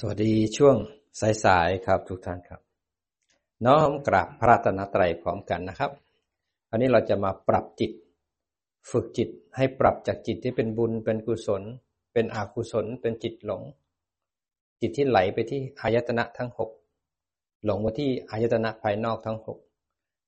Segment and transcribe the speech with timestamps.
[0.00, 0.76] สวัสดีช่วง
[1.44, 2.60] สายๆครับทุกท่านครับ
[3.66, 5.90] น้อมกราบพระตนตรัยพร้อมกันนะครับ
[6.70, 7.92] อันนี้เราจะมาปรับจิต
[8.90, 11.62] ฝึกจิตให้ปรับจากจิตที่เป็นบุญเป็นกุศล
[12.12, 13.62] เป็นอกุศล เป็นจิตหลง
[14.80, 16.70] จิตที่ไหลไปที่อายตนะทั้งหก
[17.64, 19.58] หลงมาที่อายตนะภายนอกทั้งหก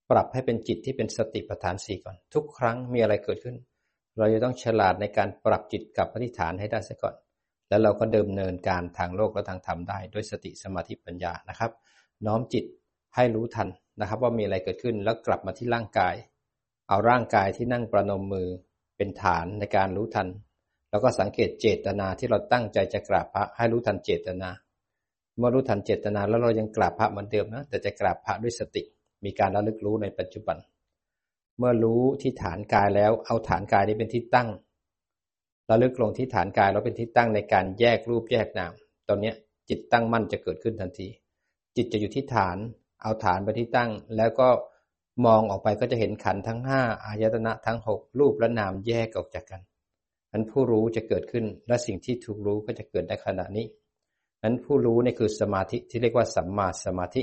[0.09, 3.55] ปรับให้เป็นจิตที่เป็นสติปัฏฐานสี่ก่อน ทุกครั้งมีอะไรเกิดขึ้น
[4.17, 7.15] เราจะต้องฉลาดในการปรับจิตกับปฏิฐานให้ได้ซะก่อน
[7.69, 11.71] แล้วเราก็เดิมเนินการทางโลกและทางธรรมได้ ด้วยสติสมาธิปัญญานะครับ
[12.25, 12.65] น้อมจิต
[13.15, 13.67] ให้รู้ทัน
[13.99, 16.15] นะครับ ว่ามีอะไรเกิดขึ้นแล้วกลับมาที่ร่างกาย
[16.89, 18.47] เอาร่างกายที่นั่งประนมมือ
[18.97, 20.27] เป็นฐานในการรู้ทัน
[20.89, 24.49] แล้วก็สังเกตเจตนาที่เราตั้งใจจะกราบพระให้รู้ทันเจตนา
[25.37, 28.83] เมื่อรู้ทันเจตนาแล้วเรายังกราบพระเหมือนเดิมนะแต่จะกราบพระด้วยสติ
[29.25, 30.57] มีการระลึกรู้ในปัจจุบัน
[31.57, 34.49] เมื่อรู้ที่ฐานกายแล้วเอาฐานกายนี้เป็นที่ตั้ง
[35.69, 38.73] ระลึกลงที่ฐานกายเราเป็นที่ตั้งในการแยกรูปแยกนาม
[39.07, 39.33] ตอนนี้
[39.69, 41.07] จิตตั้งมั่นจะเกิดขึ้นทันที
[41.75, 42.57] จิตจะอยู่ที่ฐาน
[43.01, 44.49] เอาฐานไปที่ตั้ง แล้วก็
[45.25, 49.61] มองออกไปก็จะเห็นขันทั้งห้าอายตนะทั้งหกรูปและนามแยกออกจากกัน
[50.31, 53.65] นั้นผู้รู้จะเกิดขึ้นและสิ่งที่ถูกรู้ก็จะเกิดในขณะนี้
[54.43, 57.21] นั้นผู้รู้นี่คือสมาธิที่เรียกว่าสัมมาสมาธิ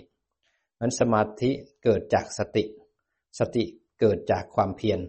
[0.81, 1.51] นั้นสมาธิ
[1.84, 2.65] เกิดจากสติ
[3.39, 3.65] สติ
[4.01, 5.01] เกิดจากความเพียร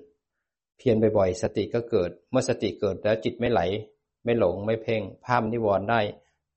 [0.77, 3.61] เพียรบ่อยๆ สติก็เกิด เมื่อสติเกิดแล้วจิตไม่ไหล
[4.23, 6.01] ไม่หลงไม่เพ่งภาพนิวรณ์ได้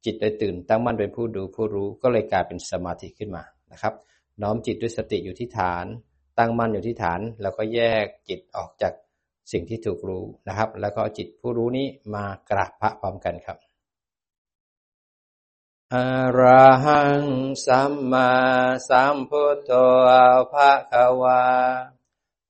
[0.05, 3.95] จิตได้ตื่นตั้งมั่นเป็นผู้ดูผู้รู้ก็เลยกลายเป็นสมาธิขึ้นมานะครับ
[4.43, 5.87] น้อมจิตด้วยสติอยู่ที่ฐาน
[6.39, 8.93] ตั้งมั่นอยู่ที่ฐาน แล้วก็แยกจิตออกจาก
[9.53, 13.59] สิ่งที่ถูกรู้นะครับ แล้วก็จิตผู้รู้นี้มากราบพระพร้อมกันครับ
[15.95, 15.97] อ
[16.39, 17.25] ระหัง
[17.67, 18.31] สัมมา
[18.89, 19.71] สัมพุทโธ
[20.53, 21.43] ภะคะวา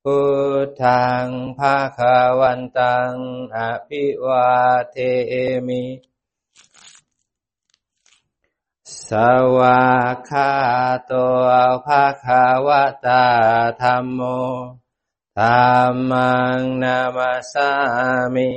[0.04, 0.20] พุ
[0.64, 1.26] ทธัง
[1.58, 3.14] ภาคาวันตัง
[3.56, 4.50] อภิวา
[4.90, 4.96] เท
[5.66, 5.84] มิ
[9.08, 9.10] ส
[9.56, 9.84] วา
[10.28, 10.50] คา
[11.06, 11.12] โต
[11.86, 12.68] ภาคาว
[13.06, 13.26] ตา
[13.82, 14.20] ธรรมโม
[15.38, 15.44] ธร
[15.90, 17.70] รมังนามาสา
[18.34, 18.50] มิ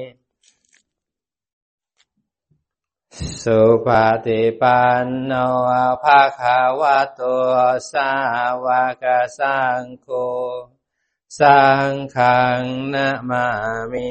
[3.42, 3.88] สุป
[4.26, 5.32] ฏิปันโน
[6.04, 6.82] ภาคาว
[7.16, 7.22] โต
[7.92, 8.10] สา
[8.66, 8.68] ว
[9.02, 9.04] ก
[9.38, 10.08] สังโฆ
[11.40, 12.62] สังขัง
[12.94, 13.46] นะมา
[13.94, 14.08] มิ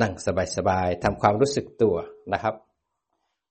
[0.00, 0.12] นั่ง
[0.56, 1.96] สบายๆทำความรู้สึกตัว
[2.32, 2.54] นะครับ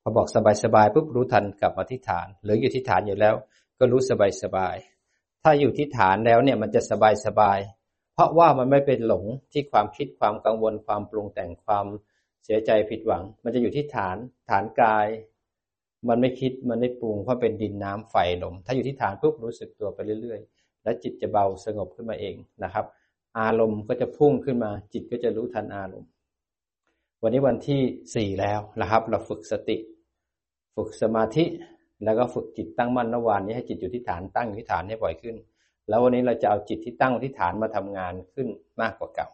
[0.01, 3.35] พอบอกสบายๆปุ๊บรู้ทันกลับมาที่ฐาน หรืออยู่ที่ฐานอยู่แล้ว
[3.79, 6.81] ก็รู้สบายๆถ้าอยู่ที่ฐานแล้วเนี่ยมันจะ
[7.25, 11.85] สบายๆเพราะว่ามันไม่เป็นหลงที่ความคิดความกังวลความปรุงแต่งความ
[12.43, 14.17] เสียใจผิดหวัง มันจะอยู่ที่ฐาน
[14.49, 15.07] ฐานกาย
[16.09, 22.85] มันไม่คิดมันไม่ปรุงเพราะเป็นดินน้ำไฟลม ถ้าอยู่ที่ฐานปุ๊บรู้สึกตัวไปเรื่อยๆ แล้วจิตจะเบาสงบขึ้นมาเองนะครับ
[23.39, 26.09] อารมณ์ก็จะพุ่งขึ้นมา จิตก็จะรู้ทันอารมณ์
[27.21, 27.81] วันนี้วันที่
[28.15, 29.77] สี่แล้วนะครับ เราฝึกสติ
[30.75, 31.45] ฝึกสมาธิ
[32.03, 35.35] แล้วก็ฝึกจิตตั้งมั่นระหว่างนี้ให้จิตอยู่ที่ฐานตั้งอยู่ที่ฐานให้บ่อยขึ้น
[35.89, 38.47] แล้ววันนี้เราจะเอาจิตที่ตั้งที่ฐานมาทำงานขึ้น
[38.81, 39.29] มากกว่าเก่า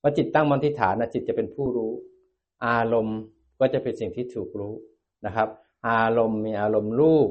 [0.00, 1.92] เมื่อจิตตั้งมั่นที่ฐานนะจิตจะเป็นผู้รู้
[2.66, 3.18] อารมณ์
[3.60, 4.74] ก็จะเป็นสิ่งที่ถูกรู้
[5.26, 5.48] นะครับ
[5.86, 7.30] อารมณ์มีอารมณ์รูป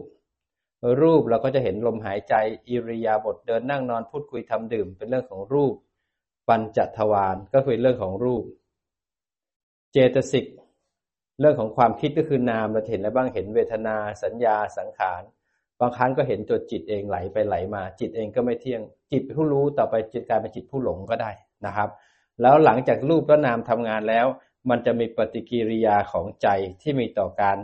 [1.02, 2.34] รูปเราก็จะเห็นลมหายใจ
[2.69, 5.74] อิริยาบถเดินนั่งนอนพูดคุยทำดื่ม เป็นเรื่องของรูป
[6.47, 8.44] ปัญจทวารก็คือเรื่องของรูป
[9.91, 10.46] เจตสิก
[11.40, 15.22] เรื่องของความคิดก็คือนามเราเห็นอะไรบ้างเห็นเวทนา สัญญาสังขาร
[15.80, 18.81] บางครั้งก็เห็นตัวจิตเองไหลไปไหลมา จิตเองก็ไม่เที่ยง
[19.12, 21.31] จิตผู้รู้ต่อไปจิตกลายเป็นจิตผู้หลงก็ได้
[21.66, 21.90] นะครับ
[22.41, 24.25] แล้วหลังจากรูปและนามทำงานแล้ว
[24.69, 26.47] มันจะมีปฏิกิริยาของใจ
[26.81, 27.57] ที่มีต่อการ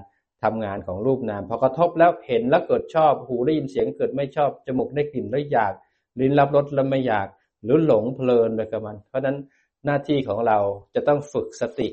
[0.43, 5.73] ทำงานของรูปนามพอกระทบแล้วเห็นแล้วเกิดชอบ หูได้ยินเสียงเกิดไม่ชอบ จมูกได้กลิ่นแล้วอยาก
[6.19, 7.27] ลิ้นรับรสแล้วไม่อยาก
[7.63, 9.37] หรือหลงเพลินไปกับมัน เพราะฉะนั้น
[9.85, 10.57] หน้าที่ของเรา
[10.95, 11.87] จะต้องฝึกสติ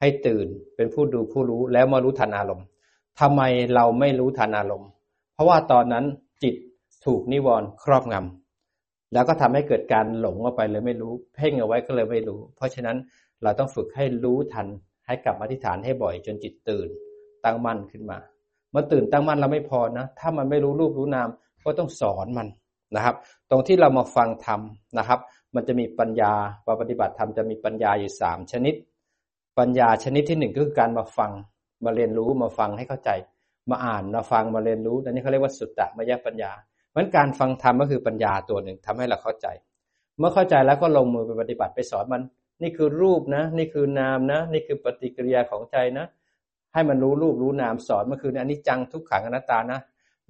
[0.00, 2.66] ให้ตื่นเป็นผู้ดูผู้รู้แล้วมารู้ทันอารมณ์
[3.20, 3.42] ทำไม
[3.74, 4.88] เราไม่รู้ทันอารมณ์
[5.34, 6.04] เพราะว่าตอนนั้น
[6.42, 6.54] จิต
[7.06, 12.96] ถูกนิวรณ์ครอบงำแล้วก็ทำให้เกิดการหลงออกไปเลยไม่รู้ เพ่งเอาไว้ก็เลยไม่รู้ เพราะฉะนั้น
[13.42, 14.66] เราต้องฝึกให้รู้ทัน
[15.06, 16.88] ให้กลับมาที่ฐานให้บ่อยจนจิตตื่น
[17.44, 18.18] ตั้งมั่นขึ้นมา
[18.74, 21.28] มื่อตื่นตั้งมั่นเราไม่พอนะ ถ้ามันไม่รู้รูปรู้นาม
[21.64, 22.48] ก็ต้องสอนมัน
[22.96, 23.16] นะครับ
[23.50, 24.60] ตรงที่เรามาฟังธรรม
[24.98, 25.20] นะครับ
[25.54, 26.32] มันจะมีปัญญา
[26.66, 28.74] ว่าปฏิบัติธรรมจะมีปัญญาอยู่สามชนิด
[29.58, 31.32] ปัญญาชนิดที่หนึ่งก็คือการมาฟัง
[31.84, 33.10] มาเรียนรู้มาฟังให้เข้าใจ
[33.70, 36.52] มาอ่านมาฟังมาเรียนรู้อันนี้เขาเรียกว่าสุตตะมยปัญญา
[36.88, 39.46] เพราะการฟังธรรมก็คือปัญญาตัวหนึ่งทำให้เราเข้าใจ
[40.18, 42.22] เมื่อเข้าใจแล้วก็ลงมือไปปฏิบัติไปสอนมัน
[42.62, 46.06] นี่คือรูปนะ นี่คือนามนะ นี่คือปฏิกิริยาของใจนะ
[46.72, 49.80] ให้มันรู้รูปรู้นามสอนเมื่อคืนอันนี้จังทุกขังอนัตตานะ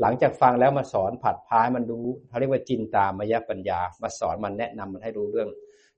[0.00, 5.48] หลังจากฟังแล้วมาสอนผัดพายมันรู้เขาเรียกว่าจินตามยปัญญา มาสอนมันแนะนำมันให้รู้เรื่อง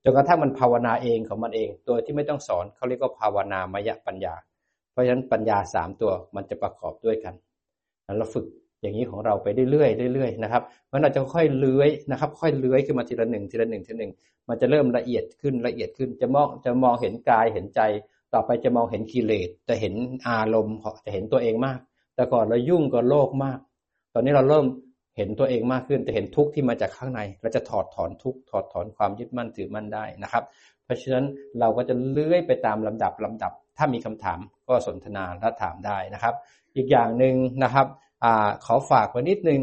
[0.02, 4.35] จนกระทั่งมันภาวนาเองของมันเอง โดยที่ไม่ต้องสอนเขาเรียกว่าภาวนามยปัญญา
[4.93, 7.35] เพราะฉะนั้นปัญญาสามตัวมันจะประกอบด้วยกัน
[8.19, 8.46] เราฝึก
[8.82, 14.12] อย่างนี้ของเราไปเรื่อยๆเรื่อยๆนะครับมันเราจะค่อยเลื้อยนะครับ ค่อยเลื้อยขึ้นมาทีละหนึ่งทีละหนึ่งทีละหนึ่ง
[14.49, 17.81] มันจะเริ่มละเอียดขึ้นละเอียดขึ้นจะมองจะมองเห็นกายเห็นใจ
[18.35, 19.95] ต่อไปจะมองเห็นกิเลสจะเห็น
[20.29, 21.79] อารมณ์จะเห็นตัวเองมาก
[22.15, 23.59] แต่ก่อนเรายุ่งกับโลกมาก
[24.15, 24.67] ตอนนี้เราเริ่ม
[25.17, 30.45] เห็นตัวเองมากขึ้นจะเห็นทุกข์ที่มาจากข้างในเราจะถอดถอนทุกข์ถอดถอนความยึดมั่นถือมั่นได้นะครับ
[30.85, 31.25] เพราะฉะนั้น
[31.61, 34.39] เราก็จะเลื้อยไปตามลำดับลำดับ ถ้ามีคำถาม
[34.69, 36.35] ก็สนทนาและถามได้นะครับ
[36.77, 37.35] อีกอย่างหนึ่ง
[37.65, 37.87] นะครับ
[38.25, 38.27] อ
[38.65, 39.63] ขอฝากไว้นิดนึง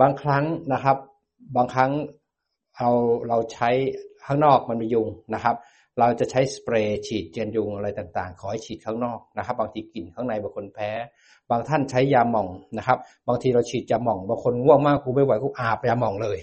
[0.00, 0.96] บางครั้งนะครับ
[1.56, 1.90] บางครั้ง
[2.76, 2.90] เรา
[3.28, 3.70] เราใช้
[4.24, 5.56] ข้างนอกมันมียุงนะครับ
[5.98, 10.90] เราจะใช้สเปรย์ฉีดเจนยุงอะไรต่างๆ ขอให้ฉีดข้างนอกนะครับ บางทีกลิ่นข้างในบางคนแพ้
[11.50, 12.48] บางท่านใช้ยาหม่อง
[12.78, 12.98] นะครับ
[13.28, 16.38] บางทีเราฉีดยาหม่อง บางคนง่วงมากกูไม่ไหวกูอาบยาหม่องเลย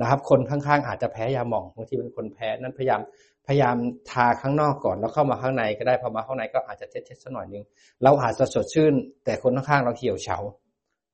[0.00, 3.00] นะครับ คนข้างๆอาจจะแพ้ยาหม่องบางทีเป็นคนแพ้นั้นพยายาม
[3.46, 3.76] พยายาม
[4.10, 7.64] ทาข้างนอกก่อนแล้วเข้ามาข้างในก็ได้พอมาข้างในก็อาจจะเช็ดๆสักหน่อยนึง
[8.02, 8.92] เราอาจจะสดชื่น
[9.24, 10.38] แต่คนข้างๆเราเหี่ยวเฉา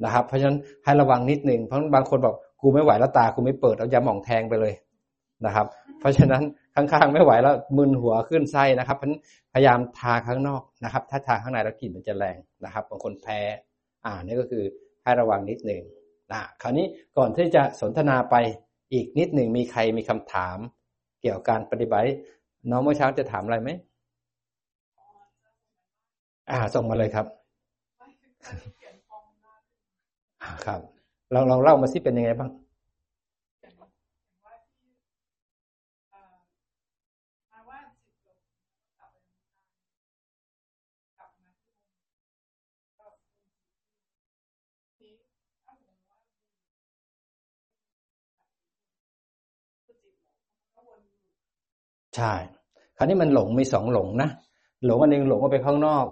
[0.04, 4.74] นะครับ เพราะฉะนั้นให้ระวังนิดนึงเพราะบางคนบอกกูไม่ไหวแล้วตากูไม่เปิดเอายาหม่องแทงไปเลย
[5.46, 5.66] นะครับ
[6.00, 6.42] เพราะฉะนั้น
[6.92, 9.10] ข้างๆไม่ไหวแล้วมึนหัวขึ้นไส้นะครับเพราะ
[9.52, 13.40] พยายามทาข้างนอกนะครับ ถ้าทาข้างในแล้วกลิ่นมันจะแรงนะครับบางคนแพ้
[14.04, 14.64] อ่านี่ก็คือ
[15.02, 15.82] ให้ระวังนิดหนึ่ง
[16.32, 16.86] นะคราวนี้
[17.16, 18.36] ก่อนที่จะสนทนาไป
[18.92, 20.58] อีกนิดหนึ่งมีใครมีคำถาม
[21.20, 22.10] เกี่ยวกับการปฏิบัติ
[22.70, 23.70] น้องเมื่อเช้าจะถามอะไรไหม
[26.50, 27.26] อ่าส่งมาเลยครับ
[30.66, 30.80] ครับ
[31.32, 32.50] เราลองเล่ามาสิเป็นยังไงบ้าง
[52.16, 52.32] ใช่
[52.96, 54.30] คราวนี้มันหลงมีสองหลงนะ
[54.86, 56.06] หลงอันหนึ่งหลงก็ไปข้างนอก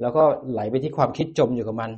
[0.00, 1.90] แล้วก็ไหลไปที่ความคิดจมอยู่กับมัน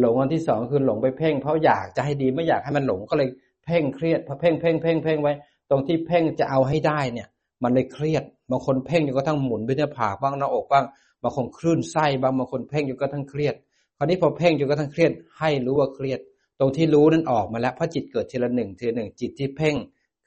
[0.00, 3.28] หลงอันที่สองคือหลงไปเพ่ง เพราะอยากจะให้ดีไม่อยากให้มันหลงก็เลย
[3.64, 5.32] เพ่งเครียดพอเพ่งเพ่งเพ่งเพ่งไว้
[5.70, 7.28] ตรงที่เพ่งจะเอาให้ได้เนี่ย
[7.62, 10.84] มันเลยเครียดบางคนเพ่งอยู่ก็ทั้งหมุนไปที่ผากบ้างหน้าอกบ้าง
[11.22, 13.54] บางคนคลื่นไส้บางบางคนเพ่งอยู่ก็ทั้งเครียด
[13.96, 16.20] คราวนี้พอเพ่งอยู่ก็ทั้งเครียด ให้รู้ว่าเครียด
[16.58, 19.74] ตรงที่รู้นั้นออกมาแล้วเพราะจิตเกิดทีละหนึ่งทีละหนึ่งจิตที่เพ่ง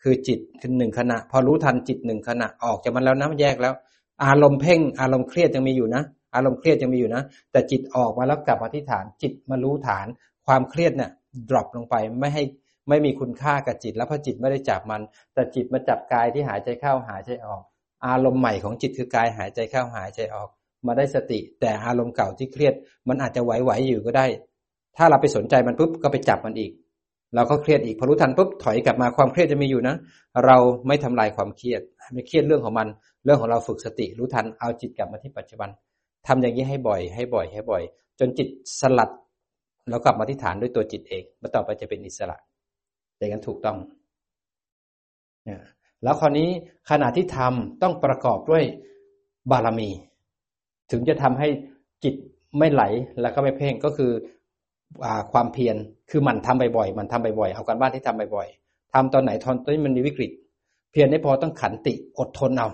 [0.04, 3.74] คือจิตคือหนึ่งขณะ พอรู้ทันจิตหนึ่งขณะออกจากมันแล้วนะแยกแล้ว
[4.26, 6.04] อารมณ์เพ่ง อารมณ์เครียดยังมีอยู่นะ
[6.36, 10.08] อารมณ์เครียดยังมีอยู่นะ แต่จิตออกมาแล้วกลับมาที่ฐาน จิตมารู้ฐาน
[10.48, 11.12] ความเครียดเนี่ย
[11.50, 12.44] ดรอปลงไปไม่ให้
[12.90, 15.02] ไม่มีคุณค่ากับจิต แล้วพอจิตไม่ได้จับมัน
[15.34, 17.62] แต่จิตมาจับกายที่หายใจเข้าหายใจออก
[18.08, 20.50] อารมณ์ใหม่ของจิตคือกายหายใจเข้าหายใจออก
[20.88, 22.74] มาได้สติ แต่อารมณ์เก่าที่เครียด
[23.08, 24.26] มันอาจจะไหวๆอยู่ก็ได้
[24.98, 26.72] ถ้าเราไปสนใจมันปุ๊บก็ไปจับมันอีก
[27.36, 29.96] เราก็เครียดอีกพอรู้ทันปุ๊บถอยกลับมาความเครียดจะมีอยู่นะ
[30.46, 31.82] เราไม่ทำลายความเครียด
[32.14, 32.88] ไม่เครียดเรื่องของมัน
[33.26, 35.70] เรื่องของเราฝึกสติ รู้ทันเอาจิตกลับมาที่ปัจจุบัน
[36.28, 37.84] ทำอย่างนี้ให้บ่อย ให้บ่อย ให้บ่อย
[38.20, 38.48] จนจิต
[38.80, 39.10] สลัด
[39.90, 42.38] แล้วกลับมาที่ฐานด้วยตัวจิตเองมาต่อไปจะเป็นอิสระ
[43.18, 43.78] อย่างนั้นถูกต้อง
[45.46, 45.60] เนี่ย
[46.04, 46.50] แล้วคราวนี้
[46.90, 48.64] ขณะที่ทำต้องประกอบด้วย
[49.52, 49.90] บารมี
[50.92, 51.48] ถึงจะทำให้
[52.04, 52.16] จิต
[52.58, 52.84] ไม่ไหล
[53.22, 54.12] แล้วก็ไม่เพ่งก็คือ
[55.32, 55.76] ความเพียร
[56.10, 60.32] คือมันทำบ่อยๆมันทำบ่อยๆเอาการบ้านที่ทำบ่อยๆทำตอนไหนทอนตอนมันมีวิกฤต
[60.92, 62.70] เพียรได้พอต้องขันติอดทนเอา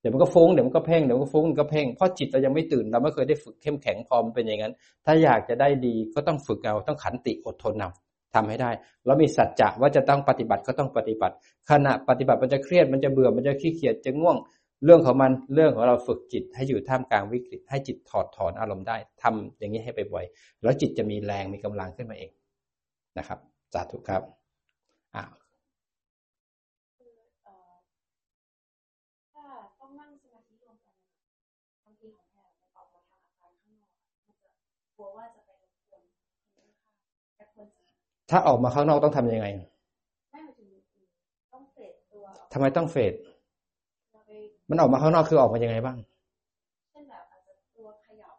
[0.00, 4.74] เดี๋ยวมันก็ฟุ้งเดี๋ยวมันก็เพ่งเดี๋ยวมันก็ฟุ้งมันก็เพ่งเพราะจิตเรายังไม่ตื่นเราไม่เคยได้ฝึกเข้มแข็งพอมันเป็นอย่างนั้น
[5.06, 7.90] ถ้าอยากจะได้ดีก็ต้องฝึกเอาต้องขันติอดทนเอา
[8.34, 8.70] ทำให้ได้
[9.06, 11.34] แล้วมีสัจจะว่าจะต้องปฏิบัติก็ต้องปฏิบัติ
[11.70, 14.36] ขณะปฏิบัติมันจะเครียดมันจะเบื่อมันจะขี้เกียจจะง่วง
[14.84, 20.24] เรื่องของมันเรื่องของเราฝึกจิต ให้อยู่ท่ามกลางวิกฤต ให้จิตถอดถอนอารมณ์ได้ทำอย่างนี้ให้ไปบ่อย
[20.62, 22.30] แล้วจิตจะมีแรงมีกำลังขึ้นมาเอง
[23.18, 23.38] นะครับ
[23.74, 24.22] สาธุครับ
[25.14, 25.24] อ่า
[38.30, 39.46] ถ้าออกมาข้างนอกต้องทำยังไง
[42.52, 43.12] ทำไมต้องเฟด
[44.70, 45.96] มันออกมาข้างนอกคือออกมายังไงบ้าง
[46.90, 48.34] เช่นแบบอาจจะตัวขยับ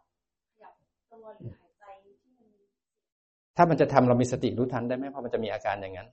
[0.50, 0.72] ขยับ
[1.12, 2.48] ตัวหรือหายใจที่มัน
[3.56, 6.08] ถ้ามันจะทำเรามีสติรู้ทันได้ไหมเพราะมันจะมีอาการอย่างนั้น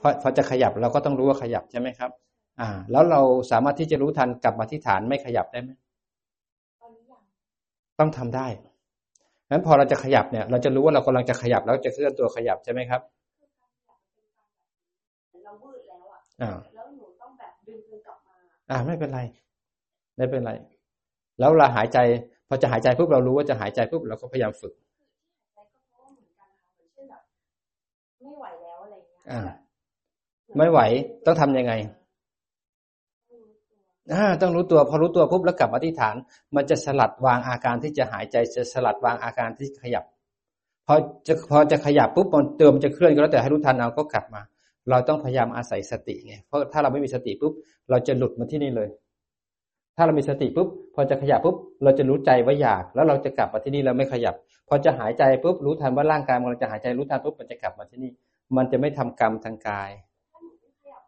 [0.00, 2.10] พอพอจะขยับเราก็ต้องรู้ว่าขยับใช่ไหมครับ
[2.60, 5.70] อ่า แล้วเราสามารถที่จะรู้ทันกลับมาที่ฐานไม่ขยับได้ไหม
[8.00, 8.46] ต้องทำได้
[9.50, 13.00] งั้นพอเราจะขยับเนี่ย เราจะรู้ว่าเรากำลังจะขยับแล้วจะเคลื่อนตัวขยับใช่ไหมครับ
[15.44, 16.02] เราวืดแล้ว
[16.42, 16.58] อ่า
[18.70, 19.20] อ่าไม่เป็นไร
[20.16, 20.52] ไม่เป็นไร
[21.38, 21.98] แล้วเราหายใจ
[22.48, 24.72] พอจะหายใจปุ๊บเรารู้ว่าจะหายใจปุ๊บเราก็พยายามฝึก
[28.22, 29.40] ไม่ไหวแล้วอะไรเงี้ยอ่า
[30.56, 30.80] ไม่ไหว
[31.26, 31.72] ต้องทํำยังไง
[34.12, 36.14] อ่าต้องรู้ตัว พอรู้ตัวปุ๊บแล้วกลับอธิษฐาน
[36.54, 40.04] มันจะสลัดวางอาการที่จะหายใจจะสลัดวางอาการที่ขยับ
[40.86, 40.94] พอ
[41.26, 44.42] จะพอจะขยับปุ๊บมันเติมจะเคลื่อนก็แล้วแต่ให้รู้ทันเอาก็กลับมา
[44.90, 47.52] เราต้องพยายามอาศัยสติไงเพราะถ้าเราไม่มีสติปุ๊บ
[47.90, 48.88] เราจะหลุดมาที่นี่เลย
[49.96, 54.34] ถ้าเรามีสติปุ๊บพอจะขยับปุ๊บเราจะรู้ใจว่าอยาก แล้วเราจะกลับมาที่นี่แล้วไม่ขยับ
[54.68, 58.10] พอจะหายใจปุ๊บรู้ทันว่าร่างกายมันจะหายใจรู้ทันปุ๊บมันจะกลับมาที่นี่
[58.56, 59.90] มันจะไม่ทำกรรมทางกาย
[60.32, 61.02] ถ้าหนูไม่ขยับ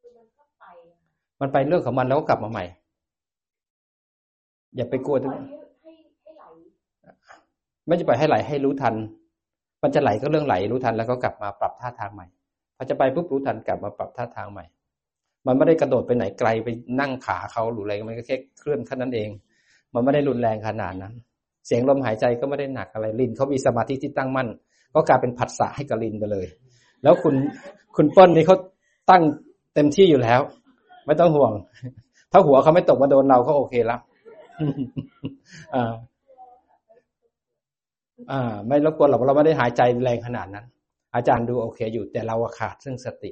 [0.00, 0.98] คือมันก็ไปอะ
[1.40, 2.64] มันไปเรื่องของมันแล้วก็กลับมาใหม่
[4.76, 5.44] อย่าไปกลัวตปรงล่อยนั้น
[5.82, 5.92] ให้
[6.22, 6.44] ให้ให้ไหล
[7.86, 8.94] ไม่จะปล่อยให้ไหลให้รู้ทัน
[9.82, 12.26] มันจะไหลก็เรื่องไหลรู้ทันแล้วก็กลับมาปรับท่าทางใหม่
[12.82, 14.64] พอจะไปปุ๊บรู้ทันกลับมาปรับท่าทางใหม่
[15.46, 16.68] มันไม่ได้กระโดดไปไหนไกลไป
[17.00, 19.28] นั่งขาเขาหรืออะไรมันก็แค่เคลื่อนแค่นั้นเอง
[19.94, 21.14] มันไม่ได้รุนแรงขนาดนั้น
[21.66, 24.48] เสียงลมหายใจก็ไม่ได้หนักอะไรลินเขามีสมาธิที่ตั้งมั่น
[24.94, 26.46] ก็กลายเป็นผัสสะให้กับลินไปเลย
[27.02, 27.34] แล้วคุณ
[27.96, 28.56] คุณเปิ้ลนี่เขา
[29.10, 29.22] ตั้ง
[29.74, 30.40] เต็มที่อยู่แล้ว
[31.06, 31.52] ไม่ต้องห่วง
[32.32, 34.00] ถ้าหัวเขาไม่ตกมาโดนเราก็โอเคแล้ว
[35.74, 35.92] อ่า
[38.30, 40.66] อ่า ไม่รบกวนหรอกเราไม่ได้หายใจแรงขนาดนั้น
[41.14, 43.30] อาจารย์ดูโอเคอยู่ แต่เราขาดซึ่งสติ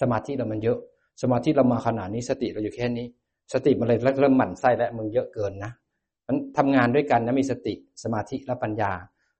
[0.00, 0.78] สมาธิเรามันเยอะ
[1.22, 3.06] สมาธิเรามาขนาดนี้สติเราอยู่แค่นี้
[3.52, 5.72] สติมันเลยเริ่มหมั่นไส้แล้วมึงเยอะเกินนะ
[6.26, 8.92] มันทำงานด้วยกันนะมีสติ สมาธิและปัญญา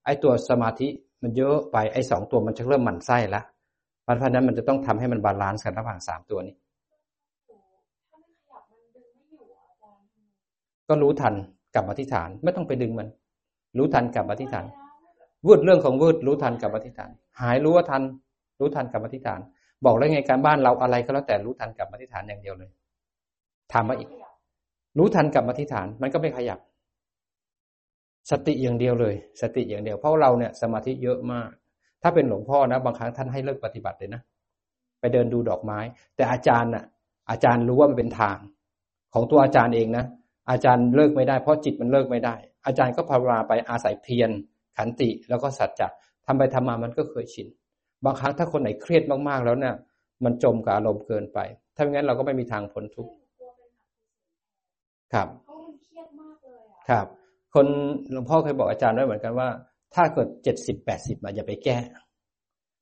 [0.04, 0.88] ไอ้ตัวสมาธิ
[1.22, 3.44] มันเยอะไปไอ้สองตัวมันจะเริ่มหมั่นไส้ล้ว
[4.02, 6.54] เพราะฉะนั้นมันจะต้องทำให้มัน balance กันระหว่างสามตัวนี้
[10.88, 11.34] ก็รู้ทัน
[11.74, 13.08] กลับมาที่ฐาน ไม่ต้องไปดึงมัน
[13.78, 14.66] รู้ทันกลับมาที่ฐาน
[15.46, 18.02] วืดเรื่องของวืดรู้ทันกับมาที่ฐาน หายรู้ว่าทัน
[18.60, 19.40] รู้ทันกลับมาที่ฐาน
[19.84, 22.70] บอกแล้วไงการบ้านเราอะไรก็แล้วแต่รู้ทันกลับมาที่ฐานอย่างเดียวเลย
[23.72, 24.08] ถามมาอีก
[24.98, 26.58] รู้ทันกลับมาที่ฐานมันก็ไม่ขยับ
[28.30, 31.50] สติอย่างเดียวเลย สติอย่างเดียวเพราะเราเนี่ยสมาธิเยอะมาก
[32.02, 34.22] ถ้าเป็นหลวงพ่อนะ บางครั้งท่านให้เลิกปฏิบัติเลยนะ
[35.00, 35.78] ไปเดินดูดอกไม้
[36.16, 36.84] แต่อาจารย์น่ะ
[37.30, 38.38] อาจารย์รู้ว่ามันเป็นทาง
[39.14, 40.04] ของตัวอาจารย์เองนะ
[40.50, 42.34] อาจารย์เลิกไม่ได้เพราะจิตมันเลิกไม่ได้
[42.66, 44.30] อาจารย์ก็ภาวนาไปอาศัยเพียร
[44.76, 45.88] ขันติแล้วก็สัจจะ
[46.26, 47.46] ทำไปทำมามันก็เคยชิน
[48.04, 49.74] บางครั้งถ้าคนไหนเครียดมากๆแล้วเนี่ย
[50.24, 51.38] มันจมกับอารมณ์เกินไป
[51.74, 53.12] ถ้าไม่งั้นเราก็ไม่มีทางพ้นทุกข์
[55.12, 57.06] ครับเพราะมันเครียดมากเลยอะครับ
[57.54, 57.66] คน
[58.12, 59.48] หลวงพ่อเคยบอกอาจารย์ไว้เหมือนกันว่า
[59.94, 61.78] ถ้าเกิดเจ็ดสิบแปดสิบมาอย่าไปแก้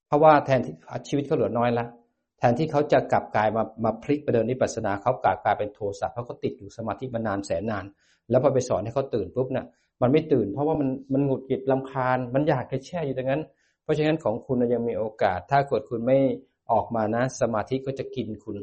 [0.07, 0.75] เพราะว่าแทนที่
[1.09, 1.87] ชีวิตเขาเหลือน้อยละ
[2.39, 7.85] แทนที่เขาจะกลับกลายมามาพลิกไปเดินนิพพานาเขากลับกลายเป็นโทสะเพราะเขาติดอยู่สมาธิมานานแสนนาน
[8.31, 9.67] แล้วพอไปสอนให้เขาตื่นปุ๊บเนี่ย
[10.03, 13.43] มันไม่ตื่น เพราะว่ามันมันหงุดหงิดลำคาญ มันอยากจะแช่อยู่ตรงนั้น
[13.83, 16.19] เพราะฉะนั้นของคุณยังมีโอกาส ถ้าเกิดคุณไม่
[16.73, 18.57] ออกมานะ สมาธิก็จะกินคุณ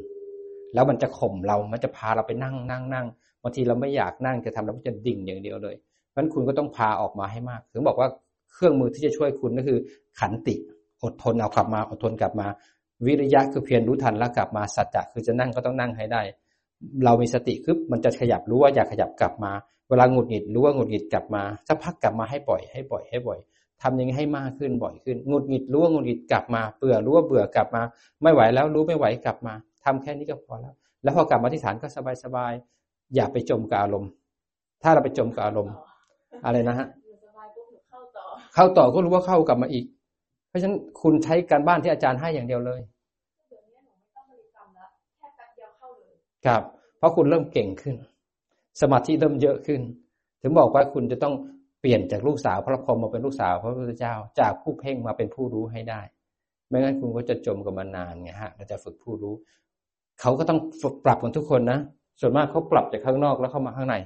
[0.74, 3.06] แล้วมันจะข่มเรา มันจะพาเราไปนั่งนั่งนั่ง
[3.42, 5.76] บางทีเราไม่อยากนั่งจะทำเราก็จะดิ่งอย่างเดียวเลย
[6.08, 8.08] เพราะฉะนั้นคุณก็ต้องพาออกมาให้มาก ถึงบอกว่า
[8.52, 9.78] เครื่องมือที่จะช่วยคุณก็คือ
[10.20, 10.54] ขันติ
[11.02, 12.46] อดทนเอากลับมา อดทนกลับมา
[13.06, 16.22] วิริยะคือเพียรรู้ทันแล้วกลับมาสัจจะคือจะนั่งก็ต้องนั่งให้ได้
[17.04, 19.52] เรามีสติคือมันจะขยับรู้ว่าอยากขยับกลับมา
[19.88, 23.38] เวลาหงุดหงิดรู้ว่าหงุดหงิดกลับมาสักพักกลับมาให้ปล่อยให้ปล่อยให้บ่อย
[23.82, 27.82] ทำยังไงให้มากขึ้นบ่อยขึ้นหงุดหงิดรู้ว่าหงุดหงิดกลับมาเบื่อรู้ว่าเบื่อกลับมา
[28.22, 29.54] ไม่ไหวแล้วรู้ไม่ไหวกลับมา
[29.84, 34.10] ทำแค่นี้ก็พอแล้ว แล้วพอกลับมาที่ฐานก็สบายสบายๆอย่าไปจมกับอารมณ์
[34.82, 35.74] ถ้าเราไปจมกับอารมณ์
[36.44, 39.84] อะไรนะฮะหนูสบายปุ๊บหนูเข้าต่อเข้าต่อก็รู้ว่าเข้ากลับมาอีก
[40.48, 42.80] เพราะฉะนั้นคุณใช้การบ้านที่อาจารย์ให้อย่างเดียวเลย
[46.46, 46.62] ครับ
[46.98, 47.96] เพราะคุณเริ่มเก่งขึ้น
[48.80, 49.80] สมาธิเริ่มเยอะขึ้น
[50.42, 51.34] ถึงบอกว่าคุณจะต้อง
[51.80, 56.00] เปลี่ยนจากลูกสาวพระพรหมมาเป็นลูกสาวพระพุทธเจ้า จากผู้เพ่งมาเป็นผู้รู้ให้ได้
[56.68, 59.34] ไม่งั้นคุณก็จะจมกับมันนานไงฮะเราจะฝึกผู้รู้
[60.20, 61.78] เขาก็ต้องฝึกปรับกันทุกคนนะ
[62.20, 63.96] ส่วนมากเขาปรับจากข้างนอกแล้วเข้ามาข้างใน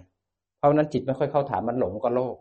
[0.59, 2.35] เพราะนั้นจิตไม่ค่อยเข้าฐานมันหลงกับโลก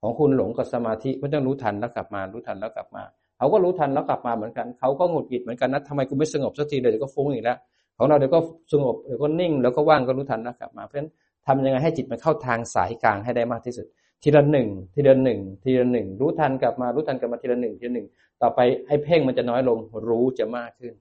[0.00, 3.02] ของคุณหลงกับสมาธิมันต้องรู้ทันแล้วกลับมา รู้ทันแล้วกลับมา
[3.38, 7.58] เขาก็รู้ทันแล้วกลับมาเหมือนกัน เขาก็หงุดหงิดเหมือนกันนะทำไมกูไม่สงบสักทีเดี๋ยก็ฟุ้งอีกแล้ว
[7.98, 8.40] ของเราเดี๋ยวก็
[8.72, 11.10] สงบเดี๋ยวก็นิ่งแล้วก็ว่างก็รู้ทันแล้วกลับมาเพราะฉะนั้น
[11.46, 13.86] ทำยังไงให้จิตมันเข้าทางสายกลางให้ได้มากที่สุด
[14.22, 18.06] ทีละหนึ่งทีละหนึ่งทีละหนึ่งรู้ทันกลับมารู้ทันกลับมาทีละหนึ่งทีละหนึ่ง
[18.42, 19.78] ต่อไปไอ้เพ่งมันจะน้อยลง
[20.08, 20.92] รู้จะมากขึ้น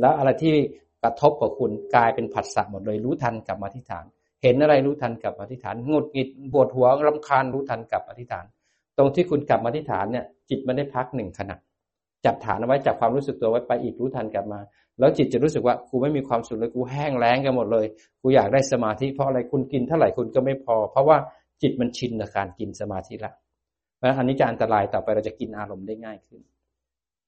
[0.00, 0.54] แล้วอะไรที่
[1.02, 4.04] กระทบกับคุณกลายเป็นผัสสะหมดเลยรู้ทันกลับมาที่ฐาน
[4.42, 8.46] เห็นอะไรรู้ทันกลับมาที่ฐานงุดหงิดปวดหัวรำคาญรู้ทันกลับมาที่ฐาน
[8.98, 11.56] ตรงที่คุณกลับมาที่ฐานเนี่ยจิตมันได้พักหนึ่งขณะ
[12.26, 14.60] จับฐานเอาไว้จับความรู้สึกตัวไว้ไปอีกรู้ทันกลับมา
[14.98, 17.86] แล้วจิตจะรู้สึกว่ากูไม่มีความสุขเลยกูแห้งแล้งกันหมดเลย
[18.22, 21.16] กูอยากได้สมาธิเพราะอะไรคุณกินเท่าไหร่คุณก็ไม่พอ เพราะว่า
[21.62, 23.32] จิตมันชินกับการกินสมาธิละ
[23.96, 26.40] เพราะอันนี้จะอันตรายต่อไปเราจะกินอารมณ์ได้ง่ายขึ้น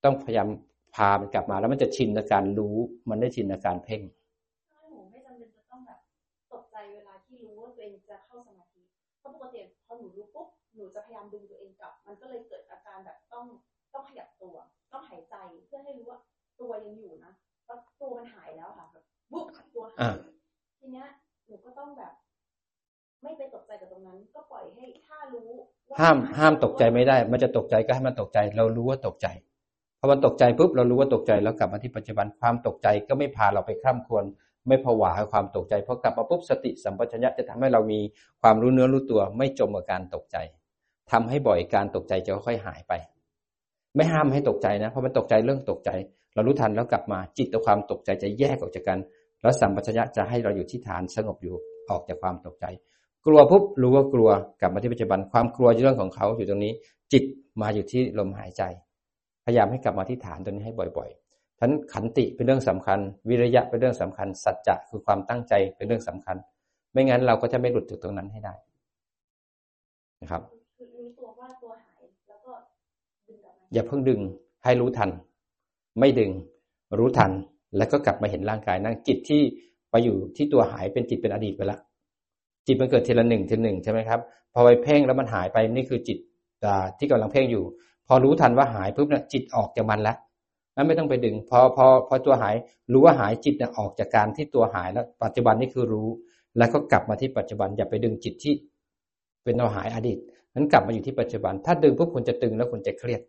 [0.05, 0.49] ต้องพยายาม
[0.95, 2.77] พามันกลับมา แล้วมันจะชินกับการรู้
[3.11, 4.03] มันได้ชินกับการเพ่ง
[4.91, 6.01] หนูไม่จำเป็นจะต้องแบบ
[6.53, 8.81] ตกใจเวลาที่รู้ว่าตัวเองจะเข้าสมาธิ
[9.21, 13.45] เพราะปกติพอหนูรู้ปุ๊บหนูจะพยายามดึงตัวเองกลับ มันก็เลยเกิดอาการแบบต้อง
[13.93, 14.55] ต้องขยับตัว
[14.93, 16.19] ต้องหายใจเพื่อให้รู้ว่า
[16.61, 17.33] ตัวยังอยู่นะ
[17.67, 20.17] แล้วตัวมันหายแล้วค่ะแบบวุบตัวหาอ่าย
[20.79, 21.09] ทีเนี้ย
[21.47, 22.13] หนูก็ต้องแบบ
[23.23, 25.49] ไม่ไปตกใจกับตรงนั้น ก็ปล่อยให้ถ้ารู้
[25.89, 29.27] ว่ห้ามห้ามตกใจไม่ได้ มันจะตกใจก็ให้มันตกใจ เรารู้ว่าตกใจ
[29.99, 34.25] พอมันตกใจปุ๊บเรารู้ว่าตกใจแล้วกลับมาที่ปัจจุบันความตกใจก็ไม่พาเราไปข้ามควร
[34.69, 38.01] ไม่ผวากับความตกใจพอกลับมาปุ๊บสติสัมปชัญญะจะทำให้เรามี
[38.43, 40.37] ความรู้เนื้อรู้ตัวไม่จมกับการตกใจ
[41.11, 42.93] ทำให้บ่อยการตกใจจะค่อยๆหายไป
[43.97, 45.91] ไม่ห้ามให้ตกใจนะเพราะมันตกใจเรื่องตกใจ
[46.35, 48.99] เรารู้ทันแล้วกลับมาจิตกับความตกใจจะแยกออกจากกัน
[49.41, 51.55] แล้วสัมปชัญญะจะให้เราอยู่ที่ฐานสงบอยู่
[51.91, 52.67] ออกจากความตกใจ
[53.27, 54.31] กลัวปุ๊บรู้ว่ากลัว
[54.61, 56.73] กลับมาที่ปัจจุบันความกลัวเรื่องของเขาอยู่ตรงนี้
[57.13, 57.25] จิต
[57.63, 58.63] มาอยู่ที่ลมหายใจ
[59.45, 66.37] พยายามให้กลับมาที่ฐานตรงนี้ให้บ่อยๆฉะนั้นขันติเป็นเรื่องสำคัญ วิริยะเป็นเรื่องสำคัญ สัจจะคือความตั้งใจเป็นเรื่องสำคัญ
[66.93, 68.55] ไม่งั้นเราก็จะไม่หลุดจากตรงนั้นให้ได้
[70.23, 70.43] นะครับ
[70.77, 72.53] คือรู้ตัวว่าตัวหาย แล้วก็
[73.27, 74.21] ดึงกลับมา อย่าเพิ่งดึง
[74.65, 75.11] ให้รู้ทัน
[76.01, 76.31] ไม่ดึง
[76.99, 77.31] รู้ทัน
[77.77, 79.43] แล้วก็กลับมาเห็นร่างกายนั่งจิตที่
[79.91, 81.81] ไปอยู่ที่ตัวหายเป็นจิตเป็นอดีตไปแล้ว
[82.67, 84.21] จิตมันเกิดทีละหนึ่งทีละหนึ่งใช่ไหมครับ
[84.55, 86.19] พอไปเพ่งแล้วมันหายไปนี่คือจิต
[86.99, 87.65] ที่กำลังเพ่งอยู่
[88.07, 90.17] พอรู้ทันว่าหายปุ๊บเนี่ยจิตออกจากมันแล้ว
[90.77, 92.55] นั้นไม่ต้องไปดึง พอพอพอตัวหาย
[92.93, 96.09] รู้ว่าหายจิตเนี่ยออกจากการที่ตัวหายแล้ว ปัจจุบันนี่คือรู้
[96.59, 98.55] แล้วก็กลับมาที่ปัจจุบันอย่าไปดึงจิตที่
[99.45, 100.19] เป็นตัวหายอดีต
[100.55, 103.21] นั้นกลับมาอยู่ที่ปัจจุบัน ถ้าดึงปุ๊บคุณจะตึงแล้วคุณจะเครียด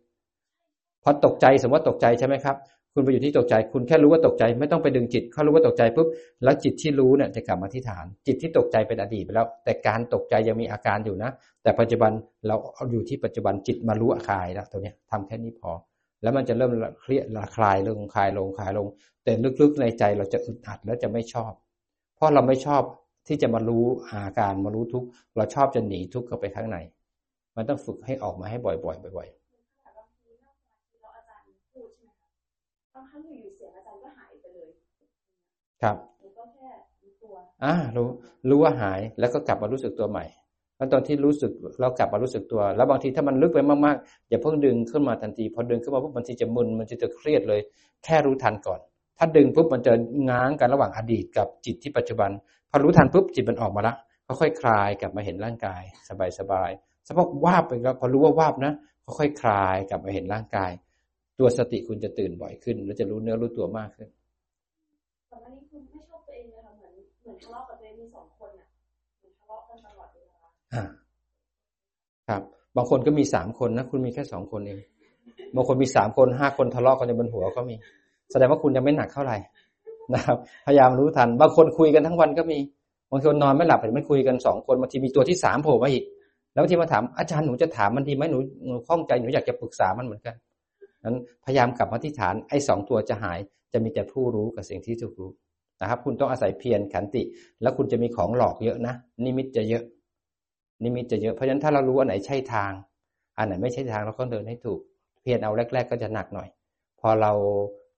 [1.03, 2.55] พอตกใจสมมติว่าตกใจใช่ไหมครับ
[2.93, 6.07] คุณไปอยู่ที่ตกใจ คุณแค่รู้ว่าตกใจ ไม่ต้องไปดึงจิตเขารู้ว่าตกใจปุ๊บ
[6.43, 11.31] แล้วจิตที่รู้เนี่ยจะกลับมาที่ฐาน จิตที่ตกใจเป็นอดีตไปแล้ว แต่การตกใจยังมีอาการอยู่นะ
[11.63, 12.11] แต่ปัจจุบัน
[12.47, 12.55] เรา
[12.91, 15.71] อยู่ที่ปัจจุบันจิตมารู้อาคายแล้วตัวเนี้ยทำแค่นี้พอ
[16.21, 18.87] แล้วมันจะเริ่มเครียดละคลายลงคลายลงคลายลง
[19.23, 19.31] แต่
[19.61, 21.51] ลึกๆในใจเราจะอึดอัดแล้วจะไม่ชอบ
[22.15, 22.81] เพราะเราไม่ชอบ
[23.27, 25.03] ที่จะมารู้อาการมารู้ทุก
[25.37, 26.77] เราชอบจะหนีทุกข์เข้าไปข้างใน
[27.55, 36.69] มันต้องฝึกให้ออกมาให้บ่อยๆบ่อยแครับหนูก็แค่
[37.03, 37.33] รู้ตัว
[37.63, 38.07] อ่ารู้
[38.49, 40.25] รู้ว่าหายแล้วก็กลับมารู้สึกตัวใหม่
[40.77, 47.61] แล้วตอนที่รู้สึกเรากลับมารู้สึกตัว แล้วบางทีถ้ามันลึกไปมากๆอย่าเพิ่งดึงขึ้นมาทันที พอดึงขึ้นมาปุ๊บบางทีจะมึนมันจะเครียดเลย
[48.03, 48.79] แค่รู้ทันก่อน
[49.17, 49.93] ถ้าดึงปุ๊บมันจะ
[50.29, 52.29] ง้างกันระหว่างอดีตกับจิตที่ปัจจุบัน
[52.69, 53.95] พอรู้ทันปุ๊บจิตมันออกมาละ
[54.27, 55.81] ค่อยๆคลายกลับมาเห็นร่างกาย
[56.39, 58.73] สบายๆสักพักวาบไปแล้วพอรู้ว่าวาบนะ
[59.19, 60.71] ค่อยๆคลายกลับมาเห็นร่างกาย
[61.39, 64.20] ตัวสติคุณจะตื่นบ่อยขึ้น แล้วจะรู้เนื้อรู้ตัวมากขึ้นก่อน
[72.29, 72.41] ครับ
[72.75, 74.79] บางคนก็มีสามคนนะคุณมีแค่สองคนเอง
[75.55, 77.75] บางคนมีสามคนห้าคนทะเลาะกันในบนหัวก็มี
[78.31, 79.37] แสดงว่าคุณยังไม่หนักเท่าไหร่
[80.13, 82.57] นะครับ พยายามรู้ทัน บางคนคุยกันทั้งวันก็มี
[83.11, 86.03] บางคนนอนไม่หลับเห็นมันคุยกันสองคนบางทีมีตัวที่สามโผล่มาอีก
[86.53, 90.35] แล้วบางทีมาถามอาจารย์หนูจะถามมันดีไหมหนูหนูข้องใจหนูอยากจะปรึกษามันเหมือนกัน
[91.05, 93.39] นั้นพยายามกลับมาที่ฐานไอ้สองตัวจะหาย
[93.73, 95.31] จะมีแต่ผู้รู้กับสิ่งที่ถูกรู้
[95.81, 97.23] นะครับ คุณต้องอาศัยเพียรขันติ
[97.61, 98.93] แล้วคุณจะมีของหลอกเยอะนะ
[99.25, 99.83] นิมิตจะเยอะ
[100.83, 102.71] นิมิตจะเยอะเพราะฉะนั้นถ้าเรารู้อันไหนใช่ทาง
[103.37, 104.79] อันไหนไม่ใช่ทางเราก็เดินให้ถูก
[105.21, 106.47] เพียรเอาแรก ๆ ก็จะหนักหน่อย
[107.01, 107.31] พอเรา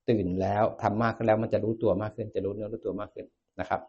[0.09, 3.25] ตื่นแล้วทำมากขึ้นแล้วมันจะรู้ตัวมากขึ้น จะรู้เนื้อรู้ตัวมากขึ้น
[3.59, 3.81] นะครับ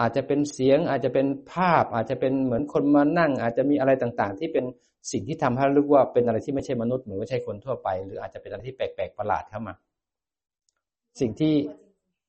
[0.00, 4.64] อาจจะเป็นเสียงอาจจะเป็นภาพ อาจจะเป็นเหมือนคนมานั่ง อาจจะมีอะไรต่างๆ ที่เป็น
[5.12, 9.74] สิ่งที่ทำให้รารู้ว่าเป็นอะไรที่ไม่ใช่มนุษย์หรือไม่ใช่คนทั่วไป หรืออาจจะเป็นอะไรที่แปลกๆประหลาดเข้ามา
[11.20, 11.54] สิ่งที่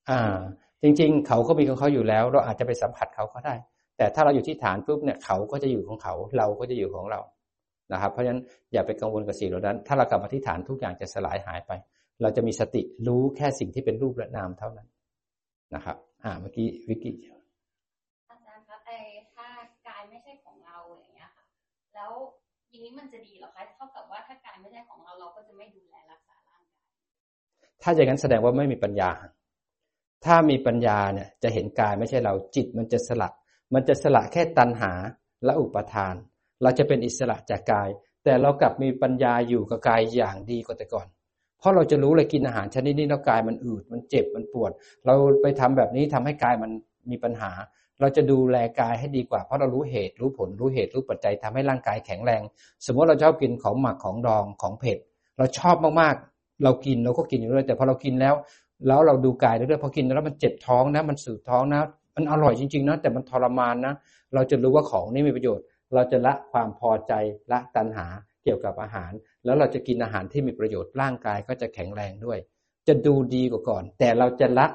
[0.10, 0.38] อ่า
[0.84, 3.54] จริง ๆ เขาก็มีของเขาอยู่แล้ว เราอาจจะไปสัมผัสเขาก็ได้
[3.98, 7.22] แต่ถ้าเราอยู่ที่ฐานปุ๊บเนี่ยเขาก็จะอยู่ของเขา เราก็จะอยู่ของเรา
[7.94, 8.42] นะครับ เพราะฉะนั้น
[8.74, 11.72] อย่าไปกังวลกับสิ่งเหล่านั้น ถ้าเรากลับมาที่ฐานทุกอย่างจะสลายหายไป
[12.22, 14.88] เราจะมีสติรู้แค่สิ่งที่เป็นรูปและนามเท่านั้น
[15.76, 17.16] นะครับ อ่าเมื่อกี้วิกกี้
[18.30, 18.98] อาจารย์ครับไอ้
[19.36, 19.48] ถ้า
[19.88, 21.46] กายไม่ใช่ของเราอย่างเงี้ยค่ะ
[21.96, 22.12] แล้ว
[22.70, 26.84] อย่างนี้มันจะดีเหรอคะเท่ากับว่าถ้ากายไม่ใช่ของเราเราก็จะไม่ดูแลรักษาร่างกาย
[27.82, 29.12] ถ้าอย่างนั้นแสดงว่าไม่มีปัญญา
[30.26, 33.30] ถ้ามีปัญญาเนี่ยจะเห็นกายไม่ใช่เราจิตมันจะสละ
[33.76, 34.92] มันจะสละแค่ตัณหา
[35.46, 36.16] และอุปทาน
[36.62, 37.90] เราจะเป็นอิสระจากกาย
[38.24, 41.08] แต่เรากลับมีปัญญาอยู่กับกายอย่างดีกว่าแต่ก่อน
[41.60, 44.72] เพราะเราจะรู้เลยกินอาหารชนิดนี้แล้วกายมันอืดมันเจ็บมันปวด
[45.06, 46.72] เราไปทำแบบนี้ทำให้กายมัน
[47.10, 47.52] มีปัญหา
[48.00, 52.42] เราจะดูแลกายให้ดีกว่า เพราะเรารู้เหตุรู้ผลรู้เหตุรู้ปัจจัยทำให้ร่างกายแข็งแรง
[52.86, 54.98] สมมติเราชอบกินของหมักของดองของเผ็ด
[55.38, 58.36] เราชอบมากๆ เรากินเราก็กินอยู่เรื่อยแต่พอเรากินแล้ว
[58.88, 61.82] แล้วเราดูกายเรื่อยๆพอกินแล้วมันเจ็บท้องนะมันสืดท้องนะ
[62.16, 63.94] มันอร่อยจริงๆนะแต่มันทรมานนะ
[64.34, 67.14] เราจะรู้ว่าของนี่มีประโยชน์ เราจะละความพอใจ
[67.52, 68.08] ละตัณหา
[68.44, 69.12] เกี่ยวกับอาหาร
[69.46, 72.40] แล้วเราจะกินอาหารที่มีประโยชน์ร่างกายก็จะแข็งแรงด้วย
[72.88, 74.68] จะดูดีกว่าก่อน แต่เราจะละ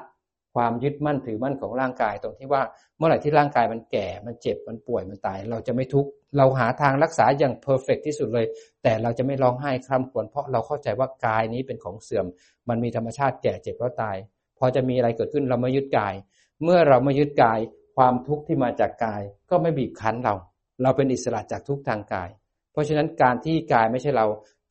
[0.55, 2.61] ความยึดมั่นถือมั่นของร่างกายตรงที่ว่า
[2.97, 8.45] เมื่อไหร่ที่ร่างกายมันแก่ มันเจ็บ มันป่วย มันตาย เราจะไม่ทุกข์ เราหาทางรักษาอย่างเพอร์เฟกที่สุดเลย
[8.83, 12.25] แต่เราจะไม่ร้องไห้คร่ำครวญเพราะเราเข้าใจว่ากายนี้เป็นของเสื่อม
[12.69, 14.17] มันมีธรรมชาติแก่เจ็บแล้วตาย
[14.59, 16.13] พอจะมีอะไรเกิดขึ้นเราไม่ยึดกาย
[16.63, 17.59] เมื่อเราไม่ยึดกาย
[17.95, 20.35] ความทุกข์ที่มาจากกาย ก็ไม่บีบคั้นเรา
[20.83, 22.29] เราเป็นอิสระจากทุกทางกาย
[22.71, 24.25] เพราะฉะนั้นการที่กายไม่ใช่เรา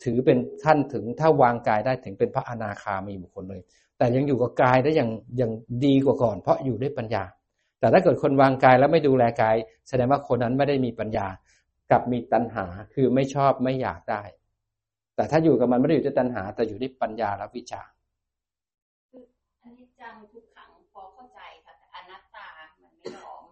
[0.05, 3.62] ถือเป็นขั้นถึงถ้าวางกายได้ถึงเป็นพระอนาคามีบุคคลเลย
[3.98, 5.50] แต่ยังอยู่กับกายได้อย่างยัง
[5.85, 7.24] ดีกว่าก่อน เพราะอยู่ด้วยปัญญา
[7.81, 9.57] แต่ถ้าเกิดคนวางกายแล้วไม่ดูแลกาย
[9.88, 11.26] แสดงว่าคนนั้นไม่ได้มีปัญญา
[11.90, 14.22] กับมีตัณหาคือไม่ชอบไม่อยากได้
[15.16, 17.83] แต่ถ้าอยู่กับมันไม่ได้อยู่ด้วยตัณหา แต่อยู่ด้วยปัญญาและวิชา
[19.62, 22.46] อันนี้จังทุกขังพอเข้าใจค่ะแต่อนัตตา
[22.83, 23.44] มันไม่ยอม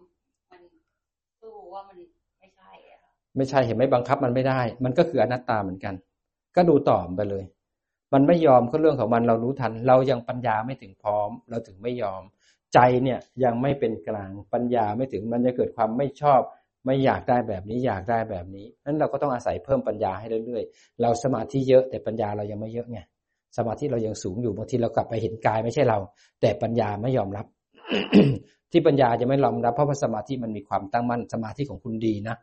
[0.51, 1.97] มันู้ว่ามัน
[2.39, 5.93] ไม่ใช่อะค่ะไม่ใช่เห็นไหมบังคับมันไม่ได้ มันก็คืออนัตตาเหมือนกัน
[6.55, 7.43] ก็ดูต่อไปเลย
[8.13, 12.21] มันไม่ยอมก็เรื่องของมันเรารู้ทัน เรายังปัญญาไม่ถึงพร้อม เราถึงไม่ยอม
[12.73, 16.41] ใจเนี่ยยังไม่เป็นกลางปัญญาไม่ถึงมันจะเกิดความไม่ชอบ
[16.85, 22.99] ไม่อยากได้แบบนี้อยากได้แบบนี้นั้นเราก็ต้องอาศัยเพิ่มปัญญาให้เรื่อยๆ เราสมาธิเยอะแต่ปัญญาเรายังไม่เยอะไง
[23.57, 25.99] สมาธิเรายังสูงอยู่บางทีเรากลับไปเห็นกายไม่ใช่เรา
[26.41, 27.45] แต่ปัญญาไม่ยอมรับ
[28.71, 32.35] ที่ปัญญาจะไม่ยอมรับเพราะว่าสมาธิมันมีความตั้งมั่นสมาธิของคุณดีนะ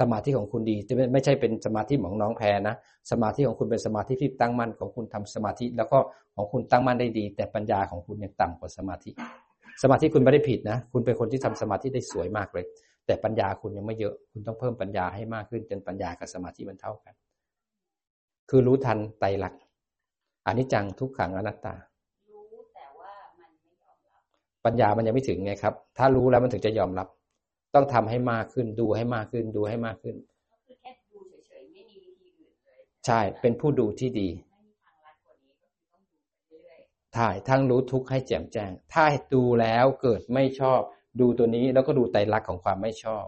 [0.00, 2.74] สมาธิของคุณดีแต่ไม่ใช่เป็นสมาธิของน้องแพรนะ
[3.10, 5.98] สมาธิของคุณเป็นสมาธิที่ตั้งมั่นของคุณทำสมาธิ แล้วก็
[6.36, 9.10] ของคุณตั้งมั่นได้ดี แต่ปัญญาของคุณยังต่ำกว่าสมาธิ
[9.82, 12.64] สมาธิคุณไม่ได้ผิดนะ คุณเป็นคนที่ทำสมาธิได้สวยมากเลย
[13.06, 17.14] แต่ปัญญาคุณยังไม่เยอะ คุณต้องเพิ่มปัญญาให้มากขึ้นจนปัญญากับสมาธิมันเท่ากัน
[18.50, 19.60] คือรู้ทันไตรลักษณ์
[20.46, 21.74] อนิจจังทุกขังอนัตตา
[22.32, 24.22] รู้แต่ว่ามันไม่ยอมรับ
[24.64, 27.08] ปัญญามันยังไม่ถึงไงครับ ถ้ารู้แล้วมันถึงจะยอมรับ
[27.74, 30.16] ต้องทำให้มากขึ้นดูให้มากขึ้นดูให้มากขึ้น
[30.50, 36.78] ก็คือแค่ดูเฉยๆไม่มีวิธีอื่นเลยใช่ เป็นผู้ดูที่ดีไม่มีทางลัดกว่านี้ก็คือต้องดูไปเรื่อย
[37.16, 40.80] ถ่ายทั้งรู้ทุกข์ให้แจ่มแจ้ง ถ้าดูแล้วเกิดไม่ชอบ
[41.20, 43.24] ดูตัวนี้แล้วก็ดูไตรลักษณ์ของความไม่ชอบ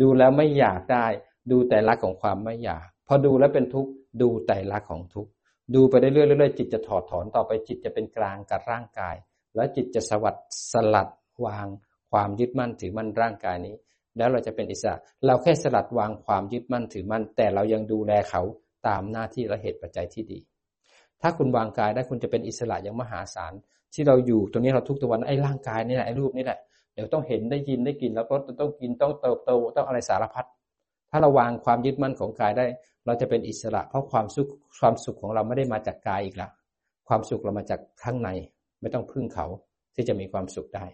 [0.00, 1.06] ดูแล้วไม่อยากได้
[1.50, 3.90] ดูไตรลักษณ์ของความไม่อยาก พอดูแล้วเป็นทุกข์
[4.22, 5.30] ดูไตรลักษณ์ของทุกข์
[5.74, 9.14] ดูไปเรื่อยๆเรื่อยๆจิตจะถอดถอนต่อไปจิตจะเป็นกลางกับร่างกาย
[9.56, 10.36] แล้วจิตจะสวัสด
[10.72, 11.08] สลัด
[11.46, 11.66] วาง
[12.10, 13.74] ความยึดมั่นถือมั่นร่างกายนี้
[14.16, 18.42] แล้วเราจะเป็นอิสระ เราแค่สลัดวางความยึดมั่นถือมั่น แต่เรายังดูแลเขา
[18.86, 20.38] ตามหน้าที่และเหตุปัจจัยที่ดี
[21.22, 23.52] ถ้าคุณวางกายได้คุณจะเป็นอิสระอย่างมหาศาล
[23.94, 26.58] ที่เราอยู่ตรงนี้เราทุกตัววันไอ้ร่างกายนี่แหละไอ้รูปนี่แหละ
[26.94, 30.46] เดี๋ยวต้องเห็นได้ยินได้กินแล้วก็ต้องกินต้องเติบโตต้องอะไรสารพัด
[31.10, 32.64] ถ้าเราวางความยึดมั่นของกายได้
[33.06, 36.50] เราจะเป็นอิสระ เพราะความสุขความสุขของเราไม่ได้มาจากกายอีกแล้ว
[37.08, 38.30] ความสุขเรามาจากข้างใน
[38.86, 39.46] ไม่ต้องพึ่งเขา
[39.94, 40.86] ที่จะมีความสุขได้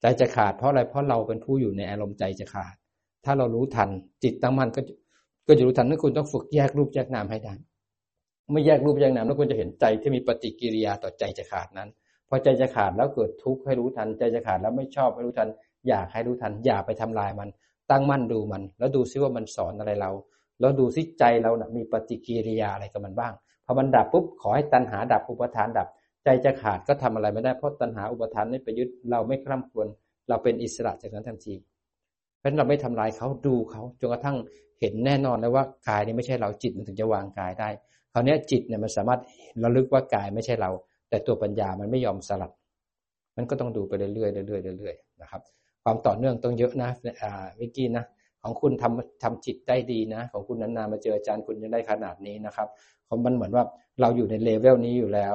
[0.00, 2.74] ใจจะขาดเพราะอะไรเพราะเราเป็นผู้อยู่ในอารมณ์ใจจะขาด
[3.24, 3.88] ถ้าเรารู้ทัน
[4.24, 4.94] จิตตั้งมั่นก็จะ
[5.48, 7.54] ก็จะรู้ทันนั่นคุณต้องฝึกแยกรูปแยกนามให้ได้
[8.52, 11.88] ไม่แยกรูปแยกนามแล้วคุณจะเห็นใจที่มีปฏิกิริยาต่อใจจะขาดนั้น
[12.28, 15.48] พอใจจะขาดแล้วเกิดทุกข์ให้รู้ทัน ใจจะขาดแล้วไม่ชอบให้รู้ทัน
[15.88, 17.48] อยากให้รู้ทัน อย่าไปทำลายมัน
[17.90, 20.10] ตั้งมั่นดูมัน แล้วดูซิว่ามันสอนอะไรเรา
[20.60, 23.32] แล้วดูซิใจเรานะมีปฏิกิริยาอะไรกับมันบ้าง
[23.66, 25.88] พอมันดับปุ๊บขอให้ตัณหาดับอุปทานดับ
[26.24, 29.86] ใจจะขาดก็ทำอะไรไม่ได้เพราะตัณหาอุปทานไม่ไปยึดเราไม่คร่ำควญ
[30.28, 31.54] เราเป็นอิสระจากนั้นทันที
[32.38, 34.36] เพราะฉะนั้นเราไม่ทำลายเขาดูเขาจนกระทั่ง
[34.80, 37.68] เห็นแน่นอนแล้วว่ากายนี้ไม่ใช่เราจิตมันถึงจะวางกายได้
[38.12, 39.20] คราวนี้จิตเนี่ยมันสามารถ
[39.62, 40.70] ระลึกว่ากายไม่ใช่เรา
[41.08, 42.52] แต่ตัวปัญญามันไม่ยอมสลัด
[43.36, 44.10] มันก็ต้องดูไปเรื่อ
[44.44, 45.42] ยๆเรื่อยๆเรื่อยๆนะครับ
[45.84, 46.90] ความต่อเนื่องต้องเยอะนะ
[47.22, 48.04] อ่าวิกกี้นะ
[48.42, 52.68] ของคุณทำทำจิตได้ดีนะ ของคุณนานๆมาเจออาจารย์คุณจะได้ขนาดนี้นะครับ
[53.08, 53.64] ของมันเหมือนว่า
[54.00, 55.34] เราอยู่ในเลเวลนี้อยู่แล้ว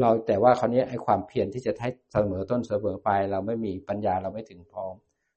[0.00, 4.94] เราแต่ว่าคราวนี้ไอ้ความเพียรที่จะให้เสมอต้นเสมอปลายเราไม่มีปัญญาเราไม่ถึงพร้อม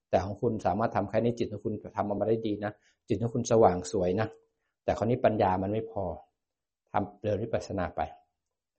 [0.10, 2.71] แต่ของคุณสามารถทำแค่นี้จิตของคุณทำออกมาได้ดีนะ
[3.08, 4.28] จิตของคุณสว่างสวยนะ
[4.84, 6.04] แต่คราวนี้ปัญญามันไม่พอ
[6.91, 8.02] ทำเดินวิปัสสนาไป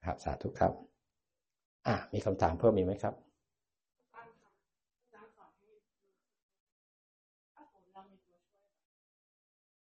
[0.07, 0.73] ครับสาธุครับ
[1.87, 3.15] อะมีคำถามเพิ่มมีกไหมครับ
[4.15, 4.53] อาจารย์ค่ะ
[5.03, 5.71] อาจารย์สอนให้
[7.55, 8.67] ถ้าสมมติเรามีตัวช่วย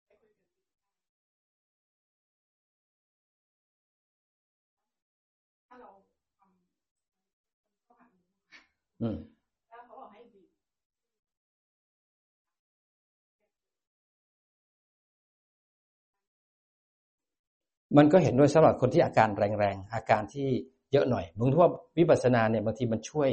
[0.05, 0.49] ให้คุยกัน
[5.67, 5.89] ถ้าเรา
[6.37, 8.19] ทำเข้าหาหนู
[9.01, 9.17] อืม
[9.69, 10.47] แล้วเขาบอกให้บีบ
[17.97, 20.47] มันก็เห็นด้วยสำหรับคนที่อาการแรงๆ อาการที่
[20.91, 23.29] เยอะหน่อยบางทีว่าวิปัสสนาเนี่ยบางทีมันช่วย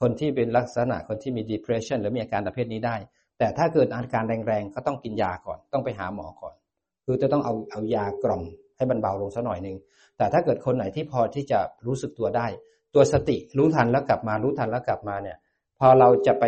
[0.00, 2.96] คนที่เป็นลักษณะคนที่มี depression หรือมีอาการประเภทนี้ได้
[3.38, 6.54] แต่ถ้าเกิดอาการแรงๆ ก็ต้องกินยาก่อน ต้องไปหาหมอก่อน
[7.04, 8.42] คือจะต้องเอาเอายากล่อม
[8.76, 9.76] ให้มันเบาลงสักหน่อยหนึ่ง
[10.16, 12.46] แต่ถ้าเกิดคนไหนที่พอที่จะรู้สึกตัวได้
[12.94, 15.36] ตัวสติรู้ทันแล้วกลับมารู้ทันแล้วกลับมาเนี่ย
[15.78, 16.44] พอเราจะไป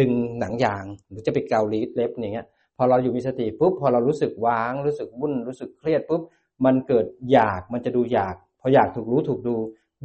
[0.00, 2.46] ดึงหนังยาง หรือจะไปเกาลีดเล็บอย่างเงี้ย
[2.76, 6.22] พอเราอยู่มีสติปุ๊บพอเรารู้สึกว้าง รู้สึกวุ่นรู้สึกเครียดปุ๊บ
[6.64, 9.54] มันเกิดอยากมันจะดูอยาก พออยากถูกรู้ถูกดู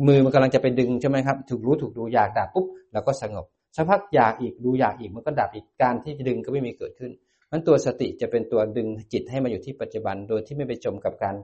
[0.08, 7.12] มือมันกำลังจะไปดึงใช่ไหมครับ ถูกรู้ถูกดูอยากดับปุ๊บเราก็สงบสักพักอยากอีกดูอยากอีกมันก็ดับอีกการที่จะดึงก็ไม่มีเกิดขึ้น
[7.52, 11.36] มันตัวสติจะเป็นตัวดึงจิตให้มาอยู่ที่ปัจจุบัน โดยที่ไม่ไปจมกับการ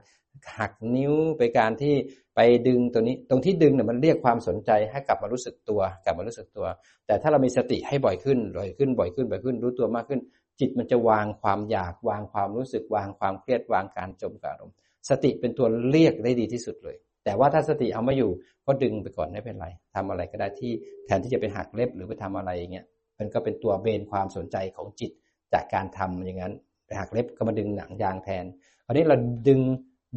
[0.58, 1.94] หักนิ้วไปการที่
[2.36, 6.66] ไปดึงตัวนี้ ตรงที่ดึงเนี่ยมันเรียกความสนใจให้กลับมารู้สึกตัว กลับมารู้สึกตัว
[7.06, 10.20] แต่ถ้าเรามีสติให้บ่อยขึ้นบ่อยขึ้นบ่อยขึ้นบ่อยขึ้น รู้ตัวมากขึ้น
[10.60, 14.74] จิตมันจะวางความอยากวางความรู้สึกวางความเครียดวางการจมกับอารมณ์
[15.10, 18.30] สติเป็นตัวเรียกได้ดีที่สุดเลย แต่ว่าถ้าสติเอามาอยู่
[18.66, 20.72] ก็ดึงไปก่อนไม่เป็นไรทำอะไรก็ได้ที่
[21.06, 22.86] แทนที่จะไปหักเล็บหรือไปทำอะไรอย่างเงี้ย
[23.18, 25.10] มันก็เป็นตัวเบนความสนใจของจิต
[25.52, 26.52] จากการทำอย่างนั้น
[26.86, 28.44] ไปหักเล็บก็มาดึงหนังยางแทน
[28.86, 29.16] คราวนี้เรา
[29.48, 29.60] ดึง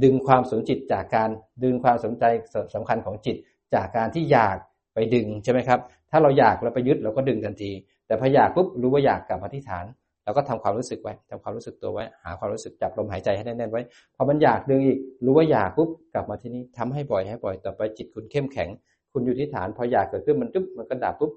[0.03, 1.29] ดึงความสนจิตจากการ
[1.63, 2.23] ดึงความสนใจ
[2.75, 3.35] สำคัญของจิต
[3.75, 4.57] จากการที่อยาก
[4.93, 5.79] ไปดึงใช่ไหมครับ
[6.11, 7.71] ถ้าเราอยากเราไปยึดเราก็ดึงทันที
[8.07, 9.85] แต่พออยากปุ๊บรู้ว่าอยากกลับมาที่ฐาน
[10.23, 13.81] เราก็ทำความรู้สึกไว้ทำความรู้สึกตัวไว้ หาความรู้สึกจับลมหายใจให้แน่นๆไว้
[14.15, 18.69] พอมันอยากดึงอีก รู้ว่าอยากปุ๊บกลับมาที่นี้ทำให้บ่อยให้บ่อยต่อไปจิตคุณเข้มแข็ง
[19.11, 21.31] คุณอยู่ที่ฐาน พออยากเกิดขึ้นมันปุ๊บมันก็ดับปุ๊บ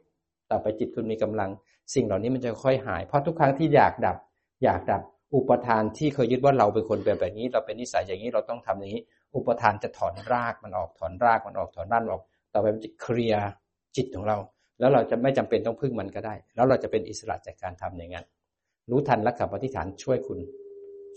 [0.51, 1.51] ต่อไปจิตคุณมีกำลัง
[1.95, 4.17] สิ่งเหล่านี้มันจะค่อยหาย เพราะทุกครั้งที่อยากดับ
[4.65, 5.03] อยากดับ
[5.35, 9.03] อุปทานที่เคยยึดว่าเราเป็นคนแบบแบบนี้ เราเป็นนิสัยอย่างนี้เราต้องทำอย่างนี้
[9.35, 13.43] อุปทานจะถอนรากมันออกถอนรากมันออกถอนรานออก ต่อไปมันจะเคลียร์
[13.97, 14.37] จิตของเรา
[14.81, 18.27] แล้วเราจะไม่จำเป็นต้องพึ่งมันก็ได้ แล้วเราจะเป็นอิสระจากการทำอย่างนั้น
[18.91, 20.39] รู้ทันและขับปฏิฐานช่วยคุณ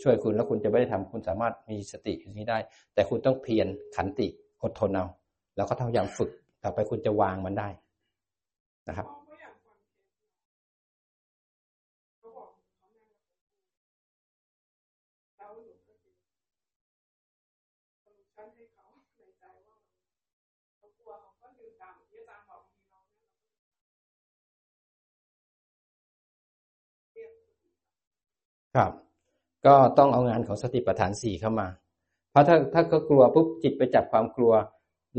[0.01, 2.57] ช่วยคุณแล้วคุณจะไม่ได้ทำคุณสามารถมีสติอย่างนี้ได้
[2.93, 4.27] แต่คุณต้องเพียรขันติ
[4.63, 5.05] อดทนเอา
[5.55, 6.29] แล้วก็พยายามฝึก
[6.63, 7.69] ต่อไปคุณจะวางมันได้
[8.89, 9.07] นะครับ
[28.75, 28.91] ครับ
[29.65, 31.67] ก็ต้องเอางานของสติปัฏฐานสี่เข้ามา
[32.31, 34.53] เพราะถ้าถ้าก็กลัวปุ๊บจิตไปจับความกลัว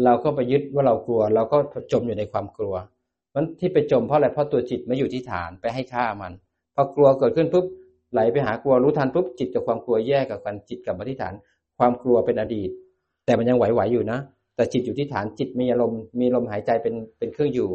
[0.05, 1.57] เราก็ไปยึดว่าเรากลัว เราก็
[1.93, 2.75] จมอยู่ในความกลัว
[3.35, 6.33] มันที่ไปจมเพราะอะไรเพราะตัวจิตไม่อยู่ที่ฐานไปให้ค่ามัน
[6.75, 7.65] พอกลัวเกิดขึ้นปุ๊บ
[8.12, 11.35] ไหลไปหากลัวรู้ทันปุ๊บจิตกับความกลัวแยกกับกันจิตกับมาที่ฐาน
[11.79, 12.71] ความกลัวเป็นอดีต
[13.25, 14.19] แต่มันยังไหวๆอยู่นะ
[14.57, 17.69] แต่จิตอยู่ที่ฐานจิตมีอารมณ์มีลมหายใจเป็นเป็นเครื่องอยู่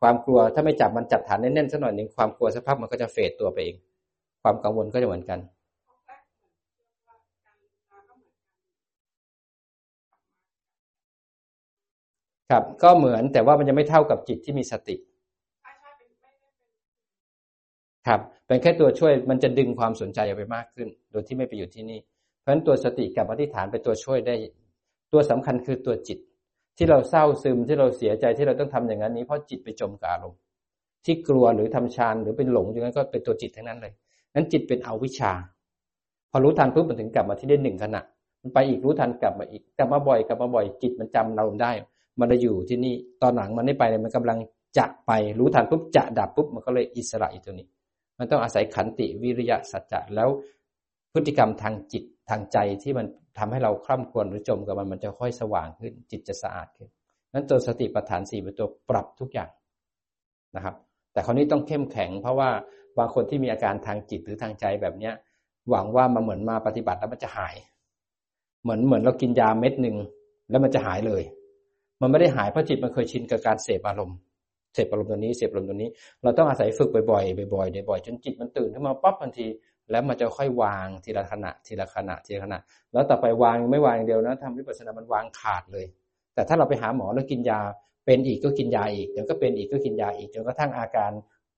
[0.00, 3.76] ความกลัวถ้าไม่จับมันจับฐานแน่นๆสักหน่อยหนึ่งความกลัวสักพักมันก็จะเฟดตัวไปเอง
[4.44, 5.38] ความกังวลก็จะเหมือนกัน
[12.50, 14.96] ครับก็เหมือนแต่ว่ามันจะไม่เท่ากับจิตที่มีสติ
[18.06, 21.98] ครับ เป็นแค่ตัวช่วยมันจะดึงความสนใจออกไปมากขึ้น โดยที่ไม่ไปอยู่ที่นี่
[22.40, 24.34] เพราะฉะนั้นตัวสติกับอธิษฐานเป็นตัวช่วยได้
[25.12, 26.18] ตัวสำคัญคือตัวจิต
[26.76, 30.40] ที่เราเศร้าซึมที่เราเสียใจที่เราต้องทำอย่างนั้นนี้เพราะจิตไปจมกับอารมณ์
[31.04, 33.92] ที่กลัวหรือทำฌานหรือเป็นหลงอย่างนั้นก็เป็นตัวจิตทั้งนั้นเลย
[34.34, 35.32] นั้นจิตเป็นอวิชชา
[36.30, 38.02] พอรู้ทันปุ๊บมันถึงกลับมาที่ได้หนึ่งขณะ
[38.42, 41.72] มันไปอีกรู้ทันกลับมาอีกกลับมาบ่อยกลับมาบ่อยจิตมันจำเราได้
[42.20, 44.38] มันจะอยู่ที่นี่ตอนหลังมันไม่ไปเลยมันกำลัง
[44.78, 47.66] จะไปรู้ทันปุ๊บจะดับปุ๊บมันก็เลยอิสระอีกตัวนี้
[48.18, 50.28] มันต้องอาศัยขันติวิริยะสัจจะแล้ว
[51.12, 53.06] พฤติกรรมทางจิตทางใจที่มัน
[53.38, 56.88] ทำให้เราคร่ำควรหรือจมกับมันมันจะค่อยสว่างขึ้น จิตจะสะอาดขึ้น
[57.32, 59.50] นั้นตัวสติปัฏฐานสี่เป็นตัวปรับทุกอย่าง
[60.56, 60.74] นะครับ
[61.12, 62.50] แต่คราวนี้ต้องเข้มแข็งเพราะว่า
[62.98, 65.14] บางคนที่มีอาการทางจิตหรือทางใจแบบเนี้ย
[65.70, 67.54] หวังว่ามันเหมือนมาปฏิบัติแล้วมันจะหาย
[68.62, 69.96] เหมือนเหมือนเรากินยาเม็ดหนึ่ง
[70.50, 71.22] แล้วมันจะหายเลย
[72.00, 74.18] มันไม่ได้หายเพราะจิตมันเคยชินกับการเสพอารมณ์
[74.74, 75.90] เสพอารมณ์ตัวนี้เสพอารมณ์ตัวนี้
[76.22, 79.46] เราต้องอาศัยฝึกบ่อยๆบ่อยๆบ่อยๆจนจิตมันตื่นขึ้นมาปั๊บทันที
[79.90, 82.58] แล้วมันจะค่อยวางทีละขณะ ทีละขณะทีละขณะ
[82.92, 85.86] แล้วต่อไปวางไม่วางอย่างเดียวนะทำวิปัสสนามันวางขาดเลย
[86.34, 87.60] แต่ถ้าเราไปหาหมอแล้วกินยา
[88.06, 91.10] เป็นอีกก็กินยาอีกเดี๋ยวก็เป็นอีกก็กินยาอีกจนกระทั่งอาการ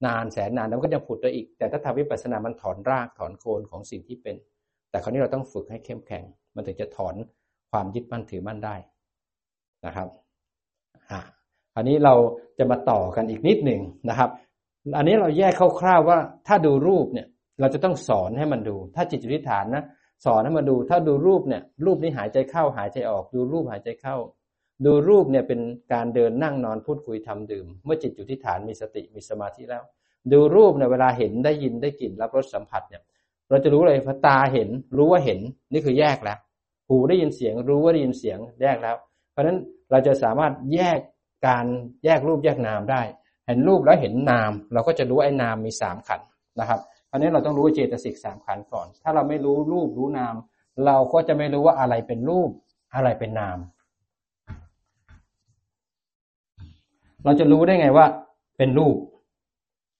[0.04, 4.36] นานแสนนานแล้วก็จะผุดได้อีก แต่ถ้าทำวิปัสสนามันถอนรากถอนโคนของสิ่งที่เป็น
[4.90, 7.14] แต่คราวนี้เราต้องฝึกให้เข้มแข็ง มันถึงจะถอน
[7.70, 8.76] ความยึดมั่นถือมั่นได้
[9.86, 10.08] นะครับ
[11.10, 11.20] อ่า
[11.74, 12.14] คราวนี้เรา
[12.58, 14.30] จะมาต่อกันอีกนิดหนึ่งนะครับ
[14.96, 17.26] อันนี้เราแยกคร่าวๆว่าถ้าดูรูปเนี่ย
[17.60, 19.84] เราจะต้องสอนให้มันดู ถ้าจิตจุทิฐานนะ
[20.24, 24.16] สอนให้มันดู ถ้าดูรูปเนี่ย รูปนี้หายใจเข้าหายใจออก ดูรูปหายใจเข้า
[24.84, 25.60] ดูรูปเนี่ยเป็น
[25.92, 29.82] การเดินนั่งนอนพูดคุยทำดื่ม เมื่อจิตอยู่ที่ฐานมีสติมีสมาธิแล้ว
[30.32, 33.02] ดูรูปเนี่ยเวลาเห็นได้ยินได้กลิ่นรับรสสัมผัสเนี่ย
[33.50, 35.40] เราจะรู้เลยพอตาเห็นรู้ว่าเห็น
[35.72, 36.38] นี่คือแยกแล้ว
[36.88, 38.96] หูได้ยินเสียงรู้ว่าได้ยินเสียงแยกแล้ว
[39.32, 39.58] เพราะฉะนั้น
[39.90, 40.98] เราจะสามารถแยก
[41.46, 41.66] การ
[42.04, 43.02] แยกรูปแยกนามได้
[43.46, 46.20] เห็นรูปแล้วเห็นนาม เราก็จะรู้ไอ้นามมีสามขัน
[46.60, 50.34] นะครับเพราะนี้นเราต้องรู้เจตสิกสามขันก่อน ถ้าเราไม่รู้รูปรู้นาม
[50.86, 52.50] เราก็จะไม่รู้ว่าอะไรเป็นรูป
[52.94, 53.58] อะไรเป็นนาม
[57.26, 58.06] เราจะรู้ได้ไงว่า
[58.58, 58.96] เป็นรูป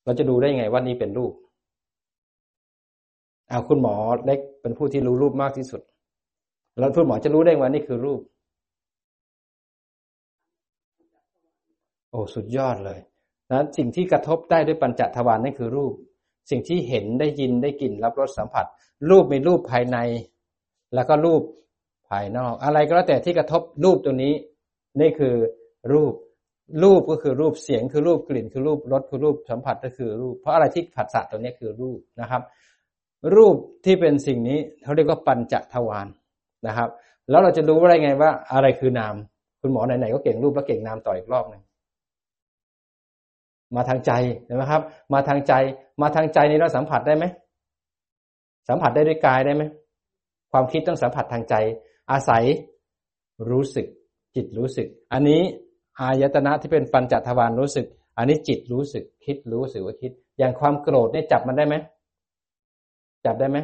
[0.05, 1.33] เราจะดูได้ไงว่านี้เป็นรูป
[3.49, 5.81] เอาคุณหมอเล็กเป็นผู้ที่รู้รูปมากที่สุด
[6.79, 8.21] แล้วคุณหมอจะรู้ได้ว่านี่คือรูป
[12.11, 13.01] โอ้สุดยอดเลย
[13.53, 15.95] นะสิ่งที่กระทบได้ด้วยปัญจทวารนั่นคือรูป
[16.51, 18.67] สิ่งที่เห็นได้ยินได้กลิ่นรับรสสัมผัส
[19.11, 19.99] รูปมีรูปภายใน
[20.95, 21.43] แล้วก็รูป
[22.09, 24.35] ภายนอก อะไรก็แล้วแต่ที่กระทบรูปตัวนี้
[25.01, 25.35] นี่คือ
[25.93, 26.12] รูป
[26.83, 32.43] รูปก็คือรูปเสียงคือรูปกลิ่น คือรูปรสคือรูปสัมผัสก็คือรูป เพราะอะไรที่ผัสสะตัวนี้คือรูปนะครับ
[33.37, 36.07] รูปที่เป็นสิ่งนี้เขาเรียกว่าปัญจทวาร
[36.67, 36.89] นะครับ
[37.31, 39.15] แล้วเราจะรู้ได้ไงว่า อะไรคือนาม
[39.61, 41.63] คุณหมอไหนๆก็เก่งรูปแล้วเก่งนามต่ออีกรอบหนึ่ง
[43.77, 44.13] มาทางใจ
[44.45, 45.53] เห็นไหมครับ มาทางใจ
[46.03, 47.25] มาทางใจนี้เราสัมผัสได้ไหม
[48.69, 49.63] สัมผัสได้ด้วยกายได้ไหม
[50.53, 51.55] ความคิดต้องสัมผัสทางใจ
[52.11, 52.45] อาศัย
[53.51, 53.87] รู้สึก
[54.35, 55.43] จิตรู้สึก อันนี้
[56.01, 61.75] อายตนะที่เป็นปัญจทวารรู้สึก อันนี้จิตรู้สึกคิดรู้สึกว่าคิด อย่างความโกรธเนี่ยจับมันได้ไหม
[63.25, 63.59] จับได้ไหม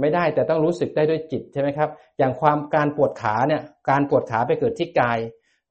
[0.00, 5.18] ไม่ได้แต่ต้องรู้สึกได้ด้วยจิตใช่ไหมครับ อย่างความการปวดขาเนี่ย การปวดขาไปเกิดที่กาย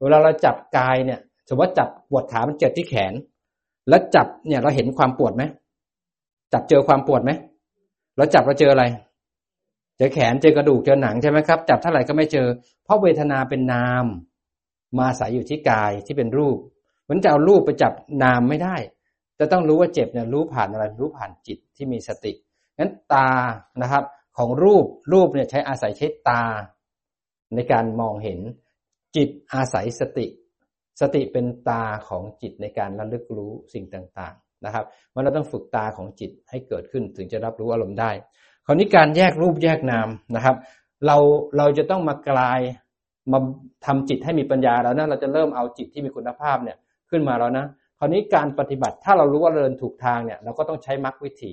[0.00, 3.14] เวลาเราจับกายเนี่ย สมมติว่าจับปวดขามันเกิดที่แขน
[3.88, 5.42] แล้วจับเนี่ยเราเห็นความปวดไหม
[6.52, 7.30] จับเจอความปวดไหม
[8.16, 8.84] เราจับเราเจออะไร
[9.96, 12.46] เจอแขนเจอกระดูกเจอหนังใช่ไหมครับ จับเท่าไหร่ก็ไม่เจอ
[12.84, 14.04] เพราะเวทนาเป็นนาม
[14.96, 16.58] มาอาศัยอยู่ที่กายที่เป็นรูป
[17.08, 18.76] มันจะเอารูปไปจับนามไม่ได้
[19.38, 22.32] จะต้องรู้ว่าเจ็บเนี่ยรู้ผ่านอะไรรู้ผ่านจิตที่มีสติ
[22.78, 23.30] งั้นตา
[23.82, 24.04] นะครับ
[24.38, 26.42] ของรูปรูปเนี่ยใช้อาศัยใช้ตา
[27.54, 28.40] ในการมองเห็น
[29.16, 30.26] จิตอาศัยสติ
[31.00, 38.10] สติเป็นตาของจิตในการระลึกรู้สิ่งต่างๆนะครับมันเราต้องฝึกตาของจิตให้เกิดขึ้นถึงจะรับรู้อารมณ์ได้
[38.66, 40.56] คราวนี้การแยกรูปแยกนามนะครับ
[41.06, 41.16] เรา
[41.56, 42.60] เราจะต้องมากลาย
[43.32, 43.38] มา
[43.86, 46.76] ทำจิตให้มีปัญญาแล้วนะเราจะเริ่มเอาจิตที่มีคุณภาพเนี่ย
[47.10, 47.66] ขึ้นมาแล้วนะ
[47.98, 51.52] คราวนี้การปฏิบัติถ้าเรารู้ว่าเดินถูกทางเนี่ยเราก็ต้องใช้มรรควิถี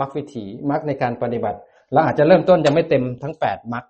[0.00, 1.58] มรรควิถีมรรคในการปฏิบัติ
[1.92, 3.84] เราอาจจะเริ่มต้นยังไม่เต็มทั้งแปดมรรค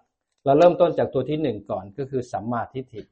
[0.45, 3.03] เราเริ่มต้นจากตัวที่หนึ่งก่อนก็คือสัมมาทิฏฐิ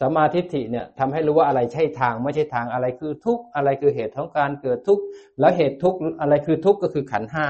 [0.00, 5.02] สัมมาทิฏฐิเนี่ยทำให้รู้ว่าอะไรใช่ทางไม่ใช่ทางอะไรคือทุกข์อะไรคือเหตุของการเกิดทุกข์
[5.40, 7.46] แล้วเหตุทุกข์อะไรคือทุกข์ก็คือขันห้า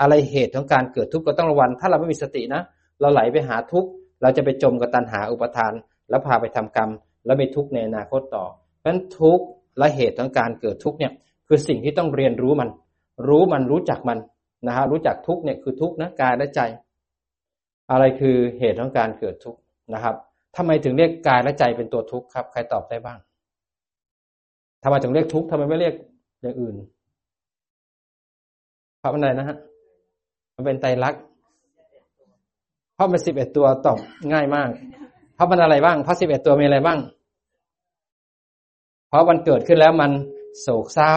[0.00, 2.62] อะไรเหตุของการเกิดทุกข์ก็ต้องระวังถ้าเราไม่มีสตินะ
[3.00, 3.88] เราไหลไปหาทุกข์
[4.22, 5.72] เราจะไปจมกับตัณหาอุปทาน
[6.10, 6.90] แล้วพาไปทำกรรม
[7.26, 8.44] แล้วมีทุกข์ในอนาคตต่อ
[8.78, 9.44] เพราะฉะนั้นทุกข์
[9.78, 11.12] และเหตุของการเกิดทุกข์เนี่ย
[11.46, 12.68] คือสิ่งที่ต้องเรียนรู้มัน
[13.28, 14.18] รู้มันรู้จักมัน
[14.66, 16.60] นะฮะรู้จักทุกข์เนี่ยคือทุกข์นะกายและใจ
[17.90, 19.60] อะไรคือเหตุของการเกิดทุกข์
[19.94, 20.14] นะครับ
[20.56, 23.18] ทำไมถึงเรียกกายและใจเป็นตัวทุกข์ครับ ใครตอบได้บ้าง
[24.82, 25.94] ทำไมถึงเรียกทุกข์ทำไมไม่เรียก
[26.42, 26.76] อย่างอื่น
[28.98, 29.56] เพราะอะไรนะฮะ
[30.54, 31.22] มันเป็นไตรลักษณ์
[32.94, 33.98] เพราะมันสิบเอ็ดตัวตอบ
[34.32, 34.70] ง่ายมาก
[35.34, 36.98] เพราะมันอะไรบ้าง เพราะสิบเอ็ดตัวมีอะไรบ้าง
[39.08, 40.12] เพราะมันเกิดขึ้นแล้วมัน
[40.60, 41.16] โศกเศร้า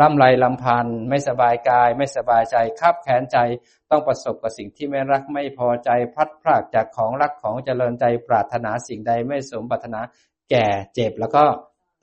[0.00, 3.36] ร่ำไรลำพันธ์ไม่สบายกาย ไม่สบายใจคับแขนใจ
[3.90, 10.00] ต้องประสบกับสิ่งที่ไม่รักไม่พอใจพัดพรากจากของรักของเจริญใจปรารถนาสิ่งใดไม่สมปรารถนา
[10.50, 11.44] แก่เจ็บแล้วก็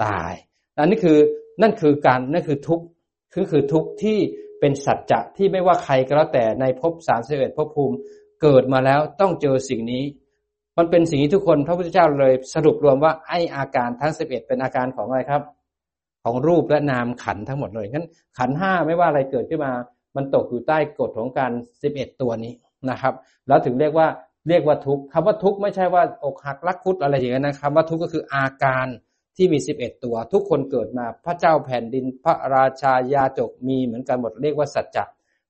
[0.03, 0.33] ตาย
[0.77, 1.17] อันนี้คือ
[1.61, 2.85] นั่นคือการนั่นคือทุกข์
[3.33, 4.19] คือคือทุกข์ที่
[4.59, 7.95] เป็นสัจจะที่ไม่ว่าใครก็แล้วแต่ในภพสามสิบเอ็ดภพภูมิ
[8.41, 10.03] เกิดมาแล้วต้องเจอสิ่งนี้
[10.77, 15.41] มันเป็นสิ่งที่ทุกคนพระพุทธเจ้าเลยสรุปรวมว่าไออาการทั้งสิบเอ็ดเป็นอาการของอะไรครับ
[16.23, 19.71] ของรูปและนามขันทั้งหมดเลยงั้นขันห้าไม่ว่าอะไรเกิดขึ้นมา
[20.15, 22.53] มันตกอยู่ใต้กฎของการสิบเอ็ดตัวนี้
[22.89, 23.13] นะครับ
[23.47, 24.07] แล้วถึงเรียกว่า
[24.49, 28.87] เรียกว่าทุกข์คำว่าทุกข์ไม่ใช่ว่าอกหักรักคุดอะไรอย่างนั้นนะครับว่าทุกข์ก็คืออาการ
[29.39, 35.03] ที่มีสิบเอ็ดตัว ทุกคนเกิดมาพระเจ้าแผ่นดินพระราชายาจกมีเหมือนกันหมดเรียกว่าสัจจะ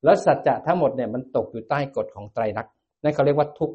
[0.03, 2.73] แล้วสัจจะทั้งหมดเนี่ยมันตกอยู่ใต้กฎของไตรลักษณ์
[3.03, 3.71] นั่นเขาเรียกว่าทุก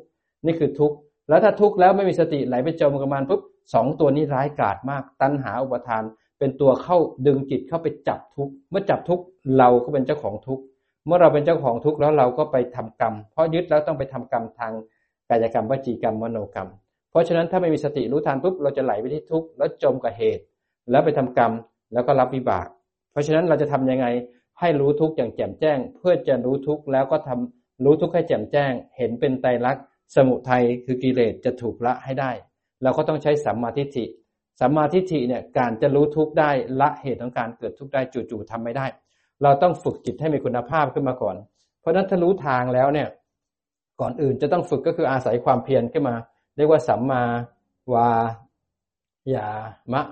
[0.47, 0.93] นี่คือทุก
[1.29, 3.41] แล้วถ้าทุกแล้วไม่มีสติไหลไปจมกับมันปุ๊บ
[3.75, 6.03] สองตัวนี้ร้ายกาจมาก ตัณหาอุปทาน
[6.39, 9.21] เป็นตัวเข้าดึงจิตเข้าไปจับทุกเมื่อจับทุก
[9.59, 10.61] เราก็เป็นเจ้าของทุก
[11.07, 14.73] เมื่อเราเป็นเจ้าของทุกแล้วเราก็ไปทำกรรม เพราะยึดแล้วต้องไปทำกรรมทาง
[15.31, 16.69] กายกรรมวจีกรรมมโนกรรม
[17.15, 20.43] เพราะฉะนั้นถ้าไม่มีสติรู้ทันปุ๊บเราจะไหลไปที่ทุกข์แล้วจมกับเหตุ
[20.91, 21.53] แล้วไปทำกรรม
[21.93, 22.67] แล้วก็รับวิบาก
[23.13, 24.07] เพราะฉะนั้นเราจะทํำยังไง
[24.61, 32.31] ให้รู้ทุกข์อย่างแจ่มแจ้ง เพื่อจะรู้ทุกข์แล้วก็ทำรู้ทุกข์ให้แจ่มแจ้ง เห็นเป็นไตรลักษณ์สมุทัยคือกิเลสจะถูกละให้ได้
[32.83, 34.05] เราก็ต้องใช้สัมมาทิฏฐิ
[34.61, 36.51] สัมมาทิฏฐิเนี่ยการจะรู้ทุกข์ได้
[36.81, 38.87] ละเหตุของการเกิดทุกข์ได้จู่ๆทำไม่ได้
[39.43, 41.37] เราต้องฝึกจิตให้มีคุณภาพขึ้นมาก่อน
[41.81, 43.09] เพราะฉะนั้นถ้ารู้ทางแล้วเนี่ย
[44.01, 46.15] ก่อนอื่นจะต้องฝึกก็คืออาศัยความเพียรขึ้นมา
[46.57, 47.23] เรียกว่าสัมมา
[47.95, 48.09] วา
[49.35, 49.47] ยา
[49.93, 50.03] มะ